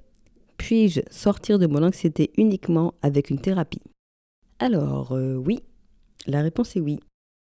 puis-je 0.58 1.02
sortir 1.12 1.60
de 1.60 1.68
mon 1.68 1.84
anxiété 1.84 2.32
uniquement 2.38 2.96
avec 3.04 3.30
une 3.30 3.40
thérapie? 3.40 3.84
Alors, 4.58 5.12
euh, 5.12 5.36
oui. 5.36 5.60
La 6.26 6.42
réponse 6.42 6.76
est 6.76 6.82
oui. 6.82 7.00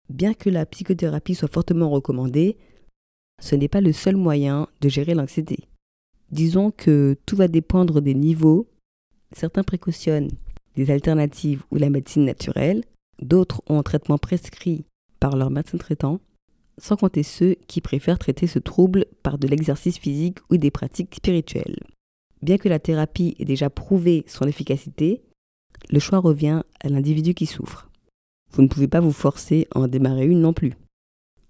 Bien 0.09 0.33
que 0.33 0.49
la 0.49 0.65
psychothérapie 0.65 1.35
soit 1.35 1.51
fortement 1.51 1.89
recommandée, 1.89 2.55
ce 3.41 3.55
n'est 3.55 3.67
pas 3.67 3.81
le 3.81 3.91
seul 3.91 4.15
moyen 4.15 4.69
de 4.79 4.87
gérer 4.87 5.13
l'anxiété. 5.13 5.57
Disons 6.31 6.71
que 6.71 7.17
tout 7.25 7.35
va 7.35 7.49
dépendre 7.49 7.99
des 8.01 8.15
niveaux. 8.15 8.65
Certains 9.33 9.63
précautionnent 9.63 10.31
des 10.77 10.91
alternatives 10.91 11.63
ou 11.71 11.77
la 11.77 11.89
médecine 11.89 12.23
naturelle, 12.23 12.83
d'autres 13.21 13.61
ont 13.67 13.79
un 13.79 13.83
traitement 13.83 14.17
prescrit 14.17 14.85
par 15.19 15.35
leur 15.35 15.49
médecin 15.49 15.77
traitant, 15.77 16.21
sans 16.77 16.95
compter 16.95 17.23
ceux 17.23 17.55
qui 17.67 17.81
préfèrent 17.81 18.19
traiter 18.19 18.45
ce 18.45 18.59
trouble 18.59 19.05
par 19.23 19.39
de 19.39 19.47
l'exercice 19.47 19.97
physique 19.97 20.37
ou 20.51 20.57
des 20.57 20.69
pratiques 20.71 21.15
spirituelles. 21.15 21.79
Bien 22.43 22.59
que 22.59 22.69
la 22.69 22.77
thérapie 22.77 23.35
ait 23.39 23.45
déjà 23.45 23.71
prouvé 23.71 24.23
son 24.27 24.45
efficacité, 24.45 25.23
le 25.89 25.99
choix 25.99 26.19
revient 26.19 26.61
à 26.81 26.89
l'individu 26.89 27.33
qui 27.33 27.47
souffre. 27.47 27.89
Vous 28.51 28.61
ne 28.61 28.67
pouvez 28.67 28.87
pas 28.87 28.99
vous 28.99 29.11
forcer 29.11 29.67
à 29.73 29.79
en 29.79 29.87
démarrer 29.87 30.27
une 30.27 30.41
non 30.41 30.53
plus. 30.53 30.73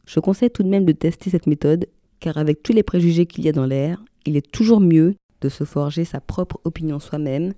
Je 0.06 0.22
conseille 0.22 0.50
tout 0.50 0.64
de 0.64 0.70
même 0.70 0.86
de 0.86 0.94
tester 0.94 1.30
cette 1.30 1.48
méthode 1.48 1.88
car 2.22 2.38
avec 2.38 2.64
tous 2.64 2.72
les 2.72 2.84
préjugés 2.84 3.26
qu'il 3.26 3.44
y 3.44 3.50
a 3.50 3.52
dans 3.52 3.66
l'air, 3.66 4.04
il 4.26 4.38
est 4.38 4.52
toujours 4.52 4.80
mieux 4.80 5.16
de 5.42 5.50
se 5.50 5.66
forger 5.66 6.06
sa 6.06 6.22
propre 6.22 6.60
opinion 6.64 7.00
soi-même 7.00 7.54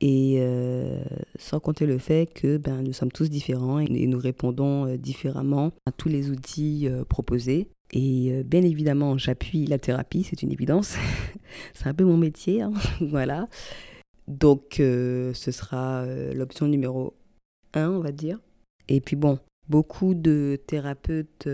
et 0.00 0.36
euh, 0.38 1.02
sans 1.38 1.60
compter 1.60 1.86
le 1.86 1.98
fait 1.98 2.32
que 2.32 2.56
ben, 2.56 2.82
nous 2.82 2.92
sommes 2.92 3.12
tous 3.12 3.28
différents 3.28 3.80
et 3.80 4.06
nous 4.06 4.18
répondons 4.18 4.86
euh, 4.86 4.96
différemment 4.96 5.72
à 5.86 5.92
tous 5.92 6.08
les 6.08 6.30
outils 6.30 6.88
euh, 6.88 7.04
proposés. 7.04 7.68
Et 7.92 8.44
bien 8.44 8.62
évidemment, 8.62 9.18
j'appuie 9.18 9.66
la 9.66 9.78
thérapie, 9.78 10.22
c'est 10.22 10.42
une 10.42 10.52
évidence. 10.52 10.96
c'est 11.74 11.88
un 11.88 11.94
peu 11.94 12.04
mon 12.04 12.16
métier, 12.16 12.62
hein. 12.62 12.72
voilà. 13.00 13.48
Donc, 14.28 14.74
ce 14.78 15.32
sera 15.34 16.06
l'option 16.32 16.68
numéro 16.68 17.14
1, 17.74 17.90
on 17.90 17.98
va 17.98 18.12
dire. 18.12 18.38
Et 18.86 19.00
puis 19.00 19.16
bon, 19.16 19.40
beaucoup 19.68 20.14
de 20.14 20.56
thérapeutes 20.68 21.48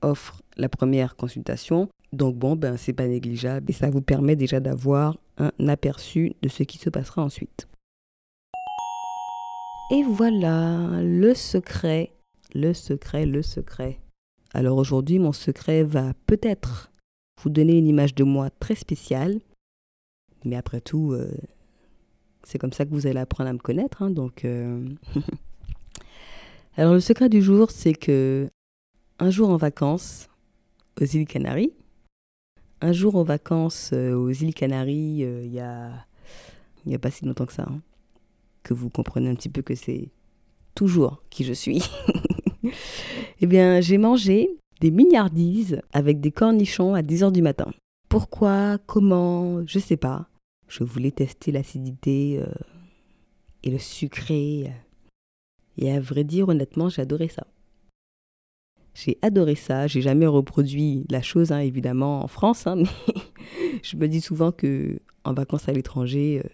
offrent 0.00 0.42
la 0.56 0.68
première 0.68 1.14
consultation. 1.14 1.88
Donc 2.12 2.36
bon, 2.36 2.56
ben 2.56 2.76
c'est 2.76 2.92
pas 2.92 3.06
négligeable 3.06 3.70
et 3.70 3.72
ça 3.72 3.88
vous 3.88 4.02
permet 4.02 4.34
déjà 4.34 4.58
d'avoir 4.58 5.16
un 5.38 5.68
aperçu 5.68 6.34
de 6.42 6.48
ce 6.48 6.62
qui 6.62 6.78
se 6.78 6.90
passera 6.90 7.22
ensuite. 7.22 7.68
Et 9.90 10.02
voilà, 10.04 11.02
le 11.02 11.34
secret, 11.34 12.12
le 12.54 12.72
secret, 12.72 13.26
le 13.26 13.42
secret. 13.42 13.98
Alors 14.54 14.78
aujourd'hui, 14.78 15.18
mon 15.18 15.32
secret 15.32 15.82
va 15.82 16.14
peut-être 16.26 16.90
vous 17.42 17.50
donner 17.50 17.76
une 17.76 17.86
image 17.86 18.14
de 18.14 18.24
moi 18.24 18.50
très 18.50 18.74
spéciale, 18.74 19.40
mais 20.44 20.56
après 20.56 20.80
tout, 20.80 21.12
euh, 21.12 21.30
c'est 22.42 22.58
comme 22.58 22.72
ça 22.72 22.84
que 22.84 22.90
vous 22.90 23.06
allez 23.06 23.18
apprendre 23.18 23.50
à 23.50 23.52
me 23.52 23.58
connaître. 23.58 24.02
Hein, 24.02 24.10
donc, 24.10 24.44
euh. 24.44 24.88
alors 26.76 26.94
le 26.94 27.00
secret 27.00 27.28
du 27.28 27.42
jour, 27.42 27.70
c'est 27.70 27.94
que 27.94 28.48
un 29.18 29.30
jour 29.30 29.50
en 29.50 29.56
vacances 29.56 30.28
aux 31.00 31.04
îles 31.04 31.26
Canaries, 31.26 31.72
un 32.82 32.92
jour 32.92 33.16
en 33.16 33.22
vacances 33.22 33.90
euh, 33.92 34.14
aux 34.14 34.30
îles 34.30 34.54
Canaries, 34.54 35.20
il 35.20 35.52
y 35.52 35.60
a 35.60 36.06
n'y 36.84 36.94
a 36.94 36.98
pas 36.98 37.10
si 37.10 37.24
longtemps 37.24 37.46
que 37.46 37.52
ça. 37.52 37.66
Hein 37.68 37.80
que 38.62 38.74
vous 38.74 38.90
comprenez 38.90 39.28
un 39.28 39.34
petit 39.34 39.48
peu 39.48 39.62
que 39.62 39.74
c'est 39.74 40.08
toujours 40.74 41.22
qui 41.30 41.44
je 41.44 41.52
suis. 41.52 41.82
eh 43.40 43.46
bien, 43.46 43.80
j'ai 43.80 43.98
mangé 43.98 44.50
des 44.80 44.90
mignardises 44.90 45.80
avec 45.92 46.20
des 46.20 46.32
cornichons 46.32 46.94
à 46.94 47.02
10h 47.02 47.32
du 47.32 47.42
matin. 47.42 47.70
Pourquoi? 48.08 48.78
Comment? 48.86 49.66
Je 49.66 49.78
sais 49.78 49.96
pas. 49.96 50.28
Je 50.68 50.84
voulais 50.84 51.10
tester 51.10 51.52
l'acidité 51.52 52.40
euh, 52.40 52.46
et 53.62 53.70
le 53.70 53.78
sucré. 53.78 54.72
Et 55.78 55.92
à 55.92 56.00
vrai 56.00 56.24
dire, 56.24 56.48
honnêtement, 56.48 56.88
j'ai 56.88 57.02
adoré 57.02 57.28
ça. 57.28 57.46
J'ai 58.94 59.18
adoré 59.22 59.54
ça. 59.54 59.86
J'ai 59.86 60.02
jamais 60.02 60.26
reproduit 60.26 61.04
la 61.10 61.22
chose, 61.22 61.52
hein, 61.52 61.60
évidemment, 61.60 62.22
en 62.22 62.28
France, 62.28 62.66
hein, 62.66 62.76
mais 62.76 62.84
je 63.82 63.96
me 63.96 64.06
dis 64.06 64.20
souvent 64.20 64.52
que 64.52 64.98
en 65.24 65.34
vacances 65.34 65.68
à 65.68 65.72
l'étranger, 65.72 66.42
euh, 66.44 66.48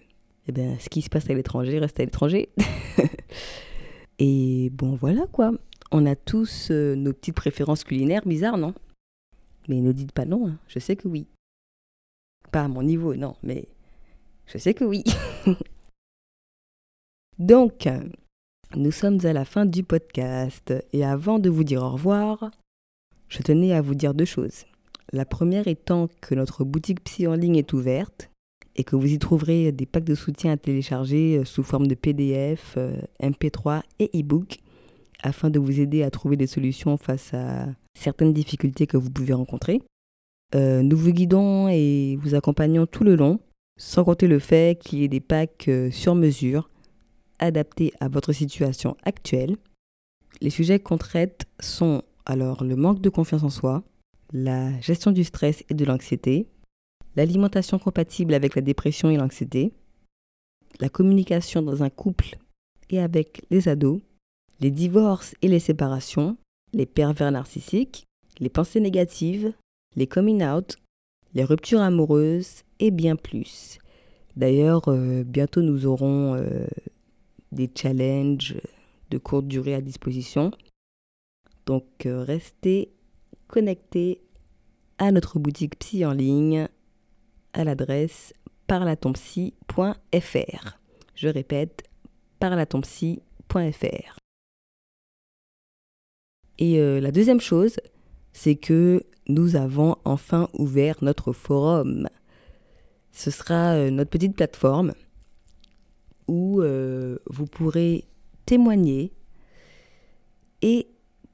eh 0.48 0.52
bien, 0.52 0.78
ce 0.78 0.88
qui 0.88 1.02
se 1.02 1.10
passe 1.10 1.28
à 1.30 1.34
l'étranger 1.34 1.78
reste 1.78 1.98
à 2.00 2.04
l'étranger. 2.04 2.50
et 4.18 4.70
bon, 4.70 4.94
voilà 4.94 5.26
quoi. 5.26 5.52
On 5.90 6.06
a 6.06 6.16
tous 6.16 6.68
euh, 6.70 6.94
nos 6.94 7.12
petites 7.12 7.34
préférences 7.34 7.84
culinaires 7.84 8.26
bizarres, 8.26 8.58
non? 8.58 8.74
Mais 9.68 9.80
ne 9.80 9.92
dites 9.92 10.12
pas 10.12 10.24
non, 10.24 10.48
hein. 10.48 10.58
je 10.68 10.78
sais 10.78 10.96
que 10.96 11.08
oui. 11.08 11.26
Pas 12.52 12.64
à 12.64 12.68
mon 12.68 12.82
niveau, 12.82 13.14
non, 13.14 13.36
mais 13.42 13.68
je 14.46 14.58
sais 14.58 14.74
que 14.74 14.84
oui. 14.84 15.04
Donc, 17.38 17.88
nous 18.76 18.92
sommes 18.92 19.18
à 19.24 19.32
la 19.32 19.46
fin 19.46 19.64
du 19.64 19.82
podcast 19.82 20.74
et 20.92 21.04
avant 21.04 21.38
de 21.38 21.48
vous 21.48 21.64
dire 21.64 21.82
au 21.82 21.90
revoir, 21.90 22.50
je 23.28 23.42
tenais 23.42 23.72
à 23.72 23.80
vous 23.80 23.94
dire 23.94 24.12
deux 24.12 24.26
choses. 24.26 24.64
La 25.10 25.24
première 25.24 25.68
étant 25.68 26.08
que 26.20 26.34
notre 26.34 26.64
boutique 26.64 27.02
Psy 27.04 27.26
en 27.26 27.34
ligne 27.34 27.56
est 27.56 27.72
ouverte 27.72 28.30
et 28.76 28.84
que 28.84 28.94
vous 28.94 29.10
y 29.10 29.18
trouverez 29.18 29.72
des 29.72 29.86
packs 29.86 30.04
de 30.04 30.14
soutien 30.14 30.52
à 30.52 30.56
télécharger 30.58 31.38
euh, 31.38 31.44
sous 31.44 31.62
forme 31.62 31.86
de 31.86 31.94
PDF, 31.94 32.74
euh, 32.76 33.00
MP3 33.22 33.80
et 34.00 34.10
e-book 34.20 34.58
afin 35.22 35.48
de 35.48 35.58
vous 35.58 35.80
aider 35.80 36.02
à 36.02 36.10
trouver 36.10 36.36
des 36.36 36.46
solutions 36.46 36.98
face 36.98 37.32
à 37.32 37.66
certaines 37.94 38.34
difficultés 38.34 38.86
que 38.86 38.98
vous 38.98 39.10
pouvez 39.10 39.32
rencontrer. 39.32 39.80
Euh, 40.54 40.82
nous 40.82 40.96
vous 40.96 41.12
guidons 41.12 41.68
et 41.68 42.16
vous 42.22 42.34
accompagnons 42.34 42.86
tout 42.86 43.02
le 43.02 43.16
long, 43.16 43.40
sans 43.78 44.04
compter 44.04 44.28
le 44.28 44.38
fait 44.38 44.78
qu'il 44.78 45.00
y 45.00 45.04
ait 45.04 45.08
des 45.08 45.20
packs 45.20 45.70
sur 45.90 46.14
mesure, 46.14 46.70
adaptés 47.38 47.92
à 48.00 48.08
votre 48.08 48.32
situation 48.32 48.96
actuelle. 49.04 49.56
Les 50.40 50.50
sujets 50.50 50.78
qu'on 50.78 50.98
traite 50.98 51.46
sont 51.60 52.02
alors 52.26 52.64
le 52.64 52.76
manque 52.76 53.00
de 53.00 53.08
confiance 53.08 53.42
en 53.42 53.50
soi, 53.50 53.82
la 54.32 54.78
gestion 54.80 55.10
du 55.10 55.24
stress 55.24 55.64
et 55.68 55.74
de 55.74 55.84
l'anxiété, 55.84 56.46
l'alimentation 57.16 57.78
compatible 57.78 58.34
avec 58.34 58.54
la 58.54 58.62
dépression 58.62 59.10
et 59.10 59.16
l'anxiété, 59.16 59.72
la 60.80 60.88
communication 60.88 61.62
dans 61.62 61.82
un 61.82 61.90
couple 61.90 62.36
et 62.90 63.00
avec 63.00 63.44
les 63.50 63.68
ados, 63.68 64.00
les 64.60 64.70
divorces 64.70 65.34
et 65.42 65.48
les 65.48 65.58
séparations, 65.58 66.36
les 66.72 66.86
pervers 66.86 67.32
narcissiques, 67.32 68.04
les 68.38 68.48
pensées 68.48 68.80
négatives, 68.80 69.52
les 69.96 70.06
coming 70.06 70.44
out, 70.44 70.76
les 71.34 71.44
ruptures 71.44 71.80
amoureuses 71.80 72.62
et 72.78 72.90
bien 72.90 73.16
plus. 73.16 73.78
D'ailleurs, 74.36 74.88
euh, 74.88 75.24
bientôt 75.24 75.62
nous 75.62 75.86
aurons 75.86 76.34
euh, 76.34 76.66
des 77.52 77.70
challenges 77.74 78.56
de 79.10 79.18
courte 79.18 79.46
durée 79.46 79.74
à 79.74 79.80
disposition. 79.80 80.50
Donc 81.66 82.06
euh, 82.06 82.22
restez 82.22 82.90
connectés 83.46 84.20
à 84.98 85.12
notre 85.12 85.38
boutique 85.38 85.78
Psy 85.78 86.04
en 86.04 86.12
ligne 86.12 86.68
à 87.52 87.64
l'adresse 87.64 88.32
parlatompsy.fr. 88.66 90.78
Je 91.14 91.28
répète, 91.28 91.84
parlatompsy.fr. 92.38 94.18
Et 96.58 96.80
euh, 96.80 97.00
la 97.00 97.12
deuxième 97.12 97.40
chose, 97.40 97.76
c'est 98.32 98.56
que 98.56 99.02
nous 99.28 99.56
avons 99.56 99.96
enfin 100.04 100.48
ouvert 100.54 100.96
notre 101.02 101.32
forum. 101.32 102.08
Ce 103.12 103.30
sera 103.30 103.74
euh, 103.74 103.90
notre 103.90 104.10
petite 104.10 104.36
plateforme 104.36 104.92
où 106.28 106.62
euh, 106.62 107.18
vous 107.26 107.46
pourrez 107.46 108.04
témoigner 108.46 109.12
et 110.62 110.86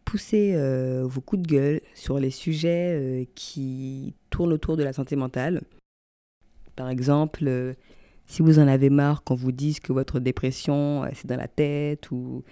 pousser 0.04 0.54
vos 1.02 1.20
coups 1.20 1.42
de 1.42 1.48
gueule 1.48 1.80
sur 1.94 2.18
les 2.18 2.30
sujets 2.30 3.28
qui 3.34 4.14
tournent 4.30 4.52
autour 4.52 4.76
de 4.76 4.82
la 4.82 4.92
santé 4.92 5.16
mentale. 5.16 5.62
Par 6.76 6.88
exemple, 6.88 7.44
euh, 7.46 7.74
si 8.26 8.42
vous 8.42 8.58
en 8.58 8.66
avez 8.66 8.90
marre 8.90 9.22
qu'on 9.22 9.34
vous 9.34 9.52
dise 9.52 9.80
que 9.80 9.92
votre 9.92 10.18
dépression, 10.18 11.04
euh, 11.04 11.08
c'est 11.14 11.26
dans 11.26 11.36
la 11.36 11.48
tête, 11.48 12.10
ou 12.10 12.42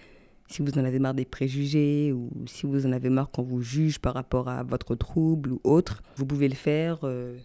si 0.49 0.62
vous 0.62 0.78
en 0.78 0.84
avez 0.84 0.99
marre 0.99 1.14
des 1.14 1.24
préjugés, 1.24 2.12
ou 2.12 2.30
si 2.47 2.66
vous 2.66 2.86
en 2.86 2.93
avez 2.93 3.11
marre 3.11 3.30
qu'on 3.30 3.43
vous 3.43 3.62
juge 3.62 3.99
par 3.99 4.14
rapport 4.14 4.49
à 4.49 4.62
votre 4.62 4.95
trouble 4.95 5.53
ou 5.53 5.61
autre, 5.64 6.03
vous 6.16 6.26
pouvez 6.26 6.49
le 6.49 6.55
faire 6.55 6.99
euh, 7.05 7.36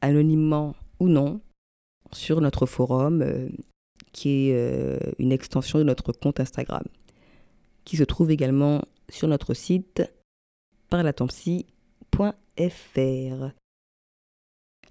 anonymement 0.00 0.74
ou 1.00 1.08
non 1.08 1.40
sur 2.12 2.40
notre 2.40 2.66
forum, 2.66 3.24
qui 4.12 4.50
est 4.50 5.14
une 5.18 5.32
extension 5.32 5.78
de 5.78 5.84
notre 5.84 6.12
compte 6.12 6.38
Instagram, 6.38 6.84
qui 7.84 7.96
se 7.96 8.04
trouve 8.04 8.30
également 8.30 8.82
sur 9.08 9.28
notre 9.28 9.54
site 9.54 10.02
parlatompsy.fr. 10.92 13.50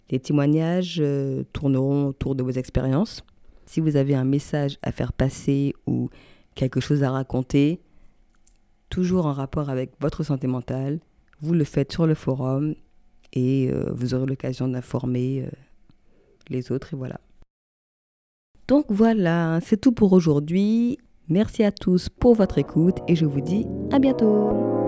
Les 0.09 0.19
témoignages 0.19 0.97
euh, 0.99 1.43
tourneront 1.53 2.07
autour 2.07 2.35
de 2.35 2.43
vos 2.43 2.51
expériences. 2.51 3.23
Si 3.65 3.79
vous 3.79 3.95
avez 3.95 4.15
un 4.15 4.25
message 4.25 4.77
à 4.81 4.91
faire 4.91 5.13
passer 5.13 5.73
ou 5.87 6.09
quelque 6.55 6.79
chose 6.79 7.03
à 7.03 7.11
raconter, 7.11 7.79
toujours 8.89 9.25
en 9.25 9.33
rapport 9.33 9.69
avec 9.69 9.91
votre 10.01 10.23
santé 10.23 10.47
mentale, 10.47 10.99
vous 11.39 11.53
le 11.53 11.63
faites 11.63 11.91
sur 11.91 12.07
le 12.07 12.15
forum 12.15 12.75
et 13.31 13.69
euh, 13.71 13.91
vous 13.93 14.13
aurez 14.13 14.25
l'occasion 14.25 14.67
d'informer 14.67 15.45
euh, 15.45 15.49
les 16.49 16.71
autres 16.71 16.93
et 16.93 16.97
voilà. 16.97 17.21
Donc 18.71 18.85
voilà, 18.87 19.59
c'est 19.61 19.75
tout 19.75 19.91
pour 19.91 20.13
aujourd'hui. 20.13 20.97
Merci 21.27 21.61
à 21.65 21.73
tous 21.73 22.07
pour 22.07 22.35
votre 22.35 22.57
écoute 22.57 22.99
et 23.05 23.17
je 23.17 23.25
vous 23.25 23.41
dis 23.41 23.67
à 23.91 23.99
bientôt. 23.99 24.80